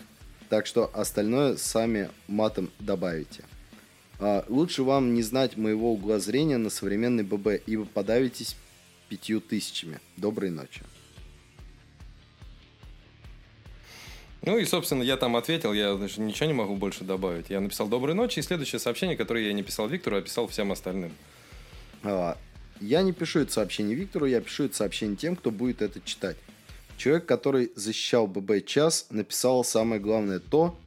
так 0.50 0.66
что 0.66 0.90
остальное 0.94 1.58
сами 1.58 2.10
матом 2.28 2.70
добавите. 2.80 3.44
А, 4.20 4.46
лучше 4.48 4.84
вам 4.84 5.14
не 5.14 5.24
знать 5.24 5.58
моего 5.58 5.94
угла 5.94 6.20
зрения 6.20 6.58
на 6.58 6.70
современный 6.70 7.24
ББ, 7.24 7.62
ибо 7.66 7.86
подавитесь 7.86 8.56
пятью 9.10 9.42
тысячами. 9.42 10.00
Доброй 10.16 10.50
ночи. 10.50 10.82
Ну 14.44 14.58
и, 14.58 14.66
собственно, 14.66 15.04
я 15.04 15.18
там 15.18 15.36
ответил, 15.36 15.74
я 15.74 15.96
значит, 15.96 16.20
ничего 16.20 16.46
не 16.46 16.54
могу 16.54 16.76
больше 16.76 17.04
добавить. 17.04 17.50
Я 17.50 17.60
написал 17.60 17.88
«Доброй 17.88 18.14
ночи», 18.16 18.40
и 18.40 18.42
следующее 18.42 18.80
сообщение, 18.80 19.18
которое 19.18 19.46
я 19.46 19.54
не 19.54 19.64
писал 19.64 19.88
Виктору, 19.88 20.18
а 20.18 20.22
писал 20.22 20.48
всем 20.48 20.72
остальным. 20.72 21.12
А, 22.04 22.38
я 22.80 23.02
не 23.02 23.14
пишу 23.14 23.40
это 23.40 23.52
сообщение 23.52 23.96
Виктору, 23.96 24.26
я 24.26 24.42
пишу 24.42 24.66
это 24.66 24.76
сообщение 24.76 25.16
тем, 25.16 25.36
кто 25.36 25.52
будет 25.52 25.82
это 25.82 26.02
читать. 26.02 26.38
Человек, 26.98 27.26
который 27.26 27.72
защищал 27.76 28.28
ББ 28.28 28.66
час, 28.66 29.08
написал 29.12 29.64
самое 29.64 30.02
главное 30.02 30.40
то, 30.40 30.78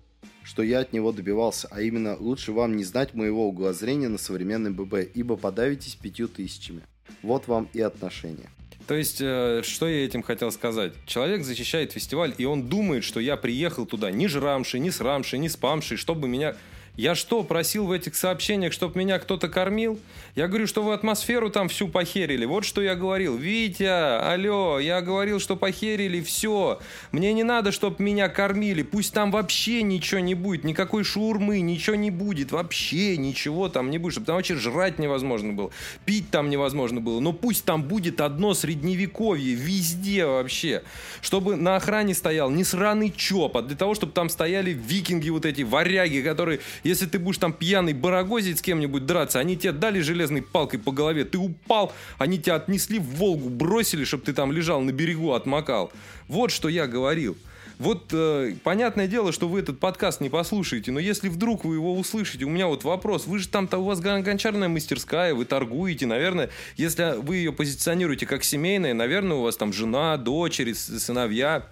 что 0.42 0.62
я 0.62 0.80
от 0.80 0.92
него 0.92 1.12
добивался, 1.12 1.68
а 1.70 1.80
именно 1.80 2.16
лучше 2.16 2.52
вам 2.52 2.76
не 2.76 2.84
знать 2.84 3.14
моего 3.14 3.46
угла 3.46 3.72
зрения 3.72 4.08
на 4.08 4.18
современный 4.18 4.70
ББ, 4.70 5.10
ибо 5.14 5.36
подавитесь 5.36 5.94
пятью 5.94 6.28
тысячами. 6.28 6.82
Вот 7.22 7.46
вам 7.46 7.68
и 7.72 7.80
отношения. 7.80 8.50
То 8.86 8.96
есть, 8.96 9.20
э, 9.20 9.62
что 9.62 9.88
я 9.88 10.04
этим 10.04 10.22
хотел 10.22 10.50
сказать? 10.50 10.94
Человек 11.06 11.44
защищает 11.44 11.92
фестиваль, 11.92 12.34
и 12.36 12.44
он 12.44 12.68
думает, 12.68 13.04
что 13.04 13.20
я 13.20 13.36
приехал 13.36 13.86
туда 13.86 14.10
не 14.10 14.26
жрамший, 14.26 14.80
не 14.80 14.90
срамший, 14.90 15.38
не 15.38 15.48
спамший, 15.48 15.96
чтобы 15.96 16.26
меня 16.26 16.56
я 16.96 17.14
что, 17.14 17.42
просил 17.44 17.86
в 17.86 17.92
этих 17.92 18.14
сообщениях, 18.14 18.72
чтобы 18.72 18.98
меня 18.98 19.18
кто-то 19.18 19.48
кормил? 19.48 19.98
Я 20.34 20.48
говорю, 20.48 20.66
что 20.66 20.82
вы 20.82 20.92
атмосферу 20.92 21.50
там 21.50 21.68
всю 21.68 21.88
похерили. 21.88 22.44
Вот 22.44 22.64
что 22.64 22.82
я 22.82 22.94
говорил. 22.94 23.36
Витя, 23.36 24.32
алло, 24.32 24.78
я 24.78 25.00
говорил, 25.00 25.40
что 25.40 25.56
похерили 25.56 26.20
все. 26.20 26.78
Мне 27.10 27.32
не 27.32 27.42
надо, 27.42 27.72
чтобы 27.72 27.96
меня 28.02 28.28
кормили. 28.28 28.82
Пусть 28.82 29.14
там 29.14 29.30
вообще 29.30 29.82
ничего 29.82 30.20
не 30.20 30.34
будет. 30.34 30.64
Никакой 30.64 31.04
шурмы, 31.04 31.60
ничего 31.60 31.96
не 31.96 32.10
будет. 32.10 32.52
Вообще 32.52 33.16
ничего 33.16 33.68
там 33.68 33.90
не 33.90 33.98
будет. 33.98 34.12
Чтобы 34.12 34.26
там 34.26 34.36
вообще 34.36 34.56
жрать 34.56 34.98
невозможно 34.98 35.52
было. 35.52 35.70
Пить 36.04 36.30
там 36.30 36.50
невозможно 36.50 37.00
было. 37.00 37.20
Но 37.20 37.32
пусть 37.32 37.64
там 37.64 37.82
будет 37.82 38.20
одно 38.20 38.54
средневековье. 38.54 39.54
Везде 39.54 40.26
вообще. 40.26 40.82
Чтобы 41.22 41.56
на 41.56 41.76
охране 41.76 42.14
стоял 42.14 42.50
не 42.50 42.62
сраный 42.62 43.10
чоп, 43.10 43.56
а 43.56 43.62
для 43.62 43.76
того, 43.76 43.94
чтобы 43.94 44.12
там 44.12 44.28
стояли 44.28 44.70
викинги 44.70 45.30
вот 45.30 45.44
эти, 45.46 45.62
варяги, 45.62 46.20
которые 46.20 46.60
если 46.82 47.06
ты 47.06 47.18
будешь 47.18 47.38
там 47.38 47.52
пьяный 47.52 47.92
барагозить 47.92 48.58
с 48.58 48.62
кем-нибудь 48.62 49.06
драться, 49.06 49.38
они 49.38 49.56
тебе 49.56 49.72
дали 49.72 50.00
железной 50.00 50.42
палкой 50.42 50.78
по 50.78 50.92
голове, 50.92 51.24
ты 51.24 51.38
упал, 51.38 51.92
они 52.18 52.38
тебя 52.38 52.56
отнесли 52.56 52.98
в 52.98 53.16
Волгу, 53.16 53.48
бросили, 53.48 54.04
чтобы 54.04 54.24
ты 54.24 54.32
там 54.32 54.52
лежал 54.52 54.80
на 54.80 54.92
берегу, 54.92 55.32
отмокал. 55.32 55.92
Вот 56.28 56.50
что 56.50 56.68
я 56.68 56.86
говорил. 56.86 57.36
Вот 57.80 58.08
э, 58.12 58.56
понятное 58.62 59.06
дело, 59.06 59.32
что 59.32 59.48
вы 59.48 59.60
этот 59.60 59.80
подкаст 59.80 60.20
не 60.20 60.28
послушаете, 60.28 60.92
но 60.92 61.00
если 61.00 61.30
вдруг 61.30 61.64
вы 61.64 61.76
его 61.76 61.98
услышите, 61.98 62.44
у 62.44 62.50
меня 62.50 62.66
вот 62.66 62.84
вопрос, 62.84 63.26
вы 63.26 63.38
же 63.38 63.48
там-то 63.48 63.78
у 63.78 63.84
вас 63.84 64.00
гончарная 64.00 64.68
мастерская, 64.68 65.34
вы 65.34 65.46
торгуете, 65.46 66.04
наверное, 66.04 66.50
если 66.76 67.18
вы 67.18 67.36
ее 67.36 67.54
позиционируете 67.54 68.26
как 68.26 68.44
семейная, 68.44 68.92
наверное, 68.92 69.38
у 69.38 69.42
вас 69.42 69.56
там 69.56 69.72
жена, 69.72 70.18
дочери, 70.18 70.74
сыновья, 70.74 71.66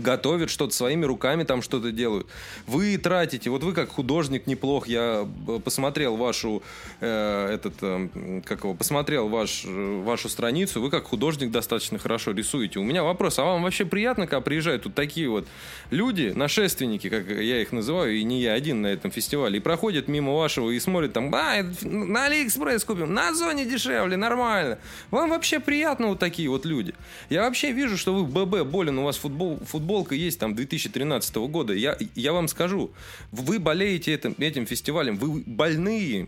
готовят 0.00 0.50
что-то 0.50 0.74
своими 0.74 1.04
руками, 1.04 1.44
там 1.44 1.62
что-то 1.62 1.92
делают. 1.92 2.26
Вы 2.66 2.98
тратите, 2.98 3.50
вот 3.50 3.62
вы 3.62 3.72
как 3.72 3.90
художник 3.90 4.46
неплох, 4.46 4.88
я 4.88 5.26
э, 5.48 5.60
посмотрел 5.64 6.16
вашу, 6.16 6.62
э, 7.00 7.54
этот, 7.54 7.74
э, 7.82 8.40
как 8.44 8.64
его, 8.64 8.74
посмотрел 8.74 9.28
ваш, 9.28 9.64
э, 9.64 10.02
вашу 10.02 10.28
страницу, 10.28 10.80
вы 10.80 10.90
как 10.90 11.04
художник 11.04 11.50
достаточно 11.50 11.98
хорошо 11.98 12.32
рисуете. 12.32 12.78
У 12.78 12.84
меня 12.84 13.02
вопрос, 13.02 13.38
а 13.38 13.44
вам 13.44 13.62
вообще 13.62 13.84
приятно, 13.84 14.26
когда 14.26 14.40
приезжают 14.40 14.82
тут 14.82 14.94
такие 14.94 15.28
вот 15.28 15.46
люди, 15.90 16.32
нашественники, 16.34 17.08
как 17.08 17.28
я 17.28 17.62
их 17.62 17.72
называю, 17.72 18.16
и 18.16 18.24
не 18.24 18.40
я 18.40 18.52
один 18.52 18.82
на 18.82 18.88
этом 18.88 19.10
фестивале, 19.10 19.58
и 19.58 19.60
проходят 19.60 20.08
мимо 20.08 20.34
вашего 20.34 20.70
и 20.70 20.80
смотрят 20.80 21.12
там, 21.12 21.34
а, 21.34 21.62
на 21.82 22.24
Алиэкспресс 22.26 22.84
купим, 22.84 23.12
на 23.12 23.34
Озоне 23.34 23.64
дешевле, 23.64 24.16
нормально. 24.16 24.78
Вам 25.10 25.30
вообще 25.30 25.60
приятно 25.60 26.08
вот 26.08 26.18
такие 26.18 26.48
вот 26.48 26.66
люди. 26.66 26.94
Я 27.30 27.42
вообще 27.42 27.72
вижу, 27.72 27.96
что 27.96 28.14
вы 28.14 28.24
ББ 28.24 28.68
болен, 28.68 28.98
у 28.98 29.04
вас 29.04 29.16
футбол, 29.16 29.58
футбол 29.66 29.85
футболка 29.86 30.16
есть 30.16 30.40
там 30.40 30.56
2013 30.56 31.36
года. 31.36 31.72
Я, 31.72 31.96
я 32.16 32.32
вам 32.32 32.48
скажу, 32.48 32.90
вы 33.30 33.60
болеете 33.60 34.14
этим, 34.14 34.34
этим 34.38 34.66
фестивалем, 34.66 35.16
вы 35.16 35.44
больные. 35.46 36.26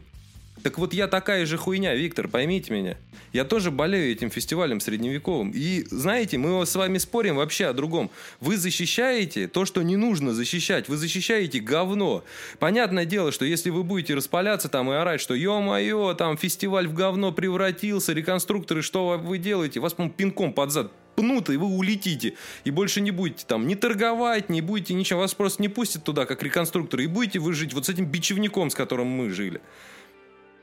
Так 0.63 0.79
вот 0.79 0.93
я 0.93 1.07
такая 1.07 1.47
же 1.47 1.57
хуйня, 1.57 1.95
Виктор, 1.95 2.29
поймите 2.29 2.73
меня. 2.73 2.97
Я 3.33 3.45
тоже 3.45 3.71
болею 3.71 4.13
этим 4.13 4.31
фестивалем 4.31 4.81
средневековым. 4.81 5.53
И 5.55 5.85
знаете, 5.91 6.39
мы 6.39 6.65
с 6.67 6.75
вами 6.75 6.99
спорим 6.99 7.37
вообще 7.37 7.67
о 7.67 7.73
другом. 7.73 8.11
Вы 8.41 8.57
защищаете 8.57 9.47
то, 9.47 9.65
что 9.65 9.83
не 9.83 9.97
нужно 9.97 10.33
защищать. 10.33 10.89
Вы 10.89 10.97
защищаете 10.97 11.61
говно. 11.61 12.25
Понятное 12.59 13.05
дело, 13.05 13.31
что 13.33 13.45
если 13.45 13.71
вы 13.71 13.85
будете 13.85 14.15
распаляться 14.15 14.69
там 14.69 14.91
и 14.91 14.95
орать, 14.95 15.21
что 15.21 15.35
ё-моё, 15.35 16.15
там 16.15 16.37
фестиваль 16.37 16.89
в 16.89 16.95
говно 16.95 17.33
превратился, 17.33 18.13
реконструкторы, 18.13 18.83
что 18.83 19.19
вы 19.19 19.39
делаете? 19.39 19.81
Вас, 19.81 19.95
по 19.95 20.09
пинком 20.09 20.53
под 20.53 20.73
зад 20.73 20.93
пнут, 21.15 21.51
и 21.51 21.57
вы 21.57 21.67
улетите. 21.67 22.35
И 22.65 22.71
больше 22.71 23.01
не 23.01 23.11
будете 23.11 23.45
там 23.47 23.67
не 23.67 23.75
торговать, 23.75 24.49
не 24.49 24.61
будете 24.61 24.95
ничего. 24.95 25.21
Вас 25.21 25.35
просто 25.35 25.61
не 25.63 25.69
пустят 25.69 26.05
туда, 26.05 26.27
как 26.27 26.43
реконструкторы. 26.43 27.05
И 27.05 27.07
будете 27.07 27.39
вы 27.39 27.53
жить 27.53 27.75
вот 27.75 27.87
с 27.87 27.89
этим 27.89 28.07
бичевником, 28.07 28.71
с 28.71 28.75
которым 28.75 29.09
мы 29.09 29.31
жили 29.31 29.61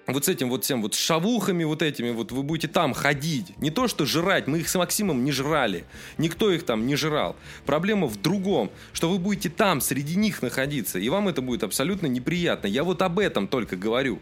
вот 0.07 0.25
с 0.25 0.27
этим 0.27 0.49
вот 0.49 0.63
всем 0.63 0.81
вот 0.81 0.93
шавухами 0.93 1.63
вот 1.63 1.81
этими 1.81 2.11
вот 2.11 2.31
вы 2.31 2.43
будете 2.43 2.67
там 2.67 2.93
ходить. 2.93 3.57
Не 3.57 3.71
то, 3.71 3.87
что 3.87 4.05
жрать, 4.05 4.47
мы 4.47 4.59
их 4.59 4.69
с 4.69 4.75
Максимом 4.75 5.23
не 5.23 5.31
жрали. 5.31 5.85
Никто 6.17 6.51
их 6.51 6.63
там 6.63 6.85
не 6.85 6.95
жрал. 6.95 7.35
Проблема 7.65 8.07
в 8.07 8.21
другом, 8.21 8.71
что 8.93 9.09
вы 9.09 9.17
будете 9.17 9.49
там, 9.49 9.81
среди 9.81 10.15
них 10.15 10.41
находиться, 10.41 10.99
и 10.99 11.09
вам 11.09 11.27
это 11.27 11.41
будет 11.41 11.63
абсолютно 11.63 12.07
неприятно. 12.07 12.67
Я 12.67 12.83
вот 12.83 13.01
об 13.01 13.19
этом 13.19 13.47
только 13.47 13.75
говорю. 13.75 14.19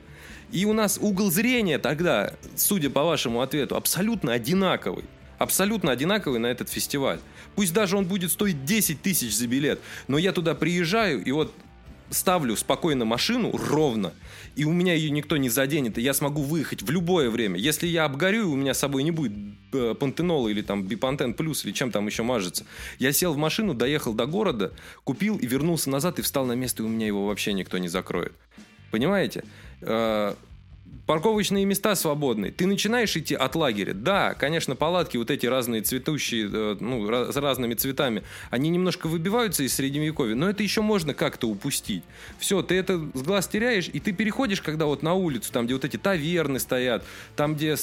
И 0.51 0.65
у 0.65 0.73
нас 0.73 0.97
угол 1.01 1.31
зрения 1.31 1.79
тогда, 1.79 2.33
судя 2.55 2.89
по 2.89 3.03
вашему 3.03 3.41
ответу, 3.41 3.75
абсолютно 3.75 4.33
одинаковый 4.33 5.05
абсолютно 5.39 5.91
одинаковый 5.91 6.39
на 6.39 6.47
этот 6.47 6.69
фестиваль. 6.69 7.19
Пусть 7.55 7.73
даже 7.73 7.97
он 7.97 8.05
будет 8.05 8.31
стоить 8.31 8.63
10 8.65 9.01
тысяч 9.01 9.35
за 9.35 9.47
билет, 9.47 9.79
но 10.07 10.17
я 10.17 10.31
туда 10.31 10.55
приезжаю 10.55 11.23
и 11.23 11.31
вот 11.31 11.53
ставлю 12.13 12.55
спокойно 12.55 13.05
машину 13.05 13.51
ровно, 13.51 14.13
и 14.55 14.65
у 14.65 14.71
меня 14.71 14.93
ее 14.93 15.09
никто 15.09 15.37
не 15.37 15.49
заденет, 15.49 15.97
и 15.97 16.01
я 16.01 16.13
смогу 16.13 16.43
выехать 16.43 16.81
в 16.83 16.89
любое 16.89 17.29
время. 17.29 17.59
Если 17.59 17.87
я 17.87 18.05
обгорю, 18.05 18.51
у 18.51 18.55
меня 18.55 18.73
с 18.73 18.79
собой 18.79 19.03
не 19.03 19.11
будет 19.11 19.33
э, 19.73 19.95
пантенола 19.99 20.47
или 20.47 20.61
там 20.61 20.83
бипантен 20.83 21.33
плюс, 21.33 21.65
или 21.65 21.71
чем 21.71 21.91
там 21.91 22.05
еще 22.05 22.23
мажется. 22.23 22.65
Я 22.99 23.11
сел 23.11 23.33
в 23.33 23.37
машину, 23.37 23.73
доехал 23.73 24.13
до 24.13 24.25
города, 24.25 24.73
купил 25.03 25.37
и 25.37 25.45
вернулся 25.45 25.89
назад, 25.89 26.19
и 26.19 26.21
встал 26.21 26.45
на 26.45 26.53
место, 26.53 26.83
и 26.83 26.85
у 26.85 26.89
меня 26.89 27.07
его 27.07 27.27
вообще 27.27 27.53
никто 27.53 27.77
не 27.77 27.87
закроет. 27.87 28.33
Понимаете? 28.91 29.43
Э, 29.81 30.35
парковочные 31.05 31.65
места 31.65 31.95
свободны. 31.95 32.51
Ты 32.51 32.65
начинаешь 32.65 33.15
идти 33.17 33.35
от 33.35 33.55
лагеря. 33.55 33.93
Да, 33.93 34.33
конечно, 34.33 34.75
палатки 34.75 35.17
вот 35.17 35.31
эти 35.31 35.45
разные 35.45 35.81
цветущие, 35.81 36.49
э, 36.51 36.77
ну, 36.79 37.31
с 37.31 37.35
разными 37.35 37.73
цветами, 37.73 38.23
они 38.49 38.69
немножко 38.69 39.07
выбиваются 39.07 39.63
из 39.63 39.73
средневековья, 39.73 40.35
но 40.35 40.49
это 40.49 40.63
еще 40.63 40.81
можно 40.81 41.13
как-то 41.13 41.47
упустить. 41.47 42.03
Все, 42.39 42.61
ты 42.61 42.75
это 42.75 42.97
с 43.13 43.21
глаз 43.21 43.47
теряешь, 43.47 43.89
и 43.91 43.99
ты 43.99 44.13
переходишь, 44.13 44.61
когда 44.61 44.85
вот 44.85 45.03
на 45.03 45.13
улицу, 45.13 45.51
там, 45.51 45.65
где 45.65 45.73
вот 45.73 45.85
эти 45.85 45.97
таверны 45.97 46.59
стоят, 46.59 47.03
там, 47.35 47.55
где 47.55 47.75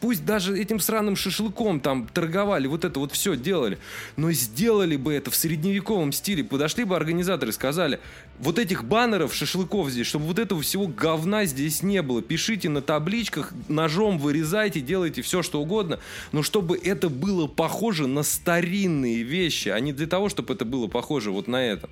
Пусть 0.00 0.24
даже 0.24 0.58
этим 0.58 0.80
сраным 0.80 1.16
шашлыком 1.16 1.80
там 1.80 2.06
торговали, 2.06 2.66
вот 2.66 2.84
это 2.84 3.00
вот 3.00 3.12
все 3.12 3.36
делали. 3.36 3.78
Но 4.16 4.32
сделали 4.32 4.96
бы 4.96 5.12
это 5.14 5.30
в 5.30 5.36
средневековом 5.36 6.12
стиле. 6.12 6.44
Подошли 6.44 6.84
бы 6.84 6.96
организаторы 6.96 7.52
сказали, 7.52 8.00
вот 8.38 8.58
этих 8.58 8.84
баннеров, 8.84 9.34
шашлыков 9.34 9.90
здесь, 9.90 10.06
чтобы 10.06 10.26
вот 10.26 10.38
этого 10.38 10.60
всего 10.62 10.86
говна 10.86 11.44
здесь 11.44 11.82
не 11.82 12.02
было. 12.02 12.22
Пишите 12.22 12.68
на 12.68 12.82
табличках, 12.82 13.52
ножом 13.68 14.18
вырезайте, 14.18 14.80
делайте 14.80 15.22
все, 15.22 15.42
что 15.42 15.60
угодно. 15.60 16.00
Но 16.32 16.42
чтобы 16.42 16.76
это 16.76 17.08
было 17.08 17.46
похоже 17.46 18.06
на 18.06 18.22
старинные 18.22 19.22
вещи, 19.22 19.68
а 19.68 19.80
не 19.80 19.92
для 19.92 20.06
того, 20.06 20.28
чтобы 20.28 20.54
это 20.54 20.64
было 20.64 20.86
похоже 20.88 21.30
вот 21.30 21.48
на 21.48 21.64
это. 21.64 21.88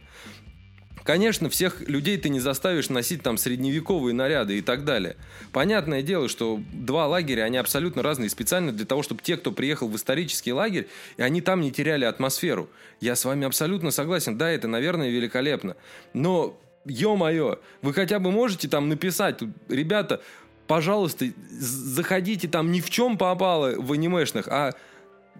Конечно, 1.05 1.49
всех 1.49 1.81
людей 1.89 2.17
ты 2.17 2.29
не 2.29 2.41
заставишь 2.41 2.89
носить 2.89 3.23
там 3.23 3.37
средневековые 3.37 4.15
наряды 4.15 4.59
и 4.59 4.61
так 4.61 4.85
далее. 4.85 5.17
Понятное 5.53 6.03
дело, 6.03 6.29
что 6.29 6.61
два 6.73 7.07
лагеря, 7.07 7.43
они 7.43 7.57
абсолютно 7.57 8.03
разные, 8.03 8.31
специально 8.31 8.73
для 8.73 8.87
того, 8.87 9.03
чтобы 9.03 9.23
те, 9.23 9.37
кто 9.37 9.53
приехал 9.53 9.89
в 9.89 9.97
исторический 9.97 10.53
лагерь, 10.53 10.89
и 11.17 11.23
они 11.23 11.41
там 11.41 11.61
не 11.61 11.73
теряли 11.73 12.05
атмосферу. 12.05 12.71
Я 13.01 13.17
с 13.17 13.25
вами 13.25 13.47
абсолютно 13.47 13.91
согласен, 13.91 14.39
да, 14.39 14.51
это, 14.51 14.69
наверное, 14.69 15.09
великолепно. 15.09 15.77
Но, 16.15 16.59
ё-моё, 16.85 17.59
вы 17.83 17.93
хотя 17.93 18.19
бы 18.19 18.31
можете 18.31 18.69
там 18.69 18.89
написать, 18.89 19.41
ребята, 19.69 20.23
пожалуйста, 20.69 21.27
заходите 21.51 22.47
там 22.47 22.71
ни 22.71 22.81
в 22.81 22.91
чем 22.91 23.19
попало 23.19 23.75
в 23.77 23.93
анимешных, 23.93 24.47
а 24.49 24.73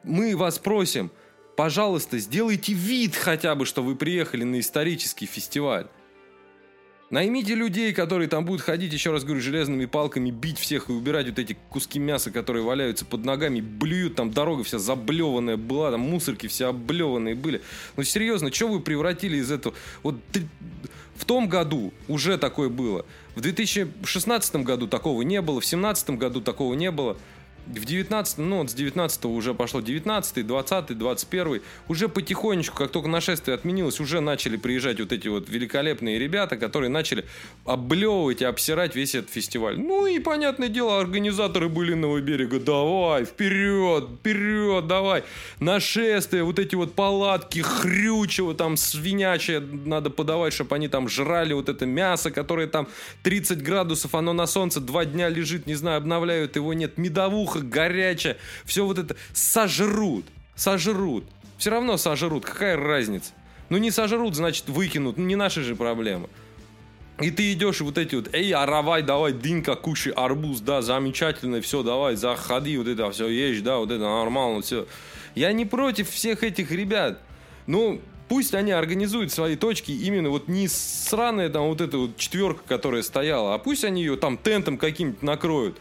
мы 0.03 0.37
вас 0.37 0.59
просим– 0.59 1.13
Пожалуйста, 1.57 2.19
сделайте 2.19 2.73
вид 2.73 3.15
хотя 3.15 3.55
бы, 3.55 3.67
что 3.67 3.83
вы 3.83 3.95
приехали 3.95 4.45
на 4.45 4.61
исторический 4.61 5.27
фестиваль. 5.27 5.87
Наймите 7.11 7.55
людей, 7.55 7.93
которые 7.93 8.27
там 8.27 8.47
будут 8.47 8.63
ходить, 8.63 8.91
еще 8.91 9.13
раз 9.13 9.23
говорю, 9.23 9.43
железными 9.43 9.85
палками, 9.85 10.31
бить 10.31 10.59
всех 10.59 10.89
и 10.89 10.93
убирать 10.93 11.29
вот 11.29 11.39
эти 11.39 11.59
куски 11.69 11.99
мяса, 11.99 12.31
которые 12.31 12.65
валяются 12.65 13.05
под 13.05 13.27
ногами, 13.27 13.61
блюют, 13.61 14.15
там 14.15 14.31
дорога 14.31 14.65
вся 14.65 14.79
заблеванная 14.79 15.59
была, 15.59 15.91
там 15.91 16.01
мусорки 16.01 16.47
все 16.47 16.69
облеванные 16.69 17.35
были. 17.35 17.61
Ну 17.99 18.03
серьезно, 18.03 18.51
что 18.51 18.69
вы 18.69 18.81
превратили 18.81 19.37
из 19.37 19.53
этого? 19.53 19.75
Вот 20.03 20.17
в 21.15 21.27
том 21.27 21.51
году 21.51 21.93
уже 22.09 22.39
такое 22.39 22.71
было. 22.71 23.05
В 23.35 23.43
2016 23.43 24.57
году 24.57 24.89
такого 24.89 25.21
не 25.21 25.43
было, 25.43 25.61
в 25.61 25.65
2017 25.65 26.11
году 26.13 26.41
такого 26.41 26.73
не 26.73 26.91
было 26.91 27.19
в 27.67 27.85
19 27.85 28.39
ну 28.39 28.59
вот 28.59 28.71
с 28.71 28.75
19 28.75 29.25
уже 29.27 29.55
пошло. 29.55 29.81
19 29.81 30.47
20 30.47 30.99
21 30.99 31.63
уже 31.89 32.09
потихонечку, 32.09 32.77
как 32.77 32.91
только 32.91 33.09
нашествие 33.09 33.55
отменилось, 33.55 34.01
уже 34.01 34.21
начали 34.21 34.57
приезжать 34.57 35.01
вот 35.01 35.13
эти 35.13 35.29
вот 35.29 35.49
великолепные 35.49 36.19
ребята, 36.19 36.57
которые 36.57 36.91
начали 36.91 37.25
облевывать 37.65 38.43
и 38.43 38.45
обсирать 38.45 38.97
весь 38.97 39.15
этот 39.15 39.31
фестиваль. 39.31 39.79
Ну 39.79 40.07
и, 40.07 40.19
понятное 40.19 40.69
дело, 40.69 41.01
организаторы 41.01 41.69
Былиного 41.69 42.21
берега, 42.21 42.59
давай, 42.59 43.25
вперед, 43.25 44.09
вперед, 44.19 44.87
давай, 44.87 45.25
нашествие, 45.61 46.45
вот 46.45 46.59
эти 46.59 46.75
вот 46.75 46.95
палатки, 46.95 47.61
хрючево, 47.61 48.55
там 48.55 48.77
свинячее 48.77 49.61
надо 49.61 50.11
подавать, 50.11 50.53
чтобы 50.53 50.75
они 50.77 50.89
там 50.89 51.09
жрали 51.09 51.53
вот 51.53 51.69
это 51.69 51.87
мясо, 51.87 52.31
которое 52.31 52.67
там 52.67 52.89
30 53.23 53.63
градусов, 53.63 54.15
оно 54.15 54.33
на 54.33 54.47
солнце 54.47 54.81
два 54.81 55.05
дня 55.05 55.29
лежит, 55.29 55.67
не 55.67 55.75
знаю, 55.75 55.99
обновляют 55.99 56.57
его, 56.57 56.73
нет, 56.73 56.99
медовуха 56.99 57.52
тухо, 57.53 57.65
горячее, 57.65 58.37
все 58.65 58.85
вот 58.85 58.99
это 58.99 59.17
сожрут, 59.33 60.25
сожрут. 60.55 61.25
Все 61.59 61.71
равно 61.71 61.97
сожрут, 61.97 62.45
какая 62.45 62.77
разница? 62.77 63.33
Ну 63.69 63.79
не 63.79 63.91
сожрут, 63.91 64.35
значит 64.35 64.69
выкинут, 64.69 65.17
ну 65.17 65.25
не 65.25 65.37
наши 65.37 65.63
же 65.63 65.77
проблемы. 65.77 66.29
И 67.21 67.31
ты 67.31 67.53
идешь 67.53 67.81
и 67.81 67.85
вот 67.85 67.99
эти 67.99 68.17
вот, 68.17 68.35
эй, 68.35 68.53
аравай, 68.53 69.03
давай, 69.03 69.33
дынка, 69.33 69.77
кушай 69.77 70.13
арбуз, 70.13 70.61
да, 70.61 70.83
замечательно, 70.83 71.61
все, 71.61 71.83
давай, 71.83 72.17
заходи, 72.17 72.77
вот 72.77 72.89
это 72.89 73.11
все, 73.13 73.29
ешь, 73.29 73.61
да, 73.61 73.77
вот 73.79 73.91
это 73.91 74.03
нормально, 74.03 74.63
все. 74.63 74.87
Я 75.35 75.53
не 75.53 75.65
против 75.65 76.11
всех 76.11 76.43
этих 76.43 76.73
ребят. 76.73 77.21
Ну, 77.67 78.01
пусть 78.29 78.55
они 78.55 78.73
организуют 78.73 79.31
свои 79.31 79.57
точки 79.57 79.93
именно 79.93 80.31
вот 80.31 80.49
не 80.49 80.67
сраная 80.69 81.49
там 81.49 81.69
вот 81.69 81.81
эта 81.81 81.97
вот 81.97 82.17
четверка, 82.17 82.63
которая 82.67 83.03
стояла, 83.03 83.55
а 83.55 83.59
пусть 83.59 83.85
они 83.85 84.03
ее 84.03 84.17
там 84.17 84.37
тентом 84.37 84.79
каким-нибудь 84.79 85.23
накроют 85.23 85.79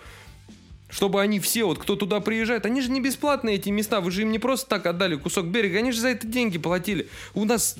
чтобы 0.92 1.22
они 1.22 1.40
все, 1.40 1.64
вот 1.66 1.80
кто 1.80 1.96
туда 1.96 2.20
приезжает, 2.20 2.66
они 2.66 2.82
же 2.82 2.92
не 2.92 3.02
бесплатные 3.02 3.56
эти 3.56 3.70
места, 3.70 4.02
вы 4.02 4.12
же 4.12 4.22
им 4.22 4.32
не 4.32 4.40
просто 4.40 4.68
так 4.68 4.86
отдали 4.86 5.16
кусок 5.16 5.48
берега, 5.48 5.80
они 5.80 5.92
же 5.92 6.02
за 6.02 6.10
это 6.10 6.28
деньги 6.28 6.58
платили. 6.58 7.08
У 7.34 7.46
нас 7.46 7.78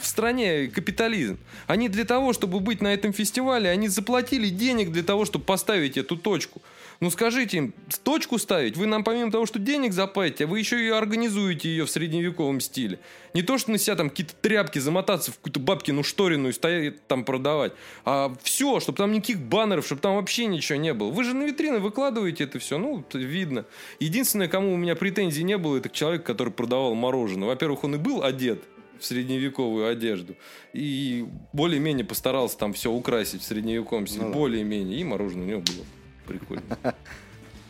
в 0.00 0.06
стране 0.06 0.68
капитализм. 0.68 1.38
Они 1.66 1.88
для 1.88 2.04
того, 2.04 2.32
чтобы 2.32 2.60
быть 2.60 2.80
на 2.80 2.94
этом 2.94 3.12
фестивале, 3.12 3.68
они 3.68 3.88
заплатили 3.88 4.48
денег 4.48 4.92
для 4.92 5.02
того, 5.02 5.24
чтобы 5.24 5.44
поставить 5.44 5.96
эту 5.96 6.16
точку. 6.16 6.62
Ну 7.04 7.10
скажите 7.10 7.58
им, 7.58 7.74
точку 8.02 8.38
ставить, 8.38 8.78
вы 8.78 8.86
нам 8.86 9.04
помимо 9.04 9.30
того, 9.30 9.44
что 9.44 9.58
денег 9.58 9.92
заплатите, 9.92 10.44
а 10.44 10.46
вы 10.46 10.58
еще 10.58 10.82
и 10.82 10.88
организуете 10.88 11.68
ее 11.68 11.84
в 11.84 11.90
средневековом 11.90 12.60
стиле. 12.60 12.98
Не 13.34 13.42
то, 13.42 13.58
что 13.58 13.72
на 13.72 13.76
себя 13.76 13.94
там 13.94 14.08
какие-то 14.08 14.32
тряпки 14.40 14.78
замотаться 14.78 15.30
в 15.30 15.36
какую-то 15.36 15.60
бабкину 15.60 16.02
шторину 16.02 16.48
и 16.48 16.52
стоять 16.52 17.06
там 17.06 17.26
продавать, 17.26 17.74
а 18.06 18.34
все, 18.42 18.80
чтобы 18.80 18.96
там 18.96 19.12
никаких 19.12 19.38
баннеров, 19.38 19.84
чтобы 19.84 20.00
там 20.00 20.14
вообще 20.14 20.46
ничего 20.46 20.78
не 20.78 20.94
было. 20.94 21.10
Вы 21.10 21.24
же 21.24 21.34
на 21.34 21.42
витрины 21.42 21.78
выкладываете 21.78 22.44
это 22.44 22.58
все, 22.58 22.78
ну, 22.78 23.04
видно. 23.12 23.66
Единственное, 24.00 24.48
кому 24.48 24.72
у 24.72 24.78
меня 24.78 24.96
претензий 24.96 25.44
не 25.44 25.58
было, 25.58 25.76
это 25.76 25.90
человек, 25.90 26.24
который 26.24 26.54
продавал 26.54 26.94
мороженое. 26.94 27.48
Во-первых, 27.48 27.84
он 27.84 27.96
и 27.96 27.98
был 27.98 28.24
одет, 28.24 28.64
в 28.98 29.04
средневековую 29.04 29.88
одежду. 29.88 30.36
И 30.72 31.26
более-менее 31.52 32.06
постарался 32.06 32.56
там 32.56 32.72
все 32.72 32.90
украсить 32.90 33.42
в 33.42 33.44
средневековом 33.44 34.06
стиле. 34.06 34.24
Ну, 34.24 34.32
более-менее. 34.32 35.00
И 35.00 35.04
мороженое 35.04 35.44
у 35.44 35.48
него 35.48 35.60
было. 35.60 35.84
Прикольно. 36.26 36.62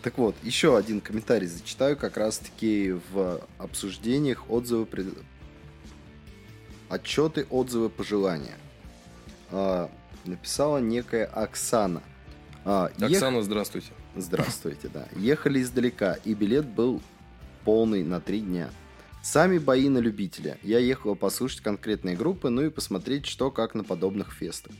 Так 0.02 0.18
вот, 0.18 0.36
еще 0.42 0.76
один 0.76 1.00
комментарий 1.00 1.46
зачитаю 1.46 1.96
как 1.96 2.18
раз-таки 2.18 2.94
в 3.10 3.40
обсуждениях 3.56 4.50
отзывы, 4.50 4.84
пред... 4.84 5.06
отчеты, 6.90 7.46
отзывы, 7.48 7.88
пожелания. 7.88 8.58
А, 9.50 9.90
написала 10.26 10.76
некая 10.76 11.24
Оксана. 11.24 12.02
А, 12.66 12.90
Оксана, 13.00 13.36
ех... 13.36 13.44
здравствуйте. 13.44 13.92
Здравствуйте, 14.14 14.90
да. 14.92 15.08
Ехали 15.16 15.62
издалека, 15.62 16.18
и 16.22 16.34
билет 16.34 16.66
был 16.66 17.00
полный 17.64 18.02
на 18.02 18.20
три 18.20 18.40
дня. 18.40 18.68
Сами 19.22 19.56
бои 19.56 19.88
на 19.88 19.98
любителя. 19.98 20.58
Я 20.62 20.80
ехала 20.80 21.14
послушать 21.14 21.62
конкретные 21.62 22.14
группы, 22.14 22.50
ну 22.50 22.60
и 22.60 22.68
посмотреть, 22.68 23.24
что 23.24 23.50
как 23.50 23.74
на 23.74 23.84
подобных 23.84 24.34
фестах. 24.34 24.74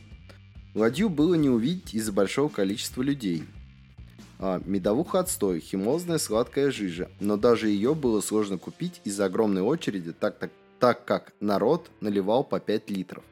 Ладью 0.75 1.09
было 1.09 1.33
не 1.33 1.49
увидеть 1.49 1.95
из-за 1.95 2.11
большого 2.11 2.49
количества 2.49 3.01
людей. 3.01 3.45
А, 4.39 4.61
медовуха 4.65 5.19
отстой, 5.19 5.59
химозная 5.59 6.17
сладкая 6.17 6.71
жижа, 6.71 7.09
но 7.19 7.37
даже 7.37 7.69
ее 7.69 7.95
было 7.95 8.21
сложно 8.21 8.57
купить 8.57 9.01
из-за 9.03 9.25
огромной 9.25 9.61
очереди, 9.61 10.11
так, 10.11 10.37
так, 10.37 10.51
так 10.79 11.05
как 11.05 11.33
народ 11.39 11.89
наливал 12.01 12.43
по 12.43 12.59
5 12.59 12.89
литров. 12.89 13.23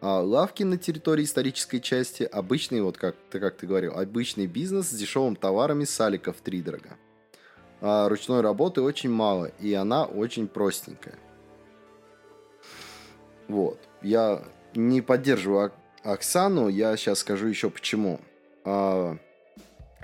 А 0.00 0.20
лавки 0.20 0.62
на 0.62 0.78
территории 0.78 1.24
исторической 1.24 1.80
части 1.80 2.22
обычный, 2.22 2.80
вот 2.80 2.96
как 2.96 3.16
ты, 3.30 3.40
как 3.40 3.56
ты 3.56 3.66
говорил, 3.66 3.98
обычный 3.98 4.46
бизнес 4.46 4.88
с 4.88 4.94
дешевыми 4.94 5.34
товарами 5.34 5.84
саликов 5.84 6.36
три 6.42 6.62
дорога. 6.62 6.96
А 7.80 8.08
ручной 8.08 8.40
работы 8.40 8.80
очень 8.80 9.10
мало, 9.10 9.46
и 9.60 9.72
она 9.74 10.04
очень 10.04 10.48
простенькая. 10.48 11.18
Вот. 13.48 13.78
Я 14.02 14.44
не 14.74 15.00
поддерживаю 15.00 15.72
Оксану, 16.02 16.68
я 16.68 16.96
сейчас 16.96 17.20
скажу 17.20 17.46
еще 17.46 17.70
почему. 17.70 18.20
А, 18.64 19.16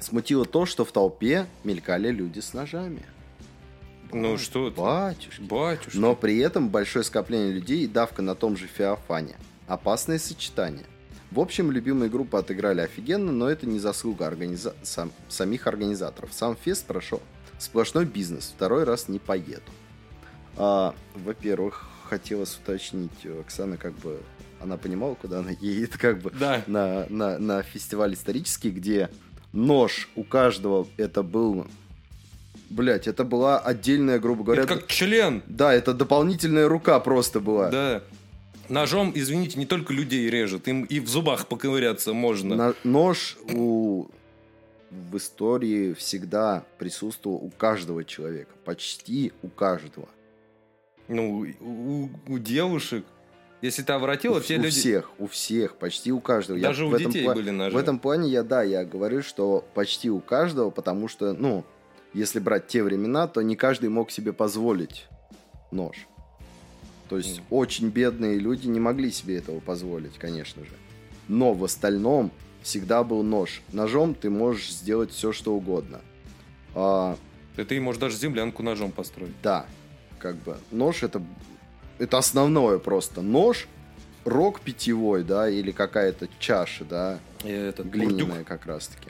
смутило 0.02 0.44
то, 0.44 0.66
что 0.66 0.84
в 0.84 0.92
толпе 0.92 1.46
мелькали 1.64 2.10
люди 2.10 2.40
с 2.40 2.52
ножами. 2.52 3.02
Ну 4.12 4.36
что 4.36 4.70
ты? 4.70 4.80
Батюшки. 4.80 5.42
Батюшки. 5.42 5.96
Но 5.96 6.14
при 6.14 6.38
этом 6.38 6.68
большое 6.68 7.04
скопление 7.04 7.52
людей 7.52 7.84
и 7.84 7.86
давка 7.86 8.22
на 8.22 8.34
том 8.34 8.56
же 8.56 8.66
Феофане. 8.66 9.36
Опасное 9.66 10.18
сочетание. 10.18 10.84
В 11.30 11.40
общем, 11.40 11.70
любимые 11.70 12.10
группы 12.10 12.36
отыграли 12.36 12.82
офигенно, 12.82 13.32
но 13.32 13.48
это 13.48 13.66
не 13.66 13.78
заслуга 13.78 14.26
организа... 14.26 14.74
сам... 14.82 15.12
самих 15.28 15.66
организаторов. 15.66 16.30
Сам 16.34 16.56
фест 16.56 16.84
прошел 16.84 17.22
сплошной 17.58 18.04
бизнес. 18.04 18.52
Второй 18.54 18.84
раз 18.84 19.08
не 19.08 19.18
поеду. 19.18 19.62
А, 20.56 20.94
во-первых, 21.14 21.88
хотелось 22.04 22.54
уточнить, 22.56 23.26
Оксана 23.40 23.78
как 23.78 23.94
бы 23.94 24.20
она 24.60 24.76
понимала, 24.76 25.14
куда 25.14 25.38
она 25.38 25.50
едет, 25.60 25.96
как 25.96 26.20
бы 26.20 26.30
да. 26.30 26.62
на, 26.66 27.06
на, 27.08 27.38
на 27.38 27.62
фестиваль 27.62 28.12
исторический, 28.12 28.70
где 28.70 29.08
нож 29.52 30.08
у 30.16 30.24
каждого 30.24 30.86
это 30.96 31.22
был 31.22 31.66
Блять, 32.70 33.06
это 33.06 33.24
была 33.24 33.58
отдельная, 33.58 34.18
грубо 34.18 34.44
говоря... 34.44 34.62
Это 34.62 34.76
как 34.76 34.86
член. 34.86 35.42
Да, 35.46 35.74
это 35.74 35.92
дополнительная 35.92 36.68
рука 36.68 36.98
просто 37.00 37.38
была. 37.38 37.68
Да. 37.68 38.02
Ножом, 38.70 39.12
извините, 39.14 39.58
не 39.58 39.66
только 39.66 39.92
людей 39.92 40.30
режет, 40.30 40.68
им 40.68 40.84
и 40.84 40.98
в 40.98 41.06
зубах 41.06 41.48
поковыряться 41.48 42.14
можно. 42.14 42.56
На... 42.56 42.74
Нож 42.82 43.36
у 43.52 44.06
в 44.90 45.16
истории 45.16 45.94
всегда 45.94 46.64
присутствовал 46.78 47.36
у 47.36 47.50
каждого 47.50 48.04
человека. 48.04 48.52
Почти 48.64 49.32
у 49.42 49.48
каждого. 49.48 50.08
Ну, 51.08 51.46
у, 51.60 52.08
у 52.26 52.38
девушек. 52.38 53.04
Если 53.62 53.82
ты 53.82 53.92
обратила, 53.92 54.38
у, 54.38 54.40
все 54.40 54.56
у 54.58 54.62
люди... 54.62 54.70
всех, 54.70 55.10
у 55.18 55.26
всех, 55.28 55.76
почти 55.76 56.12
у 56.12 56.20
каждого. 56.20 56.56
Я 56.58 56.68
Даже 56.68 56.84
в 56.84 56.90
у 56.90 56.96
этом 56.96 57.12
детей 57.12 57.26
пла- 57.26 57.34
были 57.34 57.50
ножи. 57.50 57.74
В 57.76 57.78
этом 57.80 57.98
плане 58.00 58.28
я, 58.28 58.42
да, 58.42 58.62
я 58.62 58.84
говорю, 58.84 59.22
что 59.22 59.64
почти 59.74 60.10
у 60.10 60.18
каждого, 60.20 60.70
потому 60.70 61.06
что, 61.08 61.32
ну, 61.32 61.64
если 62.12 62.40
брать 62.40 62.66
те 62.66 62.82
времена, 62.82 63.28
то 63.28 63.40
не 63.40 63.54
каждый 63.56 63.88
мог 63.88 64.10
себе 64.10 64.32
позволить 64.32 65.06
нож. 65.70 66.08
То 67.08 67.18
есть 67.18 67.38
Мгм. 67.38 67.46
очень 67.50 67.88
бедные 67.90 68.38
люди 68.38 68.66
не 68.66 68.80
могли 68.80 69.10
себе 69.12 69.36
этого 69.38 69.60
позволить, 69.60 70.18
конечно 70.18 70.64
же. 70.64 70.72
Но 71.28 71.54
в 71.54 71.62
остальном 71.64 72.30
всегда 72.62 73.04
был 73.04 73.22
нож. 73.22 73.62
Ножом 73.72 74.14
ты 74.14 74.28
можешь 74.28 74.72
сделать 74.72 75.10
все, 75.12 75.32
что 75.32 75.54
угодно. 75.54 76.00
А, 76.74 77.16
ты 77.54 77.80
можешь 77.80 78.00
даже 78.00 78.16
землянку 78.16 78.62
ножом 78.62 78.90
построить. 78.92 79.34
да, 79.42 79.66
как 80.18 80.36
бы 80.36 80.56
нож 80.70 81.02
это, 81.02 81.22
это 82.02 82.18
основное 82.18 82.78
просто. 82.78 83.22
Нож, 83.22 83.66
рог 84.24 84.60
питьевой, 84.60 85.22
да, 85.24 85.48
или 85.48 85.70
какая-то 85.70 86.28
чаша, 86.38 86.84
да, 86.84 87.18
этот 87.44 87.86
глиняная 87.86 88.26
бурдюк. 88.26 88.46
как 88.46 88.66
раз 88.66 88.88
таки. 88.88 89.08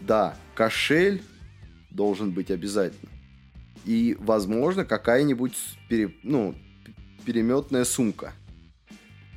Да, 0.00 0.36
кошель 0.54 1.22
должен 1.90 2.30
быть 2.32 2.50
обязательно. 2.50 3.10
И, 3.84 4.16
возможно, 4.20 4.84
какая-нибудь 4.84 5.54
пере- 5.88 6.14
ну, 6.22 6.54
переметная 7.24 7.84
сумка. 7.84 8.32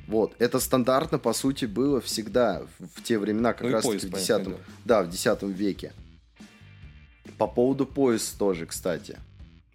Вот, 0.08 0.34
это 0.38 0.60
стандартно, 0.60 1.18
по 1.18 1.32
сути, 1.32 1.64
было 1.64 2.00
всегда 2.00 2.62
в 2.78 3.02
те 3.02 3.18
времена, 3.18 3.52
как 3.54 3.62
Ну 3.62 3.72
раз 3.72 3.84
пояс, 3.84 4.02
в 4.04 4.10
понятное 4.10 4.38
10 4.38 4.44
дело. 4.44 4.60
да, 4.84 5.02
в 5.02 5.10
10 5.10 5.42
веке. 5.44 5.92
По 7.38 7.46
поводу 7.46 7.86
пояса 7.86 8.36
тоже, 8.38 8.66
кстати. 8.66 9.18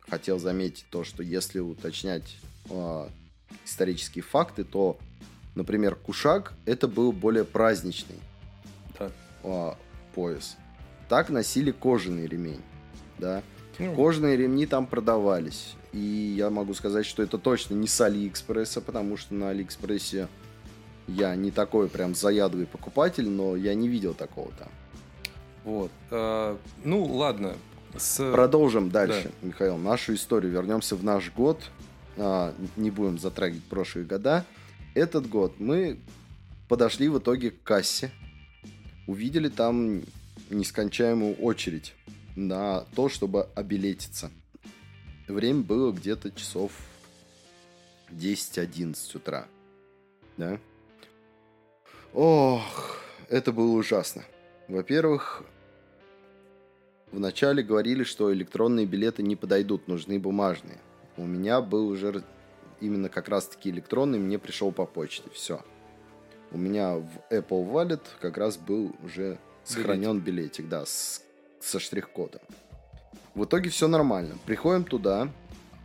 Хотел 0.09 0.37
заметить 0.39 0.85
то, 0.89 1.03
что 1.03 1.23
если 1.23 1.59
уточнять 1.59 2.37
а, 2.69 3.09
исторические 3.65 4.23
факты, 4.23 4.63
то, 4.63 4.97
например, 5.55 5.95
кушак 5.95 6.53
это 6.65 6.87
был 6.87 7.11
более 7.11 7.43
праздничный 7.45 8.17
Да. 8.97 9.11
а, 9.43 9.77
пояс. 10.13 10.57
Так 11.09 11.29
носили 11.29 11.71
кожаный 11.71 12.27
ремень, 12.27 12.61
да. 13.17 13.41
Ну, 13.79 13.95
Кожаные 13.95 14.35
ремни 14.35 14.65
там 14.65 14.87
продавались. 14.87 15.75
И 15.93 15.99
я 15.99 16.49
могу 16.49 16.73
сказать, 16.73 17.05
что 17.05 17.21
это 17.23 17.37
точно 17.37 17.75
не 17.75 17.87
с 17.87 18.01
Алиэкспресса, 18.01 18.81
потому 18.81 19.17
что 19.17 19.35
на 19.35 19.49
Алиэкспрессе 19.49 20.27
я 21.07 21.35
не 21.35 21.51
такой 21.51 21.87
прям 21.87 22.15
заядлый 22.15 22.65
покупатель, 22.65 23.29
но 23.29 23.55
я 23.55 23.73
не 23.75 23.87
видел 23.87 24.13
такого 24.13 24.51
там. 24.59 24.67
Вот. 25.63 25.91
А, 26.11 26.57
ну, 26.83 27.03
ладно. 27.05 27.53
С... 27.95 28.31
Продолжим 28.31 28.89
дальше, 28.89 29.31
Михаил, 29.41 29.77
нашу 29.77 30.15
историю. 30.15 30.51
Вернемся 30.51 30.95
в 30.95 31.03
наш 31.03 31.31
год. 31.31 31.61
А, 32.17 32.53
не 32.75 32.91
будем 32.91 33.19
затрагивать 33.19 33.63
прошлые 33.63 34.05
года. 34.05 34.45
Этот 34.93 35.29
год 35.29 35.59
мы 35.59 35.99
подошли 36.67 37.09
в 37.09 37.19
итоге 37.19 37.51
к 37.51 37.63
кассе. 37.63 38.11
Увидели 39.05 39.49
там 39.49 40.01
нескончаемую 40.49 41.35
очередь 41.35 41.93
на 42.35 42.81
то, 42.95 43.09
чтобы 43.09 43.47
обилетиться. 43.55 44.31
Время 45.27 45.61
было 45.61 45.91
где-то 45.91 46.31
часов 46.31 46.71
10-11 48.11 48.95
утра. 49.15 49.45
Да? 50.37 50.59
Ох, 52.13 52.99
это 53.29 53.51
было 53.51 53.71
ужасно. 53.71 54.23
Во-первых, 54.67 55.43
Вначале 57.11 57.63
говорили, 57.63 58.03
что 58.03 58.33
электронные 58.33 58.85
билеты 58.85 59.23
не 59.23 59.35
подойдут, 59.35 59.87
нужны 59.87 60.19
бумажные. 60.19 60.77
У 61.17 61.25
меня 61.25 61.61
был 61.61 61.87
уже 61.87 62.23
именно 62.79 63.09
как 63.09 63.27
раз-таки 63.29 63.69
электронный, 63.69 64.19
мне 64.19 64.37
пришел 64.39 64.71
по 64.71 64.85
почте, 64.85 65.23
все. 65.33 65.61
У 66.51 66.57
меня 66.57 66.95
в 66.95 67.09
Apple 67.31 67.69
Wallet 67.71 68.01
как 68.21 68.37
раз 68.37 68.57
был 68.57 68.95
уже 69.03 69.37
сохранен 69.63 70.19
билетик, 70.19 70.69
да, 70.69 70.85
с- 70.85 71.21
со 71.59 71.79
штрих-кодом. 71.79 72.41
В 73.35 73.43
итоге 73.45 73.69
все 73.69 73.87
нормально. 73.87 74.37
Приходим 74.45 74.83
туда, 74.83 75.29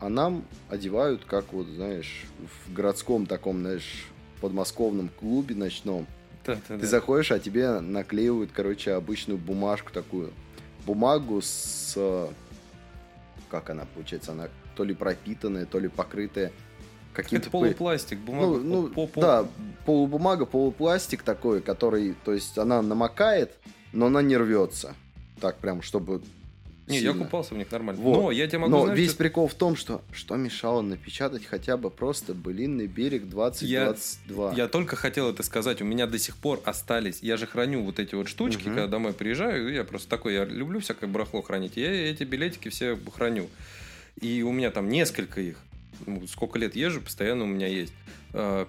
а 0.00 0.08
нам 0.08 0.44
одевают, 0.68 1.24
как 1.24 1.52
вот, 1.52 1.66
знаешь, 1.66 2.24
в 2.66 2.72
городском 2.72 3.26
таком, 3.26 3.60
знаешь, 3.60 4.06
подмосковном 4.40 5.08
клубе 5.08 5.54
ночном. 5.54 6.06
Да, 6.44 6.54
да, 6.54 6.60
Ты 6.76 6.78
да. 6.78 6.86
заходишь, 6.86 7.32
а 7.32 7.38
тебе 7.38 7.80
наклеивают, 7.80 8.50
короче, 8.52 8.92
обычную 8.92 9.38
бумажку 9.38 9.92
такую. 9.92 10.32
Бумагу 10.86 11.40
с... 11.40 11.94
э, 11.96 12.28
Как 13.50 13.70
она 13.70 13.86
получается? 13.94 14.32
Она 14.32 14.48
то 14.74 14.84
ли 14.84 14.94
пропитанная, 14.94 15.66
то 15.66 15.78
ли 15.78 15.88
покрытая 15.88 16.52
каким-то... 17.12 17.42
Это 17.44 17.50
полупластик, 17.50 18.18
бумага. 18.18 18.58
Ну, 18.58 18.60
ну, 18.62 18.88
по- 18.88 19.06
по- 19.06 19.20
да, 19.20 19.46
полубумага, 19.84 20.46
полупластик 20.46 21.22
такой, 21.22 21.60
который, 21.60 22.14
то 22.24 22.32
есть 22.32 22.56
она 22.58 22.82
намокает, 22.82 23.52
но 23.92 24.06
она 24.06 24.22
не 24.22 24.36
рвется. 24.36 24.94
Так 25.40 25.58
прям, 25.58 25.82
чтобы 25.82 26.22
Не, 26.86 26.96
я 27.00 27.10
сильно. 27.10 27.24
купался 27.24 27.54
в 27.54 27.58
них 27.58 27.70
нормально. 27.70 28.00
Вот. 28.00 28.16
Но 28.22 28.30
я 28.30 28.46
тебе 28.46 28.58
могу, 28.58 28.70
Но 28.72 28.82
знаешь, 28.84 28.98
весь 28.98 29.08
что- 29.10 29.18
прикол 29.18 29.48
в 29.48 29.54
том, 29.54 29.76
что 29.76 30.02
что 30.12 30.36
мешало 30.36 30.82
напечатать 30.82 31.44
хотя 31.44 31.76
бы 31.76 31.90
просто 31.90 32.32
былинный 32.32 32.86
берег 32.86 33.28
2022. 33.28 34.52
Я 34.54 34.68
только 34.68 34.96
хотел 34.96 35.28
это 35.30 35.42
сказать. 35.42 35.82
У 35.82 35.84
меня 35.84 36.06
до 36.06 36.18
сих 36.18 36.36
пор 36.36 36.60
остались. 36.64 37.18
Я 37.22 37.36
же 37.36 37.46
храню 37.46 37.82
вот 37.82 37.98
эти 37.98 38.14
вот 38.14 38.28
штучки, 38.28 38.62
Мгм. 38.68 38.74
когда 38.76 38.86
домой 38.86 39.12
приезжаю. 39.12 39.72
Я 39.72 39.84
просто 39.84 40.08
такой, 40.08 40.34
я 40.34 40.44
люблю 40.44 40.80
всякое 40.80 41.06
барахло 41.08 41.42
хранить. 41.42 41.76
Я 41.76 41.90
эти 41.90 42.24
билетики 42.24 42.68
все 42.68 42.98
храню. 43.14 43.48
И 44.20 44.42
у 44.42 44.52
меня 44.52 44.70
там 44.70 44.88
несколько 44.88 45.40
их. 45.40 45.58
Ну, 46.06 46.26
сколько 46.26 46.58
лет 46.58 46.74
езжу, 46.76 47.00
постоянно 47.00 47.44
у 47.44 47.48
меня 47.48 47.66
есть. 47.66 47.92
А, 48.32 48.66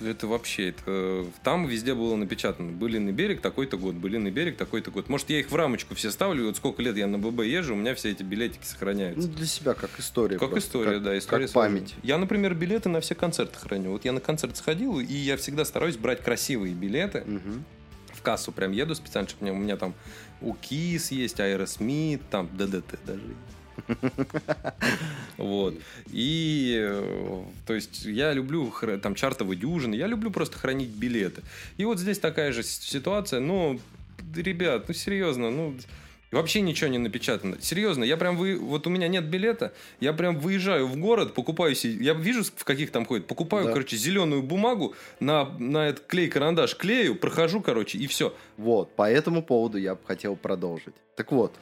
Это 0.00 0.26
вообще, 0.26 0.70
это 0.70 1.24
там 1.44 1.66
везде 1.68 1.94
было 1.94 2.16
напечатано. 2.16 2.72
Былинный 2.72 3.12
берег 3.12 3.40
такой-то 3.40 3.76
год, 3.78 3.94
былинный 3.94 4.32
берег 4.32 4.56
такой-то 4.56 4.90
год. 4.90 5.08
Может, 5.08 5.30
я 5.30 5.38
их 5.38 5.52
в 5.52 5.54
рамочку 5.54 5.94
все 5.94 6.10
ставлю, 6.10 6.42
и 6.42 6.46
вот 6.46 6.56
сколько 6.56 6.82
лет 6.82 6.96
я 6.96 7.06
на 7.06 7.16
ББ 7.16 7.42
езжу, 7.44 7.74
у 7.74 7.76
меня 7.76 7.94
все 7.94 8.10
эти 8.10 8.24
билетики 8.24 8.64
сохраняются. 8.64 9.28
Ну, 9.28 9.34
для 9.34 9.46
себя 9.46 9.74
как 9.74 9.90
история. 10.00 10.36
Как 10.36 10.50
просто, 10.50 10.68
история, 10.68 10.94
как- 10.94 11.02
да, 11.04 11.16
история 11.18 11.44
Как 11.44 11.52
сложная. 11.52 11.78
память. 11.80 11.94
Я, 12.02 12.18
например, 12.18 12.54
билеты 12.54 12.88
на 12.88 13.00
все 13.00 13.14
концерты 13.14 13.56
храню. 13.58 13.92
Вот 13.92 14.04
я 14.04 14.10
на 14.12 14.20
концерт 14.20 14.56
сходил, 14.56 14.98
и 14.98 15.04
я 15.14 15.36
всегда 15.36 15.64
стараюсь 15.64 15.96
брать 15.96 16.22
красивые 16.24 16.74
билеты. 16.74 17.22
Мгм. 17.24 17.64
В 18.12 18.22
кассу 18.22 18.50
прям 18.50 18.72
еду 18.72 18.96
специально, 18.96 19.28
чтобы 19.28 19.44
у 19.44 19.46
меня, 19.52 19.58
у 19.60 19.62
меня 19.62 19.76
там 19.76 19.94
у 20.40 20.54
Kiss 20.54 21.12
есть, 21.12 21.38
Аэросмит, 21.38 22.20
там 22.30 22.48
ДДТ 22.56 22.98
даже 23.06 23.20
есть. 23.22 23.38
Вот. 25.36 25.74
И, 26.12 26.76
э, 26.80 27.42
то 27.66 27.74
есть, 27.74 28.04
я 28.04 28.32
люблю 28.32 28.72
там 29.02 29.14
чартовые 29.14 29.58
дюжины, 29.58 29.94
я 29.94 30.06
люблю 30.06 30.30
просто 30.30 30.58
хранить 30.58 30.90
билеты. 30.90 31.42
И 31.76 31.84
вот 31.84 31.98
здесь 31.98 32.18
такая 32.18 32.52
же 32.52 32.62
ситуация, 32.62 33.40
но, 33.40 33.78
ребят, 34.34 34.84
ну, 34.88 34.94
серьезно, 34.94 35.50
ну, 35.50 35.74
вообще 36.34 36.60
ничего 36.60 36.90
не 36.90 36.98
напечатано. 36.98 37.56
Серьезно, 37.60 38.04
я 38.04 38.16
прям, 38.16 38.36
вы, 38.36 38.56
вот 38.56 38.86
у 38.86 38.90
меня 38.90 39.08
нет 39.08 39.24
билета, 39.24 39.72
я 40.00 40.12
прям 40.12 40.38
выезжаю 40.38 40.86
в 40.86 40.96
город, 40.96 41.34
покупаю 41.34 41.74
я 41.82 42.14
вижу, 42.14 42.44
в 42.44 42.64
каких 42.64 42.90
там 42.90 43.06
ходит, 43.06 43.26
покупаю, 43.26 43.66
Да. 43.66 43.72
короче, 43.72 43.96
зеленую 43.96 44.42
бумагу, 44.42 44.94
на, 45.20 45.44
на 45.58 45.88
этот 45.88 46.06
клей-карандаш 46.06 46.76
клею, 46.76 47.16
прохожу, 47.16 47.60
короче, 47.60 47.98
и 47.98 48.06
все. 48.06 48.34
Вот, 48.56 48.94
по 48.94 49.10
этому 49.10 49.42
поводу 49.42 49.78
я 49.78 49.94
бы 49.94 50.00
хотел 50.04 50.36
продолжить. 50.36 50.94
Так 51.16 51.32
вот, 51.32 51.54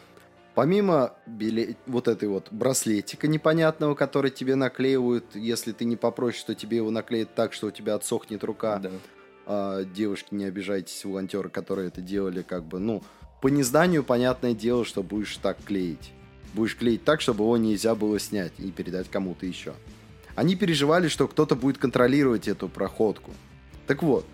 помимо 0.55 1.15
биле- 1.27 1.77
вот 1.87 2.09
этой 2.09 2.29
вот 2.29 2.49
браслетика 2.51 3.29
непонятного, 3.29 3.95
который 3.95 4.31
тебе 4.31 4.55
наклеивают, 4.55 5.35
если 5.35 5.73
ты 5.73 5.85
не 5.85 5.97
попросишь, 5.97 6.43
то 6.45 6.55
тебе 6.55 6.79
его 6.79 6.91
наклеят 6.91 7.35
так, 7.35 7.53
что 7.53 7.69
у 7.69 7.71
тебя 7.71 7.95
отсохнет 7.95 8.45
рука. 8.45 8.79
Да. 8.79 8.91
А, 9.47 9.85
девушки, 9.85 10.35
не 10.35 10.45
обижайтесь, 10.45 11.05
волонтеры, 11.05 11.49
которые 11.49 11.89
это 11.89 12.01
делали, 12.01 12.43
как 12.43 12.65
бы, 12.65 12.79
ну, 12.79 13.03
по 13.41 13.49
незнанию, 13.49 14.05
понятное 14.05 14.55
дело, 14.55 14.85
что 14.85 15.03
будешь 15.03 15.37
так 15.39 15.59
клеить. 15.65 16.13
Будешь 16.55 16.77
клеить 16.77 17.05
так, 17.05 17.21
чтобы 17.21 17.45
его 17.45 17.57
нельзя 17.57 17.95
было 17.95 18.21
снять 18.21 18.53
и 18.59 18.71
передать 18.71 19.11
кому-то 19.11 19.47
еще. 19.47 19.75
Они 20.35 20.55
переживали, 20.55 21.09
что 21.09 21.27
кто-то 21.27 21.57
будет 21.57 21.79
контролировать 21.79 22.47
эту 22.47 22.69
проходку. 22.69 23.33
Так 23.87 24.03
вот, 24.03 24.25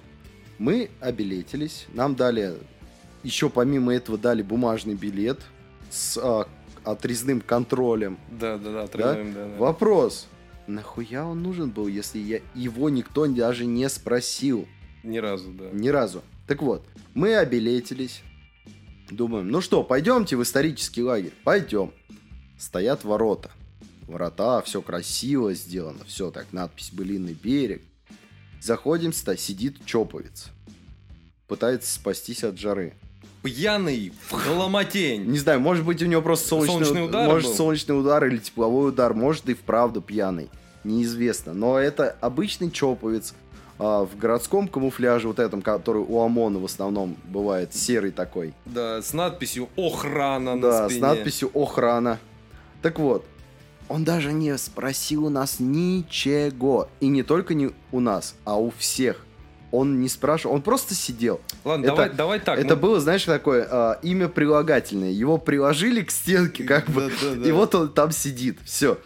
мы 0.58 0.90
обилетились, 1.00 1.86
нам 1.94 2.16
дали, 2.16 2.54
еще 3.22 3.48
помимо 3.48 3.94
этого 3.94 4.18
дали 4.18 4.42
бумажный 4.42 4.94
билет 4.94 5.40
с 5.90 6.18
а, 6.18 6.48
отрезным 6.84 7.40
контролем. 7.40 8.18
Да, 8.30 8.58
да, 8.58 8.72
да, 8.72 8.82
отрываем, 8.84 9.34
да, 9.34 9.46
да. 9.48 9.56
Вопрос, 9.56 10.26
нахуя 10.66 11.24
он 11.24 11.42
нужен 11.42 11.70
был, 11.70 11.86
если 11.86 12.18
я, 12.18 12.40
его 12.54 12.88
никто 12.90 13.26
даже 13.26 13.66
не 13.66 13.88
спросил? 13.88 14.66
Ни 15.02 15.18
разу, 15.18 15.50
да. 15.52 15.70
Ни 15.72 15.88
разу. 15.88 16.22
Так 16.46 16.62
вот, 16.62 16.84
мы 17.14 17.36
обилетились. 17.36 18.22
Думаем, 19.10 19.48
ну 19.48 19.60
что, 19.60 19.82
пойдемте 19.82 20.36
в 20.36 20.42
исторический 20.42 21.02
лагерь? 21.02 21.32
Пойдем. 21.44 21.92
Стоят 22.58 23.04
ворота. 23.04 23.50
Ворота, 24.06 24.62
все 24.62 24.82
красиво 24.82 25.54
сделано, 25.54 26.04
все 26.06 26.30
так, 26.30 26.46
надпись 26.52 26.90
«Былинный 26.92 27.34
берег». 27.34 27.82
Заходим, 28.60 29.12
ста- 29.12 29.36
сидит 29.36 29.84
чоповец. 29.84 30.48
Пытается 31.46 31.92
спастись 31.94 32.42
от 32.44 32.58
жары. 32.58 32.94
Пьяный 33.48 34.12
в 34.28 34.32
хломотень. 34.32 35.24
Не 35.24 35.38
знаю, 35.38 35.60
может 35.60 35.84
быть, 35.84 36.02
у 36.02 36.06
него 36.06 36.22
просто 36.22 36.48
солнечный, 36.48 36.84
Солнечный 36.84 37.06
удар 37.06 37.28
может, 37.28 37.48
был? 37.48 37.56
солнечный 37.56 37.98
удар 38.00 38.24
или 38.26 38.38
тепловой 38.38 38.90
удар, 38.90 39.14
может, 39.14 39.48
и 39.48 39.54
вправду 39.54 40.00
пьяный. 40.00 40.50
Неизвестно. 40.84 41.54
Но 41.54 41.78
это 41.78 42.16
обычный 42.20 42.70
чоповец 42.70 43.34
а, 43.78 44.04
в 44.04 44.16
городском 44.18 44.68
камуфляже, 44.68 45.28
вот 45.28 45.38
этом, 45.38 45.62
который 45.62 46.02
у 46.06 46.20
ОМОНа 46.20 46.58
в 46.58 46.64
основном 46.64 47.16
бывает, 47.24 47.74
серый 47.74 48.10
такой. 48.10 48.52
Да, 48.66 49.00
с 49.02 49.12
надписью 49.12 49.68
«Охрана» 49.76 50.54
на 50.54 50.62
Да, 50.62 50.86
спине. 50.88 50.98
с 50.98 51.02
надписью 51.02 51.50
«Охрана». 51.54 52.18
Так 52.82 52.98
вот, 52.98 53.24
он 53.88 54.04
даже 54.04 54.32
не 54.32 54.56
спросил 54.58 55.24
у 55.26 55.30
нас 55.30 55.56
ничего. 55.58 56.88
И 57.00 57.08
не 57.08 57.22
только 57.22 57.54
не 57.54 57.70
у 57.92 58.00
нас, 58.00 58.34
а 58.44 58.58
у 58.58 58.70
всех. 58.70 59.24
Он 59.70 60.00
не 60.00 60.08
спрашивал, 60.08 60.54
он 60.54 60.62
просто 60.62 60.94
сидел. 60.94 61.40
Ладно, 61.64 61.86
Это- 61.86 61.94
давай, 61.94 62.10
давай 62.10 62.40
так. 62.40 62.58
Это 62.58 62.74
ну, 62.74 62.80
было, 62.80 63.00
знаешь, 63.00 63.24
такое 63.24 63.66
а, 63.70 63.98
имя 64.02 64.28
прилагательное. 64.28 65.10
Его 65.10 65.38
приложили 65.38 66.02
к 66.02 66.10
стенке, 66.10 66.64
как 66.64 66.88
бы, 66.88 67.12
и 67.44 67.52
вот 67.52 67.74
он 67.74 67.92
там 67.92 68.12
сидит. 68.12 68.58
Все. 68.64 68.98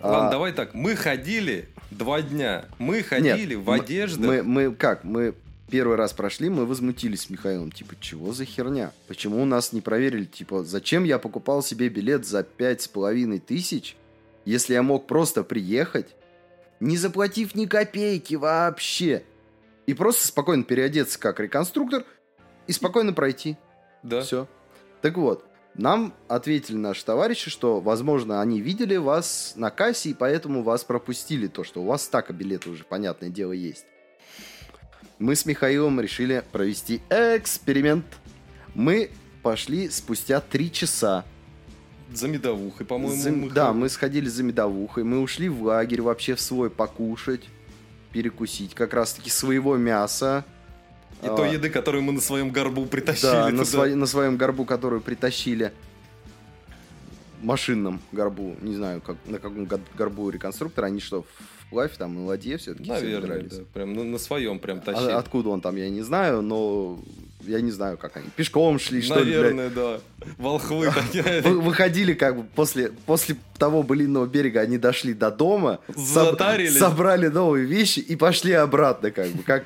Ладно, 0.00 0.30
давай 0.30 0.52
так. 0.52 0.74
Мы 0.74 0.96
ходили 0.96 1.68
два 1.90 2.22
дня. 2.22 2.64
Мы 2.78 3.02
ходили 3.02 3.54
в 3.54 3.70
одеждах. 3.70 4.26
Мы, 4.26 4.42
мы 4.42 4.74
как? 4.74 5.04
Мы 5.04 5.34
первый 5.72 5.96
раз 5.96 6.12
прошли, 6.12 6.50
мы 6.50 6.66
возмутились 6.66 7.22
с 7.22 7.30
Михаилом. 7.30 7.72
Типа, 7.72 7.94
чего 7.98 8.34
за 8.34 8.44
херня? 8.44 8.92
Почему 9.08 9.40
у 9.40 9.46
нас 9.46 9.72
не 9.72 9.80
проверили? 9.80 10.24
Типа, 10.24 10.64
зачем 10.64 11.04
я 11.04 11.18
покупал 11.18 11.62
себе 11.62 11.88
билет 11.88 12.26
за 12.26 12.42
пять 12.42 12.82
с 12.82 12.88
половиной 12.88 13.38
тысяч, 13.38 13.96
если 14.44 14.74
я 14.74 14.82
мог 14.82 15.06
просто 15.06 15.42
приехать, 15.44 16.08
не 16.78 16.98
заплатив 16.98 17.54
ни 17.54 17.64
копейки 17.64 18.34
вообще, 18.34 19.22
и 19.86 19.94
просто 19.94 20.26
спокойно 20.26 20.64
переодеться 20.64 21.18
как 21.18 21.40
реконструктор 21.40 22.04
и 22.66 22.72
спокойно 22.72 23.12
пройти. 23.12 23.56
Да. 24.02 24.22
Все. 24.22 24.48
Так 25.00 25.16
вот, 25.16 25.44
нам 25.74 26.14
ответили 26.28 26.76
наши 26.76 27.04
товарищи, 27.04 27.50
что, 27.50 27.80
возможно, 27.80 28.40
они 28.40 28.60
видели 28.60 28.96
вас 28.96 29.54
на 29.56 29.70
кассе, 29.70 30.10
и 30.10 30.14
поэтому 30.14 30.62
вас 30.62 30.84
пропустили. 30.84 31.46
То, 31.46 31.64
что 31.64 31.82
у 31.82 31.86
вас 31.86 32.02
стака 32.02 32.32
билета 32.32 32.70
уже, 32.70 32.84
понятное 32.84 33.30
дело, 33.30 33.52
есть. 33.52 33.86
Мы 35.18 35.34
с 35.36 35.46
Михаилом 35.46 36.00
решили 36.00 36.42
провести 36.52 37.00
эксперимент. 37.08 38.04
Мы 38.74 39.10
пошли 39.42 39.88
спустя 39.88 40.40
три 40.40 40.70
часа. 40.70 41.24
За 42.12 42.28
медовухой, 42.28 42.84
по-моему. 42.84 43.20
За- 43.20 43.30
мы 43.30 43.50
да, 43.50 43.72
мы 43.72 43.88
сходили 43.88 44.28
за 44.28 44.42
медовухой, 44.42 45.04
мы 45.04 45.20
ушли 45.20 45.48
в 45.48 45.62
лагерь 45.62 46.02
вообще 46.02 46.34
в 46.34 46.40
свой 46.40 46.70
покушать, 46.70 47.44
перекусить 48.12 48.74
как 48.74 48.94
раз-таки 48.94 49.30
своего 49.30 49.76
мяса. 49.76 50.44
И 51.22 51.26
той 51.26 51.50
А, 51.50 51.52
еды, 51.52 51.70
которую 51.70 52.02
мы 52.02 52.12
на 52.12 52.20
своем 52.20 52.50
горбу 52.50 52.84
притащили 52.86 53.30
Да, 53.30 53.44
туда. 53.46 53.56
на, 53.56 53.64
свой- 53.64 53.94
на 53.94 54.06
своем 54.06 54.36
горбу, 54.36 54.64
которую 54.64 55.00
притащили. 55.00 55.72
Машинном 57.42 58.00
горбу, 58.12 58.56
не 58.60 58.74
знаю, 58.76 59.00
как, 59.00 59.16
на 59.26 59.38
каком 59.38 59.64
гор- 59.64 59.80
горбу 59.96 60.30
реконструктора, 60.30 60.86
они 60.86 61.00
что, 61.00 61.24
вплавь 61.72 61.96
там 61.96 62.14
на 62.14 62.26
ладье 62.26 62.58
все-таки 62.58 62.90
Наверное, 62.90 63.44
да. 63.50 63.56
Прям 63.72 63.94
на, 63.94 64.04
на 64.04 64.18
своем 64.18 64.58
прям 64.58 64.80
тащили. 64.82 65.10
А 65.10 65.16
откуда 65.18 65.48
он 65.48 65.62
там, 65.62 65.76
я 65.76 65.88
не 65.88 66.02
знаю, 66.02 66.42
но 66.42 67.00
я 67.40 67.62
не 67.62 67.70
знаю, 67.70 67.96
как 67.96 68.14
они. 68.18 68.26
Пешком 68.36 68.78
шли, 68.78 69.00
что 69.00 69.20
ли? 69.20 69.34
Наверное, 69.34 69.70
да. 69.70 70.00
Волхвы. 70.36 70.90
Вы- 71.44 71.60
Выходили 71.62 72.12
как 72.12 72.36
бы 72.36 72.44
после, 72.54 72.90
после 73.06 73.36
того 73.58 73.82
былинного 73.82 74.26
берега, 74.26 74.60
они 74.60 74.76
дошли 74.76 75.14
до 75.14 75.30
дома, 75.30 75.78
соб- 75.88 76.68
собрали 76.68 77.28
новые 77.28 77.64
вещи 77.64 78.00
и 78.00 78.16
пошли 78.16 78.52
обратно, 78.52 79.10
как 79.10 79.28
бы, 79.30 79.42
как, 79.42 79.64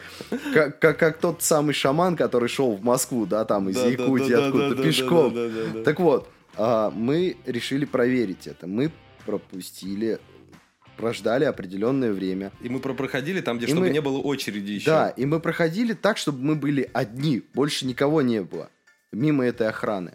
как, 0.55 0.79
как, 0.79 0.99
как 0.99 1.19
тот 1.19 1.43
самый 1.43 1.75
шаман, 1.75 2.15
который 2.17 2.49
шел 2.49 2.77
в 2.77 2.85
Москву, 2.85 3.27
да, 3.27 3.45
там 3.45 3.69
из 3.69 3.75
Да, 3.75 3.83
да, 3.83 3.89
Якутии, 3.89 4.31
да, 4.31 4.37
да, 4.41 4.47
откуда-то, 4.47 4.75
да, 4.77 4.83
да, 4.83 4.89
пешком. 4.89 5.35
да, 5.35 5.49
да, 5.49 5.63
да. 5.75 5.83
Так 5.83 5.99
вот, 5.99 6.29
а, 6.57 6.91
мы 6.95 7.37
решили 7.47 7.85
проверить 7.85 8.47
это. 8.47 8.69
Мы 8.69 8.93
пропустили, 9.27 10.21
прождали 10.97 11.45
определенное 11.45 12.13
время. 12.13 12.53
И 12.61 12.69
мы 12.69 12.81
про- 12.81 12.95
проходили 12.95 13.41
там, 13.41 13.59
где 13.59 13.67
И 13.67 13.69
чтобы 13.69 13.87
мы- 13.87 13.91
не 13.93 14.01
было 14.01 14.19
очереди 14.19 14.73
еще. 14.73 14.87
Да, 14.87 15.09
и 15.11 15.25
мы 15.27 15.41
проходили 15.41 15.93
так, 15.93 16.17
чтобы 16.19 16.43
мы 16.43 16.55
были 16.57 16.89
одни, 16.93 17.43
больше 17.55 17.87
никого 17.87 18.23
не 18.23 18.43
было, 18.43 18.71
мимо 19.13 19.45
этой 19.45 19.69
охраны. 19.69 20.13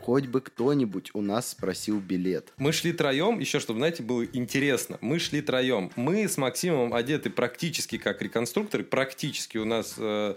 Хоть 0.00 0.26
бы 0.26 0.42
кто-нибудь 0.42 1.12
у 1.14 1.22
нас 1.22 1.48
спросил 1.52 1.98
билет. 1.98 2.52
Мы 2.58 2.72
шли 2.72 2.92
троем, 2.92 3.38
еще 3.38 3.58
чтобы, 3.58 3.78
знаете, 3.78 4.02
было 4.02 4.22
интересно. 4.24 4.98
Мы 5.00 5.18
шли 5.18 5.40
троем. 5.40 5.90
Мы 5.96 6.28
с 6.28 6.36
Максимом 6.36 6.92
одеты 6.92 7.30
практически 7.30 7.96
как 7.96 8.20
реконструкторы. 8.20 8.84
Практически 8.84 9.56
у 9.56 9.64
нас 9.64 9.94
э, 9.96 10.34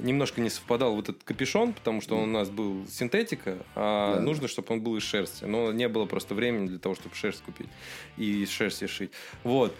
немножко 0.00 0.40
не 0.40 0.50
совпадал 0.50 0.94
вот 0.94 1.08
этот 1.08 1.22
капюшон, 1.24 1.72
потому 1.72 2.00
что 2.00 2.16
он 2.16 2.30
у 2.30 2.32
нас 2.32 2.48
был 2.50 2.86
синтетика, 2.88 3.58
а 3.74 4.16
Да. 4.16 4.20
нужно, 4.20 4.48
чтобы 4.48 4.72
он 4.74 4.80
был 4.80 4.96
из 4.96 5.02
шерсти. 5.02 5.44
Но 5.44 5.72
не 5.72 5.88
было 5.88 6.06
просто 6.06 6.34
времени 6.34 6.66
для 6.68 6.78
того, 6.78 6.94
чтобы 6.94 7.14
шерсть 7.14 7.42
купить 7.42 7.68
и 8.16 8.42
из 8.42 8.50
шерсти 8.50 8.86
шить. 8.86 9.10
Вот. 9.44 9.74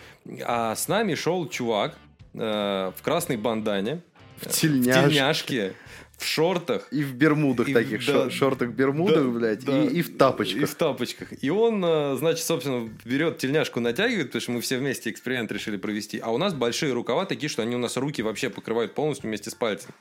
А 0.45 0.75
с 0.75 0.89
нами 0.89 1.15
шел 1.15 1.49
чувак 1.49 1.97
э, 2.35 2.93
в 2.97 3.03
красной 3.03 3.37
бандане, 3.37 4.03
В 4.41 4.47
в 4.47 4.53
тельняшке. 4.53 5.75
В 6.23 6.27
шортах. 6.27 6.89
И 6.91 7.03
в 7.03 7.15
бермудах 7.15 7.69
И 7.69 7.75
таких, 7.75 8.05
да, 8.07 8.13
шор- 8.27 8.31
шортах-бермудах, 8.31 9.25
Да, 9.25 9.31
блядь, 9.39 9.65
да. 9.65 9.85
и, 9.85 9.89
и 9.89 10.03
в 10.03 10.17
тапочках. 10.17 10.63
И 10.63 10.65
в 10.65 10.75
тапочках. 10.75 11.29
И 11.45 11.51
он, 11.51 11.85
э, 11.85 12.17
значит, 12.17 12.45
собственно, 12.45 12.89
берет 13.05 13.39
тельняшку, 13.39 13.81
натягивает, 13.81 14.29
потому 14.29 14.41
что 14.43 14.53
мы 14.53 14.61
все 14.61 14.79
вместе 14.79 15.11
эксперимент 15.11 15.51
решили 15.53 15.77
провести. 15.77 16.19
А 16.19 16.31
у 16.31 16.39
нас 16.39 16.55
большие 16.55 16.93
рукава 16.93 17.27
такие, 17.27 17.49
что 17.51 17.63
они 17.63 17.75
у 17.77 17.79
нас 17.79 17.97
руки 17.97 18.23
вообще 18.23 18.51
покрывают 18.51 18.95
полностью 18.95 19.29
вместе 19.29 19.51
с 19.51 19.55
пальцами. 19.55 19.95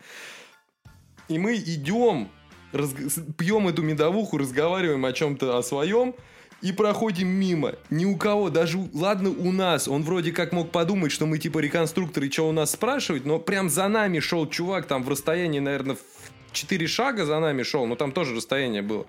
И 1.28 1.38
мы 1.40 1.56
идем, 1.56 2.30
с- 2.74 3.22
пьем 3.38 3.68
эту 3.68 3.82
медовуху, 3.82 4.38
разговариваем 4.38 5.04
о 5.06 5.14
чем-то 5.14 5.58
о 5.58 5.64
своем, 5.64 6.14
и 6.62 6.72
проходим 6.72 7.28
мимо. 7.28 7.74
Ни 7.90 8.06
у 8.06 8.16
кого, 8.16 8.50
даже, 8.50 8.78
ладно, 8.94 9.30
у 9.30 9.52
нас. 9.52 9.88
Он 9.88 10.04
вроде 10.04 10.32
как 10.32 10.52
мог 10.52 10.72
подумать, 10.72 11.12
что 11.12 11.26
мы 11.26 11.38
типа 11.38 11.60
реконструкторы, 11.60 12.32
что 12.32 12.48
у 12.48 12.52
нас 12.52 12.72
спрашивать, 12.72 13.26
но 13.26 13.40
прям 13.40 13.70
за 13.70 13.88
нами 13.88 14.20
шел 14.20 14.48
чувак, 14.48 14.86
там 14.86 15.04
в 15.04 15.10
расстоянии, 15.10 15.60
наверное, 15.60 15.96
в 15.96 16.54
4 16.54 16.88
шага 16.88 17.26
за 17.26 17.40
нами 17.40 17.64
шел, 17.64 17.86
но 17.86 17.96
там 17.96 18.12
тоже 18.12 18.36
расстояние 18.36 18.82
было. 18.82 19.06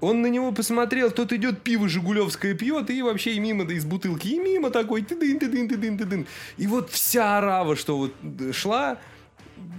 Он 0.00 0.20
на 0.20 0.26
него 0.26 0.50
посмотрел, 0.50 1.12
тот 1.12 1.32
идет, 1.32 1.62
пиво 1.62 1.88
Жигулевское 1.88 2.54
пьет, 2.54 2.90
и 2.90 3.02
вообще 3.02 3.34
и 3.34 3.38
мимо 3.38 3.64
да, 3.64 3.72
из 3.72 3.84
бутылки, 3.84 4.26
и 4.26 4.38
мимо 4.40 4.70
такой, 4.70 5.02
ты-дын, 5.02 5.38
ты-дын, 5.38 5.68
ты-дын, 5.68 5.96
ты-дын. 5.96 6.26
И 6.56 6.66
вот 6.66 6.90
вся 6.90 7.38
арава, 7.38 7.76
что 7.76 7.96
вот 7.96 8.12
э, 8.40 8.50
шла, 8.52 8.98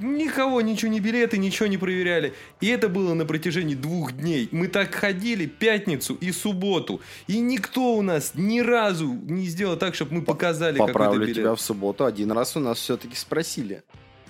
никого, 0.01 0.61
ничего 0.61 0.91
не 0.91 0.99
билеты, 0.99 1.37
ничего 1.37 1.67
не 1.67 1.77
проверяли. 1.77 2.33
И 2.61 2.67
это 2.67 2.89
было 2.89 3.13
на 3.13 3.25
протяжении 3.25 3.75
двух 3.75 4.11
дней. 4.13 4.49
Мы 4.51 4.67
так 4.67 4.93
ходили 4.93 5.45
пятницу 5.45 6.15
и 6.15 6.31
субботу. 6.31 7.01
И 7.27 7.39
никто 7.39 7.95
у 7.95 8.01
нас 8.01 8.33
ни 8.35 8.59
разу 8.59 9.07
не 9.07 9.45
сделал 9.47 9.77
так, 9.77 9.95
чтобы 9.95 10.15
мы 10.15 10.21
показали 10.21 10.77
какой-то 10.77 10.93
Поправлю 10.93 11.21
билет. 11.21 11.35
тебя 11.35 11.55
в 11.55 11.61
субботу. 11.61 12.05
Один 12.05 12.31
раз 12.31 12.55
у 12.57 12.59
нас 12.59 12.77
все-таки 12.79 13.15
спросили 13.15 13.83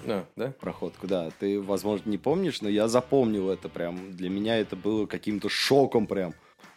А, 0.06 0.26
да? 0.36 0.54
проходку. 0.60 1.08
Да, 1.08 1.30
ты, 1.40 1.60
возможно, 1.62 2.10
не 2.10 2.18
помнишь, 2.18 2.62
но 2.62 2.70
я 2.70 2.88
запомнил 2.88 3.50
это 3.50 3.70
прям. 3.70 4.12
Для 4.16 4.30
меня 4.30 4.58
это 4.60 4.76
было 4.76 5.06
каким-то 5.06 5.50
шоком 5.50 6.08
прям. 6.08 6.34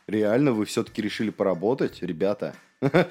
Реально, 0.06 0.52
вы 0.52 0.64
все-таки 0.66 1.02
решили 1.02 1.30
поработать, 1.30 2.02
ребята? 2.02 2.54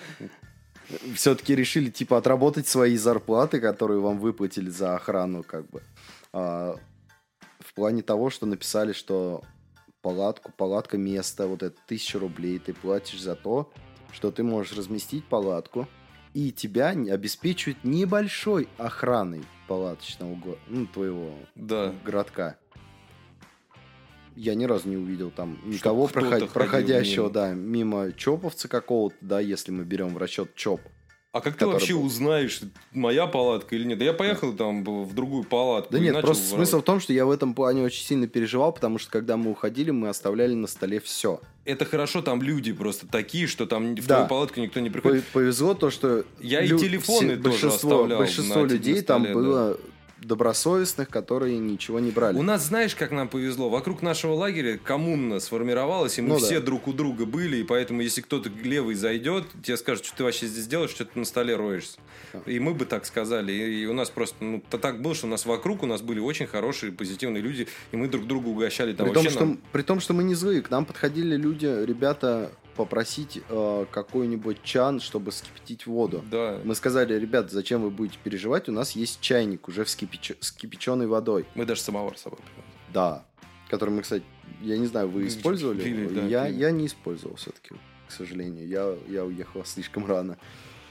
Все-таки 1.15 1.55
решили, 1.55 1.89
типа, 1.89 2.17
отработать 2.17 2.67
свои 2.67 2.95
зарплаты, 2.97 3.59
которые 3.59 3.99
вам 3.99 4.19
выплатили 4.19 4.69
за 4.69 4.95
охрану, 4.95 5.43
как 5.43 5.69
бы. 5.69 5.81
А, 6.33 6.75
в 7.59 7.73
плане 7.73 8.01
того, 8.01 8.29
что 8.29 8.45
написали, 8.45 8.93
что 8.93 9.41
палатку, 10.01 10.51
палатка 10.55 10.97
место, 10.97 11.47
вот 11.47 11.63
это 11.63 11.75
тысяча 11.87 12.19
рублей 12.19 12.59
ты 12.59 12.73
платишь 12.73 13.21
за 13.21 13.35
то, 13.35 13.71
что 14.11 14.31
ты 14.31 14.43
можешь 14.43 14.77
разместить 14.77 15.25
палатку, 15.25 15.87
и 16.33 16.51
тебя 16.51 16.89
обеспечивают 16.89 17.83
небольшой 17.83 18.67
охраной 18.77 19.43
палаточного 19.67 20.35
го- 20.35 20.57
ну, 20.67 20.85
твоего 20.85 21.33
Да. 21.55 21.93
городка. 22.03 22.57
Я 24.35 24.55
ни 24.55 24.65
разу 24.65 24.89
не 24.89 24.97
увидел 24.97 25.31
там 25.31 25.57
никого 25.65 26.07
проход- 26.07 26.49
проходящего, 26.49 27.23
мимо. 27.23 27.33
да, 27.33 27.53
мимо 27.53 28.11
чоповца 28.11 28.67
какого-то, 28.67 29.15
да, 29.21 29.39
если 29.39 29.71
мы 29.71 29.83
берем 29.85 30.13
в 30.13 30.17
расчет 30.17 30.53
чоп. 30.55 30.81
А 31.31 31.41
как 31.41 31.57
ты 31.57 31.67
вообще 31.67 31.93
был. 31.95 32.05
узнаешь, 32.05 32.61
моя 32.93 33.27
палатка 33.27 33.75
или 33.75 33.83
нет? 33.83 33.97
Да 33.97 34.05
я 34.05 34.13
поехал 34.13 34.53
там 34.53 34.85
в 34.85 35.13
другую 35.13 35.43
палатку. 35.43 35.91
Да 35.91 35.99
нет, 35.99 36.13
просто 36.21 36.43
воровать. 36.45 36.69
смысл 36.69 36.79
в 36.81 36.85
том, 36.85 37.01
что 37.01 37.11
я 37.11 37.25
в 37.25 37.29
этом 37.29 37.53
плане 37.53 37.81
очень 37.83 38.05
сильно 38.05 38.25
переживал, 38.25 38.71
потому 38.71 38.99
что 38.99 39.11
когда 39.11 39.35
мы 39.35 39.51
уходили, 39.51 39.91
мы 39.91 40.07
оставляли 40.07 40.53
на 40.53 40.67
столе 40.67 41.01
все. 41.01 41.41
Это 41.65 41.83
хорошо, 41.83 42.21
там 42.21 42.41
люди 42.41 42.71
просто 42.71 43.07
такие, 43.07 43.47
что 43.47 43.65
там 43.65 43.95
в 43.95 44.07
Да. 44.07 44.15
твою 44.15 44.27
палатку 44.29 44.61
никто 44.61 44.79
не 44.79 44.89
приходит. 44.89 45.25
Повезло 45.33 45.73
то, 45.73 45.89
что 45.89 46.23
Я 46.39 46.61
и 46.61 46.69
телефоны 46.69 47.35
тоже 47.35 47.41
большинство, 47.41 47.91
оставлял 47.95 48.17
большинство 48.17 48.55
на- 48.61 48.67
на 48.67 48.71
людей 48.71 49.01
там 49.01 49.21
столе, 49.23 49.33
было 49.35 49.77
добросовестных, 50.21 51.09
которые 51.09 51.57
ничего 51.57 51.99
не 51.99 52.11
брали. 52.11 52.37
У 52.37 52.41
нас, 52.41 52.65
знаешь, 52.65 52.95
как 52.95 53.11
нам 53.11 53.27
повезло? 53.27 53.69
Вокруг 53.69 54.01
нашего 54.01 54.33
лагеря 54.33 54.77
коммуна 54.77 55.39
сформировалась, 55.39 56.17
и 56.17 56.21
мы 56.21 56.29
Ну 56.29 56.37
все 56.37 56.59
да. 56.59 56.65
друг 56.67 56.87
у 56.87 56.93
друга 56.93 57.25
были, 57.25 57.57
и 57.57 57.63
поэтому, 57.63 58.01
если 58.01 58.21
кто-то 58.21 58.49
левый 58.63 58.95
зайдет, 58.95 59.45
тебе 59.63 59.77
скажут, 59.77 60.05
что 60.05 60.17
ты 60.17 60.23
вообще 60.23 60.47
здесь 60.47 60.67
делаешь, 60.67 60.91
что 60.91 61.05
ты 61.05 61.19
на 61.19 61.25
столе 61.25 61.55
роешься. 61.55 61.97
И 62.45 62.59
мы 62.59 62.73
бы 62.73 62.85
так 62.85 63.05
сказали. 63.05 63.51
И, 63.51 63.85
у 63.85 63.93
нас 63.93 64.09
просто, 64.09 64.43
ну, 64.43 64.63
так 64.69 65.01
было, 65.01 65.15
что 65.15 65.27
у 65.27 65.29
нас 65.29 65.45
вокруг 65.45 65.83
у 65.83 65.85
нас 65.85 66.01
были 66.01 66.19
очень 66.19 66.47
хорошие, 66.47 66.91
позитивные 66.91 67.41
люди, 67.41 67.67
и 67.91 67.97
мы 67.97 68.07
друг 68.07 68.25
друга 68.27 68.47
угощали 68.47 68.93
там 68.93 69.07
При 69.07 69.13
том, 69.13 69.29
что, 69.29 69.39
нам- 69.45 69.59
при 69.71 69.81
том, 69.81 69.99
что 69.99 70.13
мы 70.13 70.23
не 70.23 70.35
злые, 70.35 70.61
к 70.61 70.69
нам 70.69 70.85
подходили 70.85 71.35
люди, 71.35 71.65
ребята, 71.65 72.51
попросить 72.75 73.41
э, 73.47 73.85
какой-нибудь 73.91 74.61
чан, 74.63 74.99
чтобы 74.99 75.31
скипятить 75.31 75.87
воду. 75.87 76.23
Да. 76.29 76.59
Мы 76.63 76.75
сказали, 76.75 77.13
ребят, 77.17 77.51
зачем 77.51 77.81
вы 77.81 77.89
будете 77.89 78.17
переживать, 78.23 78.69
у 78.69 78.71
нас 78.71 78.91
есть 78.91 79.21
чайник 79.21 79.67
уже 79.67 79.83
вскипяч- 79.83 80.37
с 80.39 80.51
кипяченой 80.51 81.07
водой. 81.07 81.45
Мы 81.55 81.65
даже 81.65 81.81
самовар 81.81 82.17
с 82.17 82.21
собой 82.21 82.39
привезли. 82.39 82.71
Да. 82.93 83.25
Который 83.69 83.91
мы, 83.91 84.01
кстати, 84.01 84.23
я 84.61 84.77
не 84.77 84.85
знаю, 84.85 85.09
вы 85.09 85.27
использовали? 85.27 85.83
пили, 85.83 86.07
да, 86.07 86.25
я, 86.25 86.45
пили. 86.47 86.57
я 86.59 86.71
не 86.71 86.85
использовал 86.85 87.35
все-таки, 87.37 87.75
к 88.07 88.11
сожалению. 88.11 88.67
Я, 88.67 88.95
я 89.07 89.25
уехал 89.25 89.65
слишком 89.65 90.05
рано. 90.05 90.37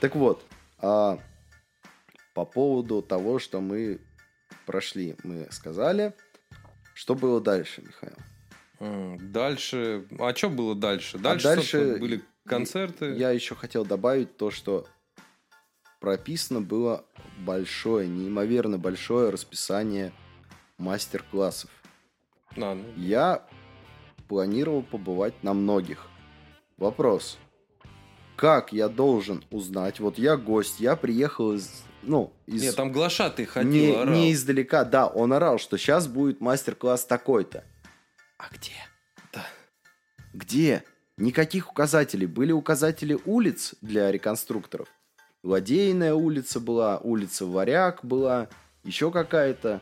Так 0.01 0.17
вот, 0.17 0.45
а, 0.79 1.19
по 2.35 2.45
поводу 2.45 3.01
того, 3.03 3.39
что 3.39 3.61
мы 3.61 4.01
прошли, 4.67 5.17
мы 5.23 5.47
сказали. 5.51 6.15
Что 6.95 7.15
было 7.15 7.41
дальше, 7.41 7.83
Михаил? 7.83 8.17
Дальше... 8.81 10.07
А 10.19 10.35
что 10.35 10.51
было 10.51 10.75
дальше? 10.75 11.19
Дальше, 11.19 11.45
дальше 11.45 11.63
собственно, 11.63 11.99
были 11.99 12.23
концерты. 12.47 13.15
Я 13.17 13.31
еще 13.31 13.55
хотел 13.55 13.85
добавить 13.85 14.37
то, 14.37 14.51
что 14.51 14.87
прописано 16.01 16.61
было 16.61 17.05
большое, 17.39 18.09
неимоверно 18.09 18.79
большое 18.79 19.31
расписание 19.31 20.13
мастер-классов. 20.79 21.71
А, 22.57 22.75
ну, 22.75 22.85
Я 22.97 23.47
планировал 24.29 24.83
побывать 24.83 25.43
на 25.43 25.55
многих. 25.55 26.07
Вопрос. 26.77 27.39
Как 28.37 28.73
я 28.73 28.89
должен 28.89 29.45
узнать? 29.51 30.01
Вот 30.01 30.19
я 30.19 30.37
гость, 30.37 30.81
я 30.81 30.97
приехал 30.97 31.55
из... 31.55 31.85
Ну, 32.03 32.33
из... 32.47 32.63
Нет, 32.63 32.77
там 32.77 32.93
глашатый 32.93 33.47
ходил, 33.47 33.73
не, 33.73 33.93
орал. 33.93 34.15
не 34.15 34.33
издалека, 34.33 34.85
да, 34.85 35.07
он 35.07 35.33
орал, 35.33 35.59
что 35.59 35.79
сейчас 35.79 36.07
будет 36.07 36.41
мастер-класс 36.41 37.07
такой-то. 37.07 37.65
А 38.39 38.45
где? 38.53 38.73
Да. 39.33 39.45
Где? 40.33 40.85
Никаких 41.17 41.71
указателей. 41.71 42.27
Были 42.27 42.53
указатели 42.53 43.19
улиц 43.25 43.75
для 43.81 44.11
реконструкторов. 44.11 44.89
Ладейная 45.43 46.15
улица 46.15 46.59
была, 46.59 46.99
улица 46.99 47.47
Варяг 47.47 48.05
была, 48.05 48.49
еще 48.83 49.11
какая-то. 49.11 49.81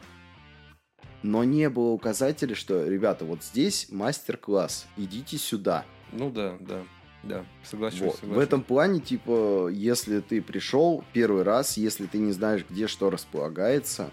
Но 1.22 1.44
не 1.44 1.70
было 1.70 1.90
указателя, 1.90 2.54
что, 2.54 2.84
ребята, 2.84 3.24
вот 3.24 3.44
здесь 3.44 3.86
мастер-класс, 3.90 4.86
идите 4.96 5.38
сюда. 5.38 5.84
Ну 6.10 6.30
да, 6.30 6.56
да, 6.60 6.82
да, 7.22 7.46
соглашусь. 7.62 8.00
Вот. 8.00 8.16
В 8.16 8.20
соглашусь. 8.20 8.44
этом 8.44 8.62
плане, 8.64 9.00
типа, 9.00 9.68
если 9.72 10.20
ты 10.20 10.42
пришел 10.42 11.04
первый 11.12 11.44
раз, 11.44 11.76
если 11.76 12.06
ты 12.06 12.18
не 12.18 12.32
знаешь, 12.32 12.64
где 12.68 12.88
что 12.88 13.08
располагается, 13.08 14.10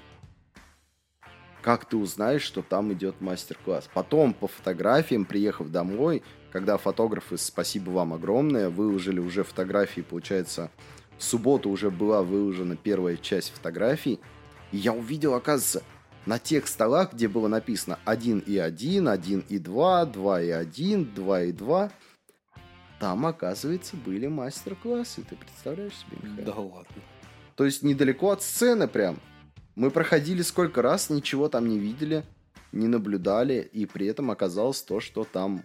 как 1.70 1.86
ты 1.86 1.98
узнаешь, 1.98 2.42
что 2.42 2.64
там 2.64 2.92
идет 2.94 3.22
мастер-класс? 3.22 3.92
Потом, 3.94 4.34
по 4.34 4.48
фотографиям, 4.48 5.24
приехав 5.24 5.70
домой, 5.70 6.24
когда 6.52 6.78
фотографы, 6.78 7.38
спасибо 7.38 7.92
вам 7.92 8.12
огромное, 8.12 8.72
выложили 8.72 9.20
уже 9.20 9.44
фотографии, 9.44 10.02
получается, 10.02 10.72
в 11.20 11.24
субботу 11.24 11.70
уже 11.70 11.92
была 11.92 12.24
выложена 12.24 12.76
первая 12.76 13.18
часть 13.18 13.52
фотографий, 13.52 14.20
и 14.72 14.78
я 14.78 14.94
увидел, 14.94 15.36
оказывается, 15.36 15.84
на 16.26 16.40
тех 16.40 16.68
столах, 16.68 17.14
где 17.14 17.28
было 17.28 17.48
написано 17.48 18.00
1 18.04 18.40
и 18.48 18.58
1, 18.58 19.08
1 19.08 19.44
и 19.48 19.60
2, 19.60 20.06
2 20.06 20.42
и 20.42 20.50
1, 20.50 21.14
2 21.14 21.44
и 21.44 21.52
2, 21.52 21.92
там, 23.00 23.28
оказывается, 23.28 23.96
были 23.96 24.26
мастер-классы. 24.26 25.22
Ты 25.22 25.36
представляешь 25.36 25.94
себе, 25.94 26.18
Михаил? 26.24 26.46
Да 26.48 26.54
ладно. 26.56 27.04
То 27.56 27.66
есть 27.66 27.84
недалеко 27.84 28.32
от 28.32 28.42
сцены 28.42 28.88
прям. 28.88 29.20
Мы 29.76 29.92
проходили 29.92 30.42
сколько 30.42 30.82
раз, 30.82 31.10
ничего 31.10 31.50
там 31.50 31.68
не 31.68 31.80
видели, 31.80 32.24
не 32.72 32.88
наблюдали, 32.88 33.70
и 33.72 33.86
при 33.86 34.08
этом 34.08 34.32
оказалось 34.32 34.82
то, 34.82 35.00
что 35.00 35.24
там... 35.24 35.62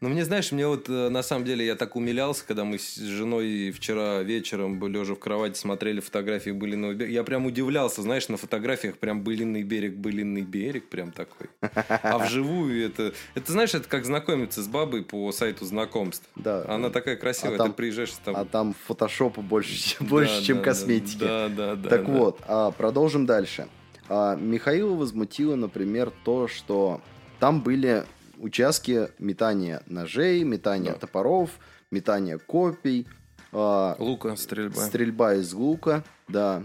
Ну, 0.00 0.08
мне, 0.08 0.24
знаешь, 0.24 0.52
мне 0.52 0.66
вот 0.66 0.88
э, 0.88 1.08
на 1.08 1.22
самом 1.22 1.44
деле 1.44 1.64
я 1.66 1.74
так 1.76 1.96
умилялся, 1.96 2.44
когда 2.46 2.64
мы 2.64 2.78
с 2.78 2.96
женой 2.96 3.70
вчера 3.70 4.22
вечером, 4.22 4.84
лежа 4.86 5.14
в 5.14 5.18
кровати, 5.18 5.58
смотрели 5.58 6.00
фотографии 6.00 6.50
былиного 6.50 6.94
берега. 6.94 7.12
Я 7.12 7.24
прям 7.24 7.46
удивлялся, 7.46 8.02
знаешь, 8.02 8.28
на 8.28 8.36
фотографиях 8.36 8.98
прям 8.98 9.22
былинный 9.22 9.62
берег, 9.62 9.96
былинный 9.96 10.42
берег, 10.42 10.88
прям 10.88 11.12
такой. 11.12 11.48
А 11.60 12.18
вживую 12.18 12.84
это... 12.84 13.12
Это, 13.34 13.52
знаешь, 13.52 13.74
это 13.74 13.88
как 13.88 14.04
знакомиться 14.04 14.62
с 14.62 14.68
бабой 14.68 15.02
по 15.02 15.30
сайту 15.32 15.64
знакомств. 15.64 16.28
Да, 16.36 16.64
Она 16.68 16.90
такая 16.90 17.16
красивая, 17.16 17.54
А 17.54 17.58
там- 17.58 17.68
ты 17.68 17.74
приезжаешь 17.74 18.12
там... 18.24 18.36
а 18.36 18.44
там 18.44 18.74
фотошопа 18.86 19.42
больше, 19.42 19.96
Да, 20.00 20.06
больше 20.06 20.44
чем 20.44 20.58
да, 20.58 20.64
косметики. 20.64 21.18
Да, 21.18 21.48
да, 21.48 21.76
да. 21.76 21.88
так 21.88 22.06
да. 22.06 22.12
вот, 22.12 22.40
а, 22.46 22.70
продолжим 22.70 23.26
дальше. 23.26 23.68
А, 24.08 24.36
Михаила 24.36 24.94
возмутило, 24.94 25.54
например, 25.54 26.12
то, 26.24 26.48
что 26.48 27.00
там 27.38 27.60
были 27.60 28.04
участки 28.38 29.08
метания 29.18 29.82
ножей, 29.86 30.42
метания 30.44 30.92
Да. 30.92 30.98
топоров, 30.98 31.50
метания 31.90 32.38
копий, 32.38 33.06
а, 33.52 33.96
Лука, 33.98 34.36
стрельба. 34.36 34.80
Стрельба 34.80 35.34
из 35.34 35.52
лука, 35.52 36.04
да. 36.28 36.62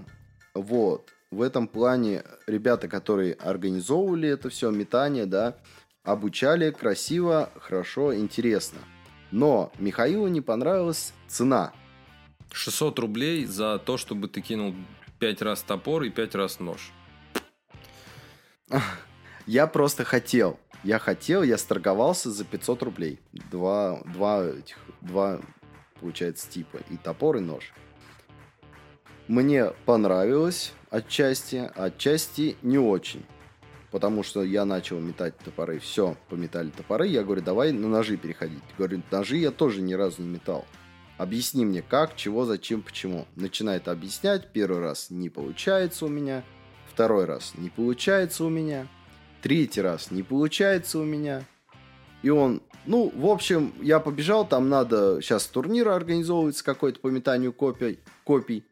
Вот. 0.53 1.09
В 1.31 1.41
этом 1.41 1.67
плане 1.67 2.23
ребята, 2.45 2.87
которые 2.87 3.33
организовывали 3.33 4.29
это 4.29 4.49
все, 4.49 4.69
метание, 4.69 5.25
да, 5.25 5.55
обучали 6.03 6.69
красиво, 6.71 7.49
хорошо, 7.59 8.15
интересно. 8.15 8.79
Но 9.31 9.71
Михаилу 9.79 10.27
не 10.27 10.41
понравилась 10.41 11.13
цена. 11.27 11.73
600 12.51 12.99
рублей 12.99 13.45
за 13.45 13.79
то, 13.79 13.97
чтобы 13.97 14.27
ты 14.27 14.41
кинул 14.41 14.75
5 15.19 15.41
раз 15.41 15.61
топор 15.63 16.03
и 16.03 16.09
5 16.11 16.35
раз 16.35 16.59
нож. 16.59 16.91
Я 19.47 19.67
просто 19.67 20.03
хотел. 20.03 20.59
Я 20.83 20.99
хотел, 20.99 21.43
я 21.43 21.57
сторговался 21.57 22.29
за 22.29 22.43
500 22.43 22.83
рублей. 22.83 23.19
Два, 23.51 24.01
два, 24.13 24.45
этих, 24.45 24.77
два, 24.99 25.39
получается, 26.01 26.49
типа. 26.49 26.79
И 26.89 26.97
топор, 26.97 27.37
и 27.37 27.39
нож. 27.39 27.73
Мне 29.29 29.71
понравилось 29.85 30.73
отчасти, 30.89 31.71
а 31.75 31.85
отчасти 31.85 32.57
не 32.61 32.77
очень. 32.77 33.25
Потому 33.91 34.23
что 34.23 34.43
я 34.43 34.65
начал 34.65 34.99
метать 34.99 35.37
топоры. 35.37 35.79
Все, 35.79 36.17
пометали 36.27 36.69
топоры. 36.69 37.07
Я 37.07 37.23
говорю, 37.23 37.41
давай 37.41 37.71
на 37.71 37.87
ножи 37.87 38.17
переходить. 38.17 38.63
Говорю, 38.77 39.01
ножи 39.09 39.37
я 39.37 39.51
тоже 39.51 39.81
ни 39.81 39.93
разу 39.93 40.21
не 40.21 40.27
метал. 40.27 40.65
Объясни 41.17 41.63
мне, 41.63 41.81
как, 41.81 42.17
чего, 42.17 42.43
зачем, 42.43 42.81
почему. 42.81 43.25
Начинает 43.35 43.87
объяснять. 43.87 44.51
Первый 44.51 44.81
раз 44.81 45.09
не 45.09 45.29
получается 45.29 46.05
у 46.05 46.09
меня. 46.09 46.43
Второй 46.91 47.25
раз 47.25 47.53
не 47.55 47.69
получается 47.69 48.43
у 48.43 48.49
меня. 48.49 48.87
Третий 49.43 49.81
раз 49.81 50.09
не 50.09 50.23
получается 50.23 50.99
у 50.99 51.03
меня. 51.03 51.43
И 52.21 52.29
он, 52.29 52.61
ну, 52.85 53.11
в 53.13 53.25
общем, 53.25 53.73
я 53.81 53.99
побежал, 53.99 54.47
там 54.47 54.69
надо, 54.69 55.19
сейчас 55.21 55.47
турнир 55.47 55.89
организовывается 55.89 56.63
какой-то 56.63 57.01
по 57.01 57.07
метанию 57.07 57.51
копий, 57.51 57.99
копий. 58.23 58.65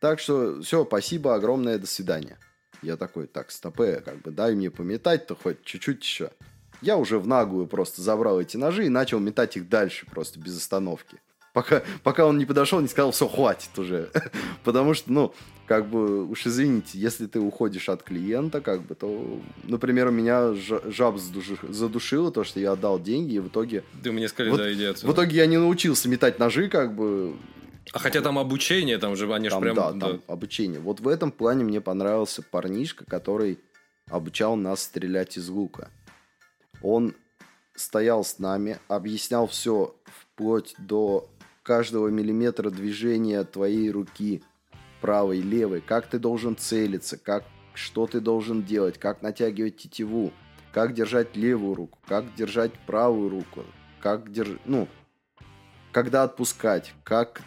Так 0.00 0.18
что 0.18 0.62
все, 0.62 0.84
спасибо 0.84 1.36
огромное, 1.36 1.78
до 1.78 1.86
свидания. 1.86 2.38
Я 2.82 2.96
такой, 2.96 3.28
так, 3.28 3.52
стопе, 3.52 4.00
как 4.00 4.20
бы 4.22 4.32
дай 4.32 4.56
мне 4.56 4.68
пометать-то 4.68 5.36
хоть 5.36 5.62
чуть-чуть 5.62 6.02
еще. 6.02 6.32
Я 6.82 6.96
уже 6.96 7.20
в 7.20 7.28
наглую 7.28 7.68
просто 7.68 8.02
забрал 8.02 8.40
эти 8.40 8.56
ножи 8.56 8.86
и 8.86 8.88
начал 8.88 9.20
метать 9.20 9.56
их 9.56 9.68
дальше 9.68 10.06
просто 10.06 10.40
без 10.40 10.56
остановки. 10.56 11.18
Пока, 11.52 11.82
пока 12.04 12.26
он 12.26 12.38
не 12.38 12.44
подошел, 12.44 12.80
не 12.80 12.86
сказал, 12.88 13.10
все, 13.10 13.26
хватит 13.28 13.76
уже. 13.78 14.10
Потому 14.64 14.94
что, 14.94 15.12
ну, 15.12 15.34
как 15.66 15.88
бы, 15.88 16.24
уж 16.28 16.46
извините, 16.46 16.98
если 16.98 17.26
ты 17.26 17.40
уходишь 17.40 17.88
от 17.88 18.02
клиента, 18.02 18.60
как 18.60 18.82
бы, 18.82 18.94
то, 18.94 19.40
например, 19.64 20.10
меня 20.10 20.52
жа- 20.52 20.88
жаб 20.90 21.16
задуши- 21.16 21.72
задушило, 21.72 22.30
то, 22.30 22.44
что 22.44 22.60
я 22.60 22.72
отдал 22.72 23.00
деньги, 23.00 23.34
и 23.34 23.38
в 23.40 23.48
итоге... 23.48 23.82
Ты 24.02 24.12
мне 24.12 24.28
сказали, 24.28 24.50
Вот- 24.50 24.58
да, 24.58 24.72
иди 24.72 24.86
В 24.86 24.90
отсюда. 24.90 25.12
итоге 25.12 25.36
я 25.36 25.46
не 25.46 25.58
научился 25.58 26.08
метать 26.08 26.38
ножи, 26.38 26.68
как 26.68 26.94
бы, 26.94 27.34
А 27.92 27.98
хотя 27.98 28.20
там 28.20 28.38
обучение, 28.38 28.98
там 28.98 29.16
же 29.16 29.32
они 29.34 29.48
там, 29.48 29.60
прям... 29.60 29.74
да, 29.74 29.92
да. 29.92 30.06
там 30.08 30.22
обучение. 30.28 30.78
Вот 30.80 31.00
в 31.00 31.08
этом 31.08 31.32
плане 31.32 31.64
мне 31.64 31.80
понравился 31.80 32.42
парнишка, 32.42 33.04
который 33.06 33.58
обучал 34.08 34.54
нас 34.56 34.82
стрелять 34.82 35.36
из 35.36 35.48
лука. 35.48 35.90
Он 36.82 37.14
стоял 37.74 38.24
с 38.24 38.38
нами, 38.38 38.78
объяснял 38.88 39.46
все 39.46 39.94
вплоть 40.34 40.74
до 40.78 41.28
каждого 41.70 42.08
миллиметра 42.08 42.68
движения 42.68 43.44
твоей 43.44 43.92
руки, 43.92 44.42
правой, 45.00 45.40
левой, 45.40 45.80
как 45.80 46.08
ты 46.08 46.18
должен 46.18 46.56
целиться, 46.56 47.16
как, 47.16 47.44
что 47.74 48.08
ты 48.08 48.18
должен 48.18 48.64
делать, 48.64 48.98
как 48.98 49.22
натягивать 49.22 49.76
тетиву, 49.76 50.32
как 50.72 50.94
держать 50.94 51.36
левую 51.36 51.76
руку, 51.76 52.00
как 52.08 52.34
держать 52.34 52.72
правую 52.88 53.28
руку, 53.28 53.62
как 54.00 54.32
держать, 54.32 54.58
ну, 54.64 54.88
когда 55.92 56.24
отпускать, 56.24 56.92
как 57.04 57.40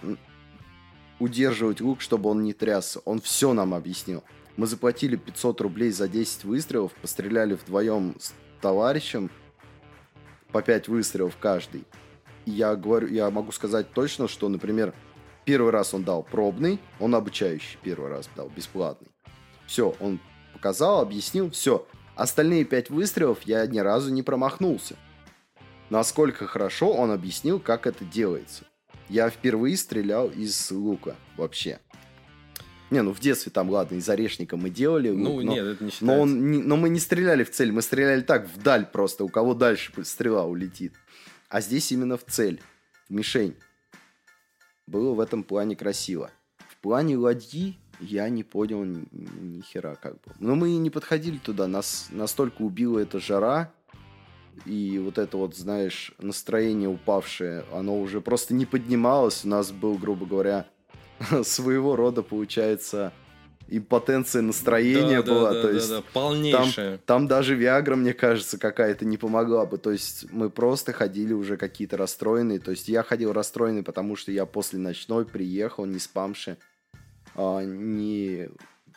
удерживать 1.19 1.81
лук, 1.81 1.99
чтобы 1.99 2.29
он 2.29 2.43
не 2.43 2.53
трясся. 2.53 3.01
Он 3.03 3.19
все 3.19 3.51
нам 3.51 3.73
объяснил. 3.73 4.23
Мы 4.55 4.67
заплатили 4.67 5.17
500 5.17 5.59
рублей 5.59 5.91
за 5.91 6.07
10 6.07 6.45
выстрелов, 6.45 6.93
постреляли 6.93 7.55
вдвоем 7.55 8.15
с 8.17 8.33
товарищем 8.61 9.29
по 10.53 10.61
5 10.61 10.87
выстрелов 10.87 11.35
каждый. 11.41 11.83
Я 12.45 12.75
говорю, 12.75 13.07
я 13.07 13.29
могу 13.29 13.51
сказать 13.51 13.91
точно, 13.93 14.27
что, 14.27 14.49
например, 14.49 14.93
первый 15.45 15.71
раз 15.71 15.93
он 15.93 16.03
дал 16.03 16.23
пробный, 16.23 16.79
он 16.99 17.15
обучающий 17.15 17.77
первый 17.81 18.09
раз 18.09 18.29
дал, 18.35 18.49
бесплатный. 18.49 19.09
Все, 19.65 19.95
он 19.99 20.19
показал, 20.53 20.99
объяснил, 21.01 21.49
все. 21.51 21.85
Остальные 22.15 22.65
5 22.65 22.89
выстрелов 22.89 23.39
я 23.43 23.65
ни 23.65 23.79
разу 23.79 24.11
не 24.11 24.21
промахнулся. 24.23 24.95
Насколько 25.89 26.47
хорошо 26.47 26.91
он 26.91 27.11
объяснил, 27.11 27.59
как 27.59 27.87
это 27.87 28.03
делается. 28.05 28.65
Я 29.09 29.29
впервые 29.29 29.77
стрелял 29.77 30.29
из 30.29 30.71
лука 30.71 31.15
вообще. 31.37 31.79
Не, 32.89 33.01
ну 33.01 33.11
в 33.11 33.19
детстве 33.19 33.51
там, 33.51 33.69
ладно, 33.69 33.95
из 33.95 34.07
орешника 34.07 34.55
мы 34.55 34.69
делали. 34.69 35.09
Ну, 35.09 35.35
лук, 35.35 35.43
но, 35.43 35.53
нет, 35.53 35.65
это 35.65 35.83
не 35.83 35.89
считается. 35.91 36.05
но, 36.15 36.21
он 36.21 36.51
не- 36.51 36.61
но 36.61 36.77
мы 36.77 36.89
не 36.89 36.99
стреляли 36.99 37.43
в 37.43 37.49
цель, 37.51 37.71
мы 37.71 37.81
стреляли 37.81 38.21
так, 38.21 38.47
вдаль 38.53 38.85
просто, 38.85 39.23
у 39.23 39.29
кого 39.29 39.53
дальше 39.55 39.91
стрела 40.03 40.45
улетит. 40.45 40.93
А 41.53 41.61
здесь 41.61 41.91
именно 41.91 42.17
в 42.17 42.23
цель, 42.25 42.59
в 43.07 43.13
мишень. 43.13 43.55
Было 44.87 45.13
в 45.13 45.19
этом 45.19 45.43
плане 45.43 45.75
красиво. 45.75 46.31
В 46.57 46.77
плане 46.77 47.15
ладьи 47.15 47.77
я 47.99 48.27
не 48.29 48.43
понял 48.43 48.83
ни, 48.83 49.61
хера 49.61 49.93
как 49.93 50.13
бы. 50.13 50.33
Но 50.39 50.55
мы 50.55 50.71
и 50.71 50.77
не 50.77 50.89
подходили 50.89 51.37
туда, 51.37 51.67
нас 51.67 52.07
настолько 52.09 52.63
убила 52.63 52.97
эта 52.97 53.19
жара, 53.19 53.71
и 54.65 54.97
вот 54.97 55.19
это 55.19 55.37
вот, 55.37 55.55
знаешь, 55.55 56.15
настроение 56.17 56.89
упавшее, 56.89 57.65
оно 57.71 58.01
уже 58.01 58.19
просто 58.19 58.55
не 58.55 58.65
поднималось. 58.65 59.45
У 59.45 59.47
нас 59.47 59.71
был, 59.71 59.99
грубо 59.99 60.25
говоря, 60.25 60.65
своего 61.43 61.95
рода, 61.95 62.23
получается, 62.23 63.13
импотенция 63.67 64.41
настроения 64.41 65.21
Да, 65.21 65.27
да, 65.27 65.33
была. 65.33 65.53
да, 65.53 65.61
то 65.61 65.67
да, 65.67 65.73
есть 65.73 65.89
да, 65.89 65.95
там, 65.95 66.05
полнейшая. 66.13 66.97
там 67.05 67.27
даже 67.27 67.55
Виагра, 67.55 67.95
мне 67.95 68.13
кажется, 68.13 68.57
какая-то 68.57 69.05
не 69.05 69.17
помогла 69.17 69.65
бы. 69.65 69.77
То 69.77 69.91
есть 69.91 70.31
мы 70.31 70.49
просто 70.49 70.93
ходили 70.93 71.33
уже 71.33 71.57
какие-то 71.57 71.97
расстроенные. 71.97 72.59
То 72.59 72.71
есть 72.71 72.87
я 72.87 73.03
ходил 73.03 73.33
расстроенный, 73.33 73.83
потому 73.83 74.15
что 74.15 74.31
я 74.31 74.45
после 74.45 74.79
ночной 74.79 75.25
приехал, 75.25 75.85
не 75.85 75.99
спамши, 75.99 76.57
а, 77.35 77.61
не 77.63 78.49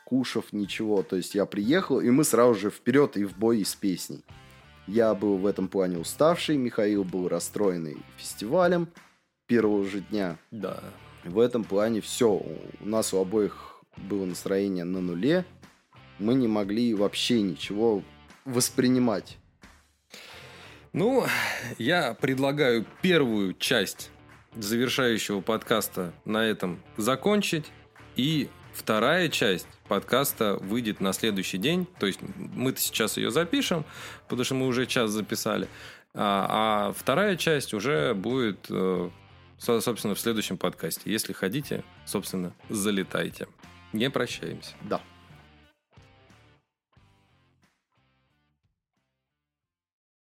кушав 0.05 0.53
ничего. 0.53 1.03
То 1.03 1.17
есть 1.17 1.35
я 1.35 1.47
приехал, 1.47 2.01
и 2.01 2.11
мы 2.11 2.25
сразу 2.25 2.55
же 2.55 2.71
вперед 2.71 3.17
и 3.17 3.25
в 3.25 3.37
бой 3.37 3.61
и 3.61 3.65
с 3.65 3.75
песней. 3.75 4.25
Я 4.87 5.15
был 5.15 5.37
в 5.37 5.47
этом 5.47 5.67
плане 5.69 5.99
уставший, 5.99 6.57
Михаил 6.57 7.03
был 7.03 7.29
расстроенный 7.29 7.97
фестивалем 8.17 8.89
первого 9.47 9.85
же 9.85 10.01
дня. 10.01 10.39
Да. 10.53 10.81
В 11.25 11.41
этом 11.41 11.65
плане 11.65 12.01
все. 12.01 12.29
У 12.81 12.87
нас 12.89 13.13
у 13.13 13.19
обоих 13.19 13.76
было 13.97 14.24
настроение 14.24 14.85
на 14.85 15.01
нуле. 15.01 15.44
Мы 16.18 16.35
не 16.35 16.48
могли 16.48 16.94
вообще 16.94 17.43
ничего 17.43 18.02
воспринимать. 18.44 19.39
Ну, 20.93 21.27
я 21.78 22.14
предлагаю 22.14 22.86
первую 23.02 23.52
часть 23.55 24.10
завершающего 24.55 25.40
подкаста 25.40 26.14
на 26.24 26.44
этом 26.44 26.82
закончить. 26.97 27.66
И 28.16 28.48
вторая 28.73 29.28
часть 29.28 29.68
подкаста 29.89 30.55
выйдет 30.55 31.01
на 31.01 31.12
следующий 31.12 31.59
день. 31.59 31.86
То 31.98 32.06
есть 32.06 32.20
мы-то 32.39 32.81
сейчас 32.81 33.18
ее 33.18 33.31
запишем, 33.31 33.85
потому 34.24 34.44
что 34.44 34.55
мы 34.55 34.66
уже 34.66 34.86
час 34.86 35.10
записали. 35.10 35.68
А, 36.14 36.89
а 36.89 36.93
вторая 36.93 37.36
часть 37.36 37.74
уже 37.74 38.14
будет, 38.14 38.66
э, 38.70 39.10
со- 39.59 39.81
собственно, 39.82 40.14
в 40.14 40.20
следующем 40.20 40.56
подкасте. 40.56 41.12
Если 41.12 41.35
хотите, 41.35 41.85
собственно, 42.06 42.55
залетайте. 42.70 43.48
Не 43.97 44.10
прощаемся. 44.10 44.74
Да. 44.82 45.01